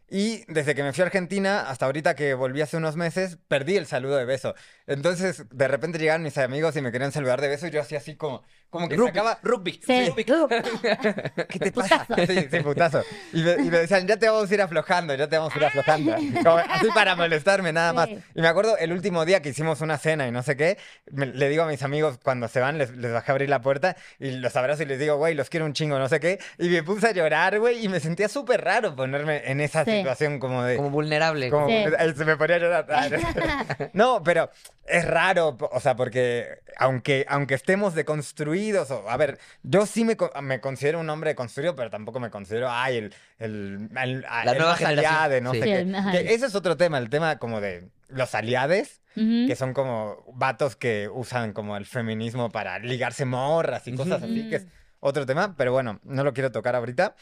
Y 0.09 0.44
desde 0.46 0.74
que 0.74 0.82
me 0.82 0.92
fui 0.92 1.03
a 1.03 1.07
Argentina 1.07 1.62
hasta 1.70 1.86
ahorita 1.86 2.14
que 2.14 2.34
volví 2.34 2.61
hace 2.61 2.76
unos 2.76 2.96
meses, 2.96 3.38
perdí 3.48 3.76
el 3.76 3.86
saludo 3.86 4.16
de 4.18 4.26
beso. 4.26 4.55
Entonces, 4.86 5.46
de 5.50 5.68
repente 5.68 5.98
llegaron 5.98 6.22
mis 6.22 6.36
amigos 6.36 6.76
y 6.76 6.82
me 6.82 6.92
querían 6.92 7.12
saludar 7.12 7.40
de 7.40 7.48
beso 7.48 7.66
y 7.66 7.70
yo 7.70 7.80
hacía 7.80 7.98
así 7.98 8.14
como, 8.14 8.42
como 8.73 8.89
que 8.89 8.97
Rugby, 8.97 9.09
sacaba... 9.09 9.39
rugby. 9.43 9.81
Sí. 9.87 10.09
rugby. 10.09 10.25
¿Qué 11.49 11.59
te 11.59 11.73
pasa? 11.73 12.07
Sí, 12.27 12.49
sí, 12.51 12.61
putazo. 12.61 13.03
Y 13.35 13.43
me, 13.43 13.53
y 13.53 13.70
me 13.70 13.79
decían, 13.81 14.07
ya 14.09 14.16
te 14.16 14.27
vamos 14.31 14.51
a 14.51 14.55
ir 14.55 14.62
aflojando, 14.62 15.14
ya 15.14 15.29
te 15.29 15.37
vamos 15.37 15.55
a 15.55 15.59
ir 15.59 15.64
aflojando. 15.66 16.14
Como 16.43 16.57
así 16.57 16.87
para 16.95 17.14
molestarme 17.14 17.70
nada 17.70 17.93
más. 17.93 18.09
Sí. 18.09 18.18
Y 18.35 18.41
me 18.41 18.49
acuerdo 18.49 18.79
el 18.79 18.91
último 18.93 19.27
día 19.27 19.43
que 19.43 19.51
hicimos 19.51 19.83
una 19.83 19.99
cena 19.99 20.27
y 20.27 20.31
no 20.31 20.43
sé 20.43 20.57
qué, 20.57 20.79
me- 21.11 21.27
le 21.27 21.49
digo 21.51 21.64
a 21.64 21.66
mis 21.66 21.83
amigos 21.83 22.18
cuando 22.23 22.49
se 22.49 22.61
van, 22.61 22.79
les, 22.79 22.97
les 22.97 23.12
bajé 23.12 23.31
a 23.31 23.35
abrir 23.35 23.51
la 23.51 23.61
puerta 23.61 23.95
y 24.18 24.31
los 24.31 24.57
abrazo 24.57 24.85
y 24.85 24.87
les 24.87 24.99
digo, 24.99 25.18
güey, 25.18 25.35
los 25.35 25.51
quiero 25.51 25.66
un 25.66 25.75
chingo, 25.75 25.99
no 25.99 26.09
sé 26.09 26.18
qué. 26.18 26.39
Y 26.59 26.70
me 26.70 26.83
puse 26.83 27.09
a 27.09 27.12
llorar, 27.12 27.59
güey, 27.61 27.85
y 27.85 27.89
me 27.91 28.01
sentía 28.01 28.29
súper 28.31 28.64
raro 28.64 28.97
ponerme 28.97 29.43
en 29.51 29.61
esa 29.61 29.85
Sí. 29.85 29.99
situación 29.99 30.39
como 30.39 30.62
de... 30.64 30.77
Como 30.77 30.89
vulnerable. 30.89 31.51
Como, 31.51 31.68
se 31.68 32.25
me 32.25 32.39
ponía 32.39 32.57
a 32.57 32.59
llorar. 32.59 32.87
no, 33.93 34.23
pero 34.23 34.49
es 34.87 35.05
raro, 35.07 35.59
o 35.61 35.81
sea, 35.81 35.95
porque 35.95 36.47
aunque, 36.79 37.27
aunque 37.29 37.55
estemos 37.55 37.95
deconstruidos, 37.95 38.61
o, 38.72 39.08
a 39.10 39.16
ver, 39.16 39.38
yo 39.62 39.86
sí 39.86 40.04
me, 40.04 40.16
me 40.42 40.60
considero 40.60 41.00
un 41.00 41.10
hombre 41.10 41.30
deconstruido, 41.30 41.74
pero 41.74 41.90
tampoco 41.90 42.20
me 42.20 42.30
considero, 42.30 42.68
ay, 42.70 42.96
el, 42.98 43.14
el, 43.38 43.88
el- 44.00 44.20
La 44.22 44.42
el 44.52 44.58
nueva 44.58 44.76
generación. 44.76 45.44
no 45.44 45.52
Sí. 45.52 45.60
sé 45.60 45.64
Sí, 45.84 45.92
qué. 45.92 46.12
Que 46.24 46.34
ese 46.34 46.46
es 46.46 46.54
otro 46.54 46.76
tema, 46.76 46.98
el 46.98 47.10
tema 47.10 47.38
como 47.38 47.60
de 47.60 47.88
los 48.08 48.34
aliades, 48.34 49.00
ujú. 49.16 49.46
que 49.48 49.56
son 49.56 49.72
como 49.74 50.22
vatos 50.34 50.76
que 50.76 51.08
usan 51.12 51.52
como 51.52 51.76
el 51.76 51.86
feminismo 51.86 52.50
para 52.50 52.78
ligarse 52.78 53.24
morras 53.24 53.86
y 53.88 53.94
cosas 53.94 54.22
así, 54.22 54.48
que 54.48 54.56
es 54.56 54.64
Mm. 54.64 54.68
otro 55.00 55.26
tema, 55.26 55.54
pero 55.56 55.72
bueno, 55.72 55.98
no 56.04 56.22
lo 56.24 56.32
quiero 56.32 56.52
tocar 56.52 56.76
ahorita. 56.76 57.16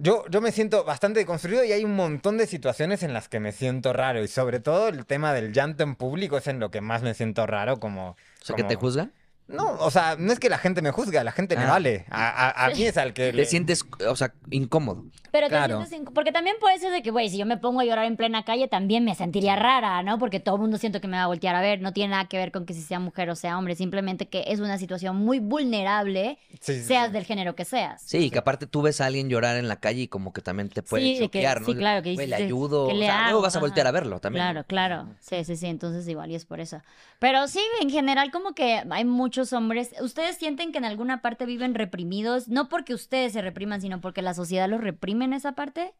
Yo, 0.00 0.24
yo 0.30 0.40
me 0.40 0.52
siento 0.52 0.84
bastante 0.84 1.18
deconstruido 1.18 1.64
y 1.64 1.72
hay 1.72 1.84
un 1.84 1.96
montón 1.96 2.38
de 2.38 2.46
situaciones 2.46 3.02
en 3.02 3.12
las 3.12 3.28
que 3.28 3.40
me 3.40 3.50
siento 3.50 3.92
raro 3.92 4.22
y 4.22 4.28
sobre 4.28 4.60
todo 4.60 4.86
el 4.88 5.04
tema 5.06 5.32
del 5.34 5.52
llanto 5.52 5.82
en 5.82 5.96
público 5.96 6.38
es 6.38 6.46
en 6.46 6.60
lo 6.60 6.70
que 6.70 6.80
más 6.80 7.02
me 7.02 7.14
siento 7.14 7.48
raro 7.48 7.80
como... 7.80 8.10
O 8.10 8.16
sea, 8.44 8.54
que 8.54 8.62
te 8.62 8.76
como- 8.76 8.86
juzgan. 8.86 9.12
No, 9.48 9.72
o 9.80 9.90
sea, 9.90 10.16
no 10.18 10.32
es 10.32 10.38
que 10.38 10.48
la 10.50 10.58
gente 10.58 10.82
me 10.82 10.90
juzgue, 10.90 11.18
a 11.18 11.24
la 11.24 11.32
gente 11.32 11.56
me 11.56 11.64
Ah. 11.64 11.70
vale. 11.70 12.04
A, 12.10 12.28
a- 12.48 12.66
a 12.66 12.70
mí 12.70 12.82
es 12.84 12.96
al 12.98 13.14
que... 13.14 13.30
Te 13.30 13.32
le- 13.32 13.44
sientes, 13.46 13.84
o 14.06 14.14
sea, 14.14 14.34
incómodo. 14.50 15.04
Pero 15.30 15.46
te 15.46 15.50
Claro. 15.54 15.84
sientes 15.86 15.98
inc- 16.08 16.12
porque 16.14 16.32
también 16.32 16.56
puede 16.60 16.78
ser 16.78 16.92
de 16.92 17.02
que, 17.02 17.10
güey, 17.10 17.28
si 17.30 17.38
yo 17.38 17.46
me 17.46 17.56
pongo 17.56 17.80
a 17.80 17.84
llorar 17.84 18.04
en 18.04 18.16
plena 18.16 18.44
calle, 18.44 18.68
también 18.68 19.04
me 19.04 19.14
sentiría 19.14 19.56
rara, 19.56 20.02
¿no? 20.02 20.18
Porque 20.18 20.38
todo 20.40 20.56
el 20.56 20.60
mundo 20.62 20.76
siento 20.78 21.00
que 21.00 21.08
me 21.08 21.16
va 21.16 21.24
a 21.24 21.26
voltear 21.26 21.54
a 21.54 21.60
ver. 21.60 21.80
No 21.80 21.92
tiene 21.92 22.10
nada 22.12 22.26
que 22.26 22.36
ver 22.36 22.52
con 22.52 22.66
que 22.66 22.74
si 22.74 22.82
sea 22.82 22.98
mujer 23.00 23.30
o 23.30 23.36
sea 23.36 23.56
hombre. 23.58 23.74
Simplemente 23.74 24.28
que 24.28 24.44
es 24.48 24.60
una 24.60 24.76
situación 24.78 25.16
muy 25.16 25.38
vulnerable, 25.38 26.38
Sí, 26.60 26.74
sí, 26.74 26.82
seas 26.84 27.06
sí. 27.08 27.12
del 27.12 27.24
género 27.24 27.54
que 27.54 27.64
seas. 27.64 28.02
Sí, 28.02 28.30
que 28.30 28.38
aparte 28.38 28.66
tú 28.66 28.82
ves 28.82 29.00
a 29.00 29.06
alguien 29.06 29.28
llorar 29.28 29.56
en 29.56 29.68
la 29.68 29.76
calle 29.76 30.02
y 30.02 30.08
como 30.08 30.32
que 30.32 30.40
también 30.42 30.68
te 30.68 30.82
puede 30.82 31.02
Sí, 31.04 31.12
de 31.14 31.18
que- 31.18 31.24
choquear, 31.38 31.60
¿no? 31.60 31.66
sí, 31.66 31.74
claro, 31.74 32.02
que 32.02 32.10
dices, 32.10 32.28
le 32.28 32.34
ayudo. 32.36 32.88
¿qué 32.88 32.94
le 32.94 33.04
o 33.04 33.08
sea, 33.08 33.18
hago? 33.20 33.28
luego 33.30 33.42
vas 33.42 33.56
a 33.56 33.60
voltear 33.60 33.86
Ajá. 33.86 33.88
a 33.96 34.00
verlo 34.00 34.20
también. 34.20 34.44
Claro, 34.44 34.64
claro. 34.66 35.08
Sí, 35.20 35.44
sí, 35.44 35.56
sí. 35.56 35.66
Entonces 35.66 36.06
igual 36.08 36.30
y 36.30 36.34
es 36.34 36.44
por 36.44 36.60
eso. 36.60 36.80
Pero 37.18 37.48
sí, 37.48 37.60
en 37.80 37.90
general 37.90 38.30
como 38.30 38.52
que 38.54 38.82
hay 38.90 39.04
muchos 39.38 39.52
hombres. 39.52 39.90
¿Ustedes 40.00 40.36
sienten 40.36 40.72
que 40.72 40.78
en 40.78 40.84
alguna 40.84 41.22
parte 41.22 41.46
viven 41.46 41.74
reprimidos? 41.74 42.48
No 42.48 42.68
porque 42.68 42.92
ustedes 42.92 43.32
se 43.32 43.40
repriman, 43.42 43.80
sino 43.80 44.00
porque 44.00 44.20
la 44.20 44.34
sociedad 44.34 44.68
los 44.68 44.80
reprime 44.80 45.26
en 45.26 45.32
esa 45.32 45.54
parte. 45.54 45.94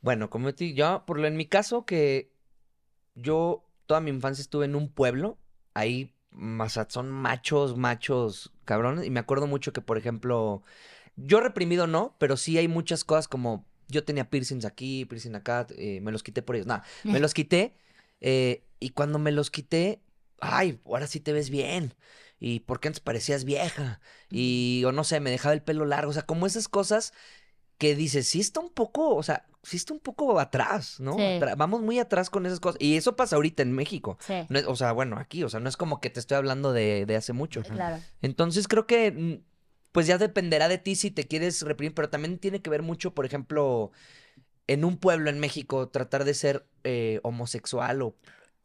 Bueno, 0.00 0.30
como 0.30 0.54
te 0.54 0.72
yo, 0.74 1.02
por 1.04 1.18
lo 1.18 1.26
en 1.26 1.36
mi 1.36 1.46
caso, 1.46 1.84
que 1.84 2.30
yo 3.16 3.64
toda 3.86 4.00
mi 4.00 4.10
infancia 4.10 4.42
estuve 4.42 4.66
en 4.66 4.76
un 4.76 4.88
pueblo, 4.88 5.36
ahí 5.74 6.14
sea, 6.68 6.86
son 6.88 7.10
machos, 7.10 7.76
machos 7.76 8.52
cabrones, 8.64 9.04
y 9.04 9.10
me 9.10 9.18
acuerdo 9.18 9.48
mucho 9.48 9.72
que, 9.72 9.80
por 9.80 9.98
ejemplo, 9.98 10.62
yo 11.16 11.40
reprimido 11.40 11.88
no, 11.88 12.14
pero 12.18 12.36
sí 12.36 12.56
hay 12.56 12.68
muchas 12.68 13.02
cosas 13.02 13.26
como 13.26 13.66
yo 13.88 14.04
tenía 14.04 14.30
piercings 14.30 14.64
aquí, 14.64 15.04
piercing 15.06 15.34
acá, 15.34 15.66
eh, 15.76 16.00
me 16.02 16.12
los 16.12 16.22
quité 16.22 16.42
por 16.42 16.54
ellos, 16.54 16.68
nada, 16.68 16.84
me 17.02 17.18
los 17.18 17.34
quité, 17.34 17.74
eh, 18.20 18.62
y 18.78 18.90
cuando 18.90 19.18
me 19.18 19.32
los 19.32 19.50
quité, 19.50 20.00
ay, 20.38 20.78
ahora 20.84 21.08
sí 21.08 21.18
te 21.18 21.32
ves 21.32 21.50
bien. 21.50 21.94
Y 22.40 22.60
porque 22.60 22.88
antes 22.88 23.00
parecías 23.00 23.44
vieja. 23.44 24.00
Y, 24.30 24.82
o 24.86 24.92
no 24.92 25.04
sé, 25.04 25.20
me 25.20 25.30
dejaba 25.30 25.54
el 25.54 25.62
pelo 25.62 25.84
largo. 25.84 26.10
O 26.10 26.14
sea, 26.14 26.22
como 26.26 26.46
esas 26.46 26.68
cosas 26.68 27.12
que 27.78 27.94
dices, 27.94 28.26
sí 28.28 28.40
está 28.40 28.60
un 28.60 28.70
poco, 28.70 29.14
o 29.14 29.22
sea, 29.22 29.46
sí 29.62 29.76
está 29.76 29.92
un 29.92 30.00
poco 30.00 30.38
atrás, 30.40 30.98
¿no? 31.00 31.14
Sí. 31.14 31.20
Atra- 31.22 31.56
vamos 31.56 31.80
muy 31.82 31.98
atrás 31.98 32.28
con 32.30 32.44
esas 32.46 32.58
cosas. 32.60 32.80
Y 32.80 32.96
eso 32.96 33.14
pasa 33.16 33.36
ahorita 33.36 33.62
en 33.62 33.72
México. 33.72 34.18
Sí. 34.20 34.34
No 34.48 34.58
es- 34.58 34.66
o 34.66 34.74
sea, 34.76 34.92
bueno, 34.92 35.16
aquí, 35.18 35.44
o 35.44 35.48
sea, 35.48 35.60
no 35.60 35.68
es 35.68 35.76
como 35.76 36.00
que 36.00 36.10
te 36.10 36.18
estoy 36.20 36.36
hablando 36.36 36.72
de, 36.72 37.06
de 37.06 37.16
hace 37.16 37.32
mucho. 37.32 37.62
Claro. 37.62 38.02
Entonces 38.22 38.66
creo 38.68 38.86
que, 38.86 39.12
mm, 39.12 39.42
pues 39.92 40.06
ya 40.06 40.18
dependerá 40.18 40.68
de 40.68 40.78
ti 40.78 40.96
si 40.96 41.10
te 41.10 41.26
quieres 41.26 41.62
reprimir, 41.62 41.94
pero 41.94 42.08
también 42.10 42.38
tiene 42.38 42.60
que 42.62 42.70
ver 42.70 42.82
mucho, 42.82 43.14
por 43.14 43.24
ejemplo, 43.26 43.90
en 44.66 44.84
un 44.84 44.96
pueblo 44.96 45.30
en 45.30 45.38
México, 45.40 45.88
tratar 45.88 46.24
de 46.24 46.34
ser 46.34 46.66
eh, 46.84 47.20
homosexual 47.22 48.02
o 48.02 48.14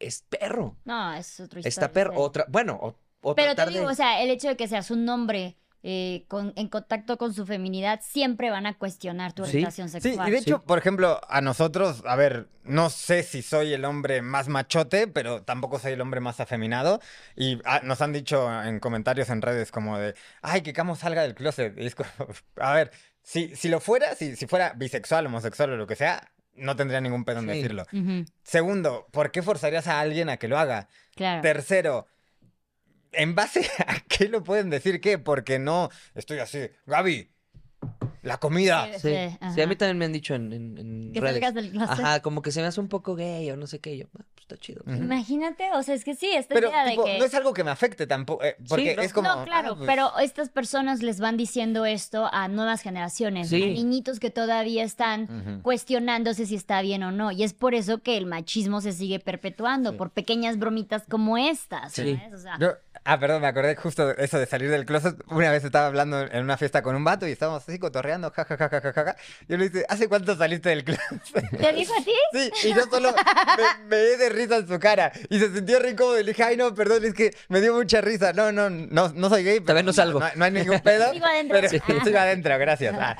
es 0.00 0.22
perro. 0.28 0.76
No, 0.84 1.14
es 1.14 1.40
otro 1.40 1.60
historia. 1.60 1.68
Está 1.68 1.92
perro. 1.92 2.14
Otra, 2.16 2.46
bueno, 2.48 2.78
o, 2.80 2.96
o 3.24 3.34
Pero 3.34 3.54
te 3.54 3.66
digo, 3.66 3.86
de... 3.86 3.92
o 3.92 3.94
sea, 3.94 4.22
el 4.22 4.30
hecho 4.30 4.48
de 4.48 4.56
que 4.56 4.68
seas 4.68 4.90
un 4.90 5.08
hombre 5.08 5.56
eh, 5.86 6.24
con- 6.28 6.54
en 6.56 6.68
contacto 6.68 7.18
con 7.18 7.34
su 7.34 7.44
feminidad, 7.44 8.00
siempre 8.02 8.48
van 8.50 8.64
a 8.64 8.78
cuestionar 8.78 9.34
tu 9.34 9.44
Sí. 9.44 9.50
orientación 9.50 9.88
Sí, 9.90 10.00
sexual. 10.00 10.28
y 10.28 10.32
de 10.32 10.38
hecho, 10.38 10.62
por 10.64 10.78
ejemplo, 10.78 11.20
a 11.28 11.42
nosotros, 11.42 12.02
a 12.06 12.16
ver, 12.16 12.48
no 12.62 12.88
sé 12.88 13.22
si 13.22 13.42
soy 13.42 13.74
el 13.74 13.84
hombre 13.84 14.22
más 14.22 14.48
machote, 14.48 15.08
pero 15.08 15.42
tampoco 15.42 15.78
soy 15.78 15.92
el 15.92 16.00
hombre 16.00 16.20
más 16.20 16.40
afeminado. 16.40 17.00
Y 17.36 17.60
ah, 17.66 17.80
nos 17.84 18.00
han 18.00 18.14
dicho 18.14 18.50
en 18.62 18.80
comentarios 18.80 19.28
en 19.28 19.42
redes 19.42 19.70
como 19.70 19.98
de, 19.98 20.14
ay, 20.40 20.62
que 20.62 20.72
Camo 20.72 20.96
salga 20.96 21.20
del 21.20 21.34
closet. 21.34 21.78
Y 21.78 21.84
es 21.84 21.94
como, 21.94 22.08
a 22.56 22.72
ver, 22.72 22.90
si, 23.22 23.54
si 23.54 23.68
lo 23.68 23.78
fuera, 23.80 24.14
si, 24.14 24.36
si 24.36 24.46
fuera 24.46 24.72
bisexual, 24.74 25.26
homosexual 25.26 25.70
o 25.72 25.76
lo 25.76 25.86
que 25.86 25.96
sea, 25.96 26.30
no 26.54 26.76
tendría 26.76 27.02
ningún 27.02 27.26
pedo 27.26 27.40
en 27.40 27.44
Sí. 27.50 27.56
decirlo. 27.56 27.82
Ujú, 27.92 28.24
Segundo, 28.42 29.06
¿por 29.10 29.30
qué 29.32 29.42
forzarías 29.42 29.86
a 29.86 30.00
alguien 30.00 30.30
a 30.30 30.38
que 30.38 30.48
lo 30.48 30.58
haga? 30.58 30.88
claro. 31.14 31.42
Tercero, 31.42 32.06
¿en 33.16 33.34
base 33.34 33.68
a 33.86 34.00
qué 34.08 34.28
lo 34.28 34.42
pueden 34.42 34.70
decir 34.70 35.00
qué? 35.00 35.18
Porque 35.18 35.58
no 35.58 35.90
estoy 36.14 36.38
así, 36.38 36.60
Gaby, 36.86 37.30
la 38.22 38.38
comida. 38.38 38.86
Sí, 38.94 39.00
Sí, 39.00 39.08
sí, 39.38 39.38
sí, 39.54 39.60
a 39.60 39.66
mí 39.66 39.76
también 39.76 39.98
me 39.98 40.04
han 40.06 40.12
dicho 40.12 40.34
en, 40.34 40.52
en- 40.52 40.78
en 40.78 41.12
Que 41.12 41.20
redes. 41.20 41.34
salgas 41.34 41.54
del 41.54 41.70
closet. 41.72 41.90
Ajá, 42.04 42.20
como 42.22 42.40
que 42.42 42.50
se 42.52 42.60
me 42.62 42.66
hace 42.66 42.80
un 42.80 42.88
poco 42.88 43.14
gay 43.14 43.50
o 43.50 43.56
no 43.56 43.66
sé 43.66 43.80
qué. 43.80 43.98
yo, 43.98 44.06
ah, 44.18 44.24
pues 44.34 44.42
está 44.42 44.56
chido. 44.56 44.82
Imagínate, 44.86 45.70
o 45.74 45.82
sea, 45.82 45.94
es 45.94 46.04
que 46.04 46.14
sí, 46.14 46.30
esta 46.32 46.54
Pero 46.54 46.68
idea 46.70 46.86
tipo, 46.88 47.04
de 47.04 47.12
que... 47.12 47.18
no 47.18 47.24
es 47.26 47.34
algo 47.34 47.52
que 47.52 47.62
me 47.64 47.70
afecte 47.70 48.06
tampoco, 48.06 48.42
eh, 48.44 48.56
porque 48.66 48.96
¿no? 48.96 49.02
es 49.02 49.12
como... 49.12 49.28
no, 49.28 49.44
claro, 49.44 49.72
ah, 49.72 49.76
pues, 49.76 49.86
pero 49.86 50.18
estas 50.20 50.48
personas 50.48 51.02
les 51.02 51.20
van 51.20 51.36
diciendo 51.36 51.84
esto 51.84 52.28
a 52.32 52.48
nuevas 52.48 52.80
generaciones, 52.80 53.50
Sí. 53.50 53.62
a 53.62 53.66
niñitos 53.66 54.18
que 54.20 54.30
todavía 54.30 54.84
están 54.84 55.60
cuestionándose 55.62 56.46
si 56.46 56.54
está 56.54 56.80
bien 56.80 57.02
o 57.02 57.12
no. 57.12 57.30
Y 57.30 57.42
es 57.42 57.52
por 57.52 57.74
eso 57.74 57.98
que 58.02 58.16
el 58.16 58.24
machismo 58.26 58.80
se 58.80 58.92
sigue 58.92 59.18
perpetuando, 59.20 59.90
Sí. 59.90 59.96
por 59.98 60.10
pequeñas 60.10 60.58
bromitas 60.58 61.02
como 61.10 61.36
estas, 61.36 61.92
Sí. 61.92 62.16
¿sabes? 62.16 62.32
O 62.32 62.38
sea, 62.38 62.56
Yo- 62.58 62.72
ah, 63.04 63.18
perdón, 63.20 63.42
me 63.42 63.48
acordé 63.48 63.76
justo 63.76 64.06
de 64.08 64.24
eso 64.24 64.38
de 64.38 64.46
salir 64.46 64.70
del 64.70 64.84
closet. 64.86 65.16
Una 65.28 65.50
vez 65.50 65.64
estaba 65.64 65.86
hablando 65.86 66.20
en 66.20 66.42
una 66.42 66.56
fiesta 66.56 66.82
con 66.82 66.96
un 66.96 67.04
vato 67.04 67.26
y 67.26 67.32
estábamos 67.32 67.62
así 67.66 67.78
cotorreando, 67.78 68.30
jajajajaja. 68.30 69.16
Yo 69.48 69.56
le 69.56 69.68
dije, 69.68 69.84
¿hace 69.88 70.08
cuánto 70.08 70.36
saliste 70.36 70.68
del 70.70 70.84
closet? 70.84 71.22
¿te 71.58 71.72
dijo 71.72 71.92
a 71.98 72.04
ti? 72.04 72.12
Sí, 72.32 72.68
y 72.68 72.74
yo 72.74 72.82
solo 72.90 73.14
me, 73.14 73.86
me 73.88 74.02
di 74.02 74.16
de 74.16 74.28
risa 74.30 74.56
en 74.56 74.68
su 74.68 74.78
cara. 74.78 75.12
Y 75.30 75.38
se 75.38 75.52
sintió 75.52 75.78
rico. 75.78 76.18
Y 76.18 76.22
le 76.24 76.30
dije, 76.32 76.42
ay, 76.42 76.56
no, 76.56 76.74
perdón, 76.74 77.04
es 77.04 77.14
que 77.14 77.30
me 77.48 77.60
dio 77.60 77.74
mucha 77.74 78.00
risa. 78.00 78.32
No, 78.32 78.52
no, 78.52 78.70
no, 78.70 79.08
no 79.10 79.28
soy 79.28 79.44
gay. 79.44 79.54
pero 79.60 79.66
Todavía 79.66 79.82
no 79.84 79.92
salgo. 79.92 80.20
No, 80.20 80.26
no 80.36 80.44
hay 80.44 80.50
ningún 80.50 80.80
pedo. 80.80 81.10
Sigo 81.12 81.26
adentro. 81.26 81.58
Pero 81.60 81.68
Sí. 81.68 81.80
sigo 82.04 82.18
adentro, 82.18 82.58
gracias. 82.58 82.94
Ah. 82.98 83.16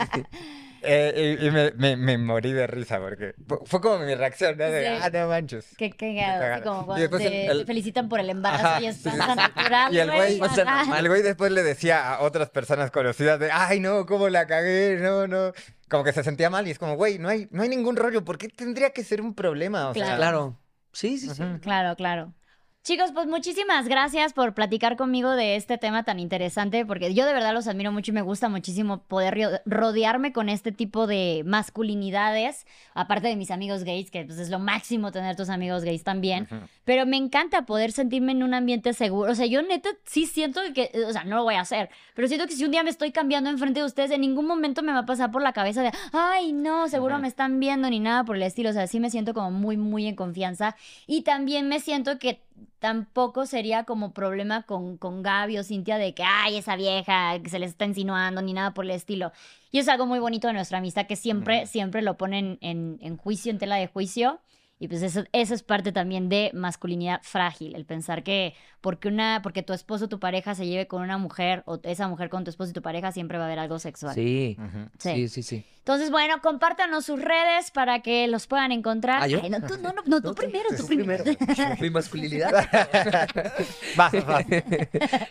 Eh, 0.87 1.39
y 1.41 1.47
y 1.47 1.51
me, 1.51 1.71
me- 1.73 1.97
me 1.97 2.19
morí 2.19 2.53
de 2.53 2.67
risa 2.67 2.99
porque 3.01 3.35
fu- 3.47 3.63
fue 3.65 3.81
como 3.81 3.99
mi 4.05 4.15
reacción, 4.15 4.57
¿no? 4.59 4.65
De, 4.65 4.87
Sí. 4.97 5.01
ah, 5.03 5.11
no 5.11 5.29
manches. 5.29 5.67
Qué 5.77 5.91
cagado. 5.91 6.63
como 6.63 6.83
Y 6.83 6.85
cuando 6.85 7.01
después 7.03 7.23
te, 7.23 7.45
el- 7.47 7.51
el- 7.53 7.59
te 7.61 7.67
felicitan 7.67 8.09
por 8.09 8.21
el 8.21 8.31
embarazo 8.31 8.67
Ajá, 8.67 8.81
y 8.83 8.87
es 8.87 8.97
sí, 8.97 9.05
tan 9.05 9.13
sí. 9.31 9.37
natural. 9.37 9.95
Y 9.95 9.99
el 9.99 10.11
güey, 10.11 10.41
o 10.41 10.49
sea, 10.49 10.65
ajá. 10.81 10.99
El 10.99 11.09
güey 11.09 11.23
después 11.23 11.51
le 11.53 11.63
decía 11.63 12.15
a 12.15 12.21
otras 12.23 12.51
personas 12.51 12.91
conocidas 12.91 13.39
de, 13.41 13.51
ay, 13.51 13.81
no, 13.81 14.07
cómo 14.07 14.29
la 14.29 14.47
cagué, 14.47 14.99
no, 15.01 15.27
no. 15.27 15.53
Como 15.89 16.05
que 16.05 16.13
se 16.13 16.25
sentía 16.25 16.51
mal 16.51 16.67
y 16.67 16.71
es 16.71 16.79
como, 16.79 16.97
güey, 16.97 17.19
no 17.19 17.29
hay, 17.29 17.47
no 17.51 17.63
hay 17.63 17.69
ningún 17.69 17.97
rollo, 17.97 18.25
¿por 18.25 18.39
qué 18.39 18.49
tendría 18.49 18.91
que 18.91 19.05
ser 19.05 19.21
un 19.21 19.35
problema? 19.35 19.89
O 19.91 19.95
sea, 19.95 20.17
Claro. 20.17 20.59
Sí, 20.93 21.19
sí, 21.19 21.29
sí. 21.31 21.43
Claro, 21.61 21.97
claro. 21.97 22.33
Chicos, 22.85 23.13
pues 23.15 23.27
muchísimas 23.27 23.89
gracias 23.89 24.35
por 24.35 24.53
platicar 24.53 24.99
conmigo 24.99 25.31
de 25.31 25.57
este 25.57 25.79
tema 25.79 26.03
tan 26.03 26.21
interesante, 26.21 26.85
porque 26.85 27.15
yo 27.15 27.25
de 27.25 27.33
verdad 27.33 27.55
los 27.55 27.67
admiro 27.67 27.91
mucho 27.93 28.11
y 28.11 28.15
me 28.15 28.21
gusta 28.21 28.51
muchísimo 28.51 28.99
poder 29.05 29.63
rodearme 29.65 30.35
con 30.35 30.51
este 30.51 30.71
tipo 30.71 31.07
de 31.07 31.45
masculinidades, 31.47 32.67
aparte 32.93 33.29
de 33.29 33.37
mis 33.37 33.51
amigos 33.51 33.85
gays, 33.85 34.11
que 34.11 34.27
pues, 34.27 34.39
es 34.39 34.51
lo 34.51 34.59
máximo 34.59 35.13
tener 35.13 35.35
tus 35.35 35.49
amigos 35.49 35.83
gays 35.83 36.05
también, 36.05 36.47
pero 36.85 37.07
me 37.07 37.17
encanta 37.17 37.65
poder 37.65 37.91
sentirme 37.91 38.33
en 38.33 38.43
un 38.43 38.53
ambiente 38.53 38.93
seguro. 38.93 39.33
O 39.33 39.35
sea, 39.35 39.47
yo 39.47 39.63
neta 39.63 39.89
sí 40.05 40.27
siento 40.27 40.61
que, 40.75 40.91
o 41.09 41.13
sea, 41.15 41.25
no 41.25 41.37
lo 41.37 41.45
voy 41.45 41.55
a 41.55 41.63
hacer, 41.63 41.89
pero 42.15 42.29
siento 42.29 42.47
que 42.47 42.53
si 42.53 42.67
un 42.67 42.71
día 42.71 42.83
me 42.83 42.91
estoy 42.91 43.13
cambiando 43.13 43.49
enfrente 43.49 43.81
de 43.81 43.87
ustedes, 43.87 44.11
en 44.11 44.21
ningún 44.21 44.47
momento 44.47 44.83
me 44.83 44.93
va 44.93 44.99
a 44.99 45.07
pasar 45.07 45.31
por 45.31 45.41
la 45.41 45.55
cabeza 45.55 45.81
de, 45.81 45.91
ay, 46.13 46.53
no, 46.53 46.87
seguro 46.91 47.19
me 47.19 47.29
están 47.29 47.61
viendo 47.61 47.89
ni 47.89 47.99
nada 47.99 48.25
por 48.25 48.37
el 48.37 48.43
estilo. 48.43 48.69
O 48.69 48.75
sea, 48.75 48.87
sí 48.89 49.01
me 49.01 49.09
siento 49.09 49.33
como 49.33 49.51
muy, 49.51 49.79
muy 49.79 50.07
en 50.07 50.17
confianza. 50.17 50.77
Y 51.07 51.23
también 51.23 51.67
me 51.67 51.81
siento 51.81 52.19
que 52.19 52.43
tampoco 52.79 53.47
sería 53.47 53.85
como 53.85 54.13
problema 54.13 54.63
con, 54.63 54.99
con 54.99 55.23
Gaby 55.23 55.59
o 55.59 55.65
Cintia 55.65 55.97
de 55.97 56.15
que, 56.15 56.23
ay, 56.23 56.57
esa 56.57 56.77
vieja 56.77 57.39
que 57.43 57.51
se 57.51 57.59
les 57.59 57.71
está 57.71 57.85
insinuando 57.85 58.43
ni 58.43 58.53
nada 58.53 58.75
por 58.75 58.85
el 58.85 58.91
estilo. 58.91 59.33
Y 59.71 59.79
es 59.79 59.89
algo 59.89 60.07
muy 60.07 60.19
bonito 60.19 60.49
de 60.49 60.53
nuestra 60.55 60.79
amistad 60.79 61.07
que 61.07 61.17
siempre, 61.17 61.67
siempre 61.67 62.03
lo 62.03 62.17
ponen 62.17 62.59
en, 62.61 62.99
en 63.01 63.17
juicio, 63.17 63.51
en 63.51 63.59
tela 63.59 63.77
de 63.77 63.87
juicio. 63.87 64.41
Y 64.79 64.89
pues 64.89 65.03
eso, 65.03 65.25
eso 65.33 65.55
es 65.55 65.63
parte 65.63 65.93
también 65.93 66.29
de 66.29 66.51
masculinidad 66.53 67.21
frágil, 67.23 67.77
el 67.77 67.87
pensar 67.87 68.25
que 68.25 68.55
porque 68.81 69.09
una, 69.09 69.41
porque 69.43 69.63
tu 69.63 69.73
esposo 69.73 70.07
o 70.07 70.09
tu 70.09 70.19
pareja 70.19 70.55
se 70.55 70.67
lleve 70.67 70.89
con 70.89 71.01
una 71.01 71.17
mujer, 71.17 71.63
o 71.67 71.79
esa 71.85 72.09
mujer 72.09 72.29
con 72.29 72.43
tu 72.43 72.51
esposo 72.51 72.71
y 72.71 72.75
tu 72.75 72.83
pareja, 72.83 73.13
siempre 73.13 73.39
va 73.39 73.45
a 73.45 73.47
haber 73.47 73.61
algo 73.61 73.79
sexual. 73.79 74.15
Sí. 74.15 74.57
Ujú. 74.59 74.91
Sí, 74.99 75.29
sí, 75.29 75.43
sí. 75.43 75.65
Entonces, 75.79 76.11
bueno, 76.11 76.41
compártanos 76.43 77.05
sus 77.07 77.21
redes 77.21 77.71
para 77.71 78.01
que 78.01 78.27
los 78.27 78.47
puedan 78.47 78.73
encontrar. 78.73 79.23
¿Ah, 79.23 79.29
yo? 79.29 79.41
Ay, 79.43 79.49
no, 79.49 79.61
tú, 79.61 79.79
no, 79.81 79.93
no, 79.93 80.03
no, 80.07 80.21
tú 80.21 80.35
primero, 80.35 80.69
tú 80.71 80.77
tú 80.79 80.87
primero. 80.89 81.25
Mi 81.81 81.91
masculinidad. 81.91 82.69
Vas, 83.97 84.27
vas. 84.27 84.47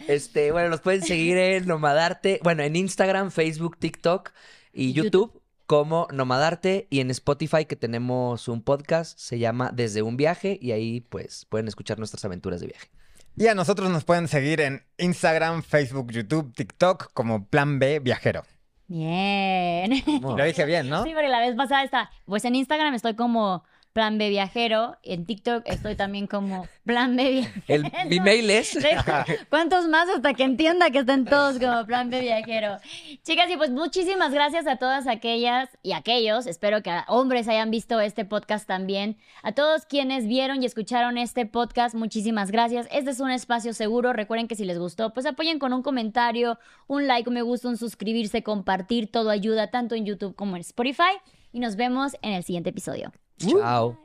Este, 0.08 0.52
bueno, 0.52 0.70
nos 0.70 0.82
pueden 0.82 1.04
seguir 1.04 1.38
en 1.38 1.68
Nomadarte, 1.68 2.40
bueno, 2.44 2.64
en 2.64 2.76
Instagram, 2.76 3.30
Facebook, 3.30 3.78
TikTok 3.78 4.32
y 4.72 4.94
YouTube. 4.94 5.04
YouTube, 5.32 5.43
como 5.66 6.08
Nomadarte 6.12 6.88
y 6.90 7.00
en 7.00 7.10
Spotify 7.12 7.66
que 7.66 7.76
tenemos 7.76 8.48
un 8.48 8.62
podcast, 8.62 9.18
se 9.18 9.40
llama 9.40 9.72
Desde 9.74 10.02
un 10.02 10.18
viaje 10.18 10.58
y 10.62 10.72
ahí 10.72 11.02
pues 11.02 11.46
pueden 11.46 11.68
escuchar 11.68 11.98
nuestras 11.98 12.24
aventuras 12.26 12.62
de 12.62 12.68
viaje. 12.68 12.90
Y 13.36 13.48
a 13.48 13.56
nosotros 13.56 13.90
nos 13.90 14.04
pueden 14.04 14.28
seguir 14.28 14.62
en 14.62 14.86
Instagram, 14.98 15.64
Facebook, 15.64 16.12
YouTube, 16.12 16.54
TikTok 16.54 17.12
como 17.14 17.48
Plan 17.48 17.80
B 17.80 18.00
Viajero. 18.00 18.44
Bien. 18.88 20.04
Lo 20.22 20.44
dije 20.44 20.66
bien, 20.66 20.90
¿no? 20.90 21.04
Sí, 21.04 21.12
porque 21.14 21.30
la 21.30 21.40
vez 21.40 21.56
pasada 21.56 21.84
está, 21.84 22.12
pues 22.26 22.46
en 22.46 22.56
Instagram 22.56 22.94
estoy 22.94 23.16
como 23.16 23.64
Plan 23.94 24.18
B 24.18 24.30
Viajero, 24.30 24.98
en 25.04 25.28
TikTok 25.28 25.62
estoy 25.68 25.96
también 25.96 26.26
como 26.26 26.68
Plan 26.84 27.16
B 27.16 27.30
Viajero. 27.30 27.90
El, 28.02 28.10
mi 28.10 28.20
mail 28.20 28.50
es... 28.50 28.76
¿Cuántos 29.50 29.88
más 29.88 30.10
hasta 30.10 30.34
que 30.34 30.44
entienda 30.44 30.90
que 30.90 31.00
estén 31.00 31.26
todos 31.26 31.60
como 31.60 31.86
Plan 31.86 32.10
B 32.10 32.20
Viajero? 32.20 32.80
Chicas, 33.22 33.52
y 33.52 33.56
pues 33.56 33.70
muchísimas 33.70 34.34
gracias 34.34 34.66
a 34.66 34.78
todas 34.78 35.06
aquellas 35.06 35.70
y 35.84 35.94
aquellos, 35.94 36.48
espero 36.48 36.82
que 36.82 36.92
hombres 37.08 37.48
hayan 37.48 37.70
visto 37.70 38.00
este 38.00 38.26
podcast 38.26 38.68
también. 38.68 39.18
A 39.44 39.52
todos 39.52 39.86
quienes 39.86 40.28
vieron 40.28 40.64
y 40.64 40.66
escucharon 40.66 41.20
este 41.20 41.46
podcast, 41.46 41.94
muchísimas 41.94 42.50
gracias. 42.50 42.88
Este 42.92 43.12
es 43.12 43.20
un 43.20 43.30
espacio 43.30 43.74
seguro. 43.74 44.12
Recuerden 44.12 44.48
que 44.48 44.56
si 44.56 44.66
les 44.66 44.80
gustó, 44.80 45.14
pues 45.14 45.28
apoyen 45.28 45.60
con 45.60 45.72
un 45.72 45.84
comentario, 45.84 46.58
un 46.88 47.06
like, 47.06 47.30
un 47.30 47.36
me 47.36 47.44
gusta, 47.44 47.70
un 47.70 47.78
suscribirse, 47.78 48.42
compartir. 48.42 49.12
Todo 49.12 49.30
ayuda 49.30 49.70
tanto 49.70 49.94
en 49.94 50.06
YouTube 50.06 50.36
como 50.36 50.56
en 50.56 50.62
Spotify. 50.62 51.14
Y 51.52 51.60
nos 51.60 51.76
vemos 51.76 52.14
en 52.24 52.34
el 52.34 52.44
siguiente 52.44 52.72
episodio. 52.72 53.12
Chao. 53.50 53.98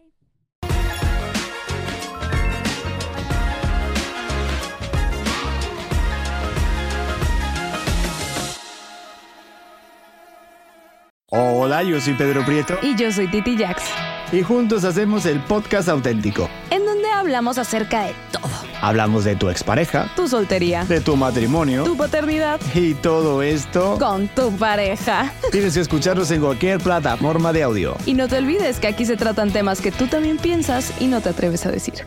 Hola, 11.30 11.82
yo 11.82 12.00
soy 12.00 12.14
Pedro 12.14 12.42
Prieto 12.44 12.78
Y 12.82 12.96
yo 12.96 13.12
soy 13.12 13.30
Titi 13.30 13.56
Jax, 13.56 13.82
y 14.32 14.42
juntos 14.42 14.84
hacemos 14.84 15.26
el 15.26 15.40
podcast 15.40 15.88
auténtico. 15.90 16.48
Hablamos 17.28 17.58
acerca 17.58 18.04
de 18.04 18.14
todo. 18.32 18.48
Hablamos 18.80 19.24
de 19.24 19.36
tu 19.36 19.50
expareja, 19.50 20.10
Tu 20.16 20.28
soltería, 20.28 20.84
de 20.86 21.00
tu 21.02 21.14
matrimonio 21.14 21.84
tu 21.84 21.94
paternidad 21.94 22.58
y 22.74 22.94
todo 22.94 23.42
esto. 23.42 23.98
con 23.98 24.28
tu 24.28 24.50
pareja. 24.52 25.30
Tienes 25.52 25.74
que 25.74 25.80
escucharnos 25.80 26.30
en 26.30 26.40
cualquier 26.40 26.80
plataforma 26.80 27.52
de 27.52 27.64
audio. 27.64 27.96
Y 28.06 28.14
no 28.14 28.28
te 28.28 28.38
olvides 28.38 28.80
que 28.80 28.86
aquí 28.86 29.04
se 29.04 29.16
tratan 29.18 29.50
temas 29.52 29.82
que 29.82 29.92
tú 29.92 30.06
también 30.06 30.38
piensas 30.38 30.90
y 31.00 31.06
no 31.06 31.20
te 31.20 31.28
atreves 31.28 31.66
a 31.66 31.70
decir. 31.70 32.06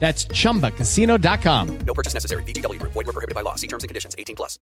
That's 0.00 0.26
chumbacasino.com. 0.28 1.78
No 1.86 1.94
purchase 1.94 2.14
necessary. 2.14 2.42
VGW 2.44 2.80
Group. 2.80 2.92
Void 2.94 3.06
were 3.06 3.12
prohibited 3.12 3.36
by 3.36 3.42
law. 3.44 3.54
See 3.54 3.68
terms 3.68 3.84
and 3.84 3.88
conditions. 3.88 4.16
18 4.18 4.34
plus. 4.34 4.58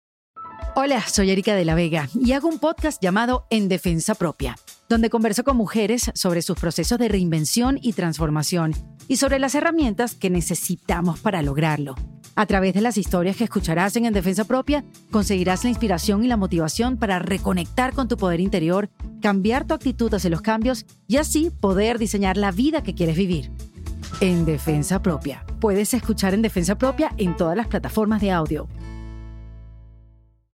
Hola, 0.74 1.03
soy 1.09 1.30
Erika 1.30 1.55
de 1.57 1.64
la 1.64 1.74
Vega 1.74 2.09
y 2.14 2.32
hago 2.32 2.49
un 2.49 2.59
podcast 2.59 3.03
llamado 3.03 3.47
En 3.51 3.68
Defensa 3.68 4.14
Propia, 4.14 4.57
donde 4.89 5.11
converso 5.11 5.43
con 5.43 5.57
mujeres 5.57 6.11
sobre 6.14 6.43
sus 6.43 6.59
procesos 6.59 6.99
de 6.99 7.09
reinvención 7.09 7.78
y 7.80 7.95
transformación 7.95 8.74
y 9.09 9.16
sobre 9.16 9.39
las 9.39 9.55
herramientas 9.55 10.14
que 10.14 10.30
necesitamos 10.30 11.20
para 11.20 11.43
lograrlo. 11.43 11.95
A 12.36 12.47
través 12.47 12.74
de 12.74 12.80
las 12.80 12.97
historias 12.99 13.36
que 13.36 13.45
escucharás 13.45 13.97
en 13.97 14.05
En 14.05 14.12
Defensa 14.12 14.45
Propia, 14.45 14.84
conseguirás 15.11 15.64
la 15.64 15.70
inspiración 15.70 16.24
y 16.24 16.28
la 16.28 16.36
motivación 16.36 16.97
para 16.97 17.18
reconectar 17.18 17.93
con 17.93 18.07
tu 18.07 18.16
poder 18.16 18.39
interior, 18.39 18.91
cambiar 19.20 19.66
tu 19.66 19.74
actitud 19.74 20.12
hacia 20.14 20.30
los 20.30 20.43
cambios 20.43 20.86
y 21.09 21.16
así 21.16 21.51
poder 21.51 21.99
diseñar 21.99 22.36
la 22.36 22.53
vida 22.53 22.84
que 22.84 22.95
quieres 22.95 23.16
vivir. 23.16 23.51
En 24.20 24.44
Defensa 24.44 25.00
Propia. 25.00 25.44
Puedes 25.60 25.94
escuchar 25.94 26.34
En 26.34 26.42
Defensa 26.42 26.76
Propia 26.76 27.12
en 27.18 27.36
todas 27.36 27.56
las 27.56 27.68
plataformas 27.68 28.20
de 28.20 28.32
audio. 28.32 28.66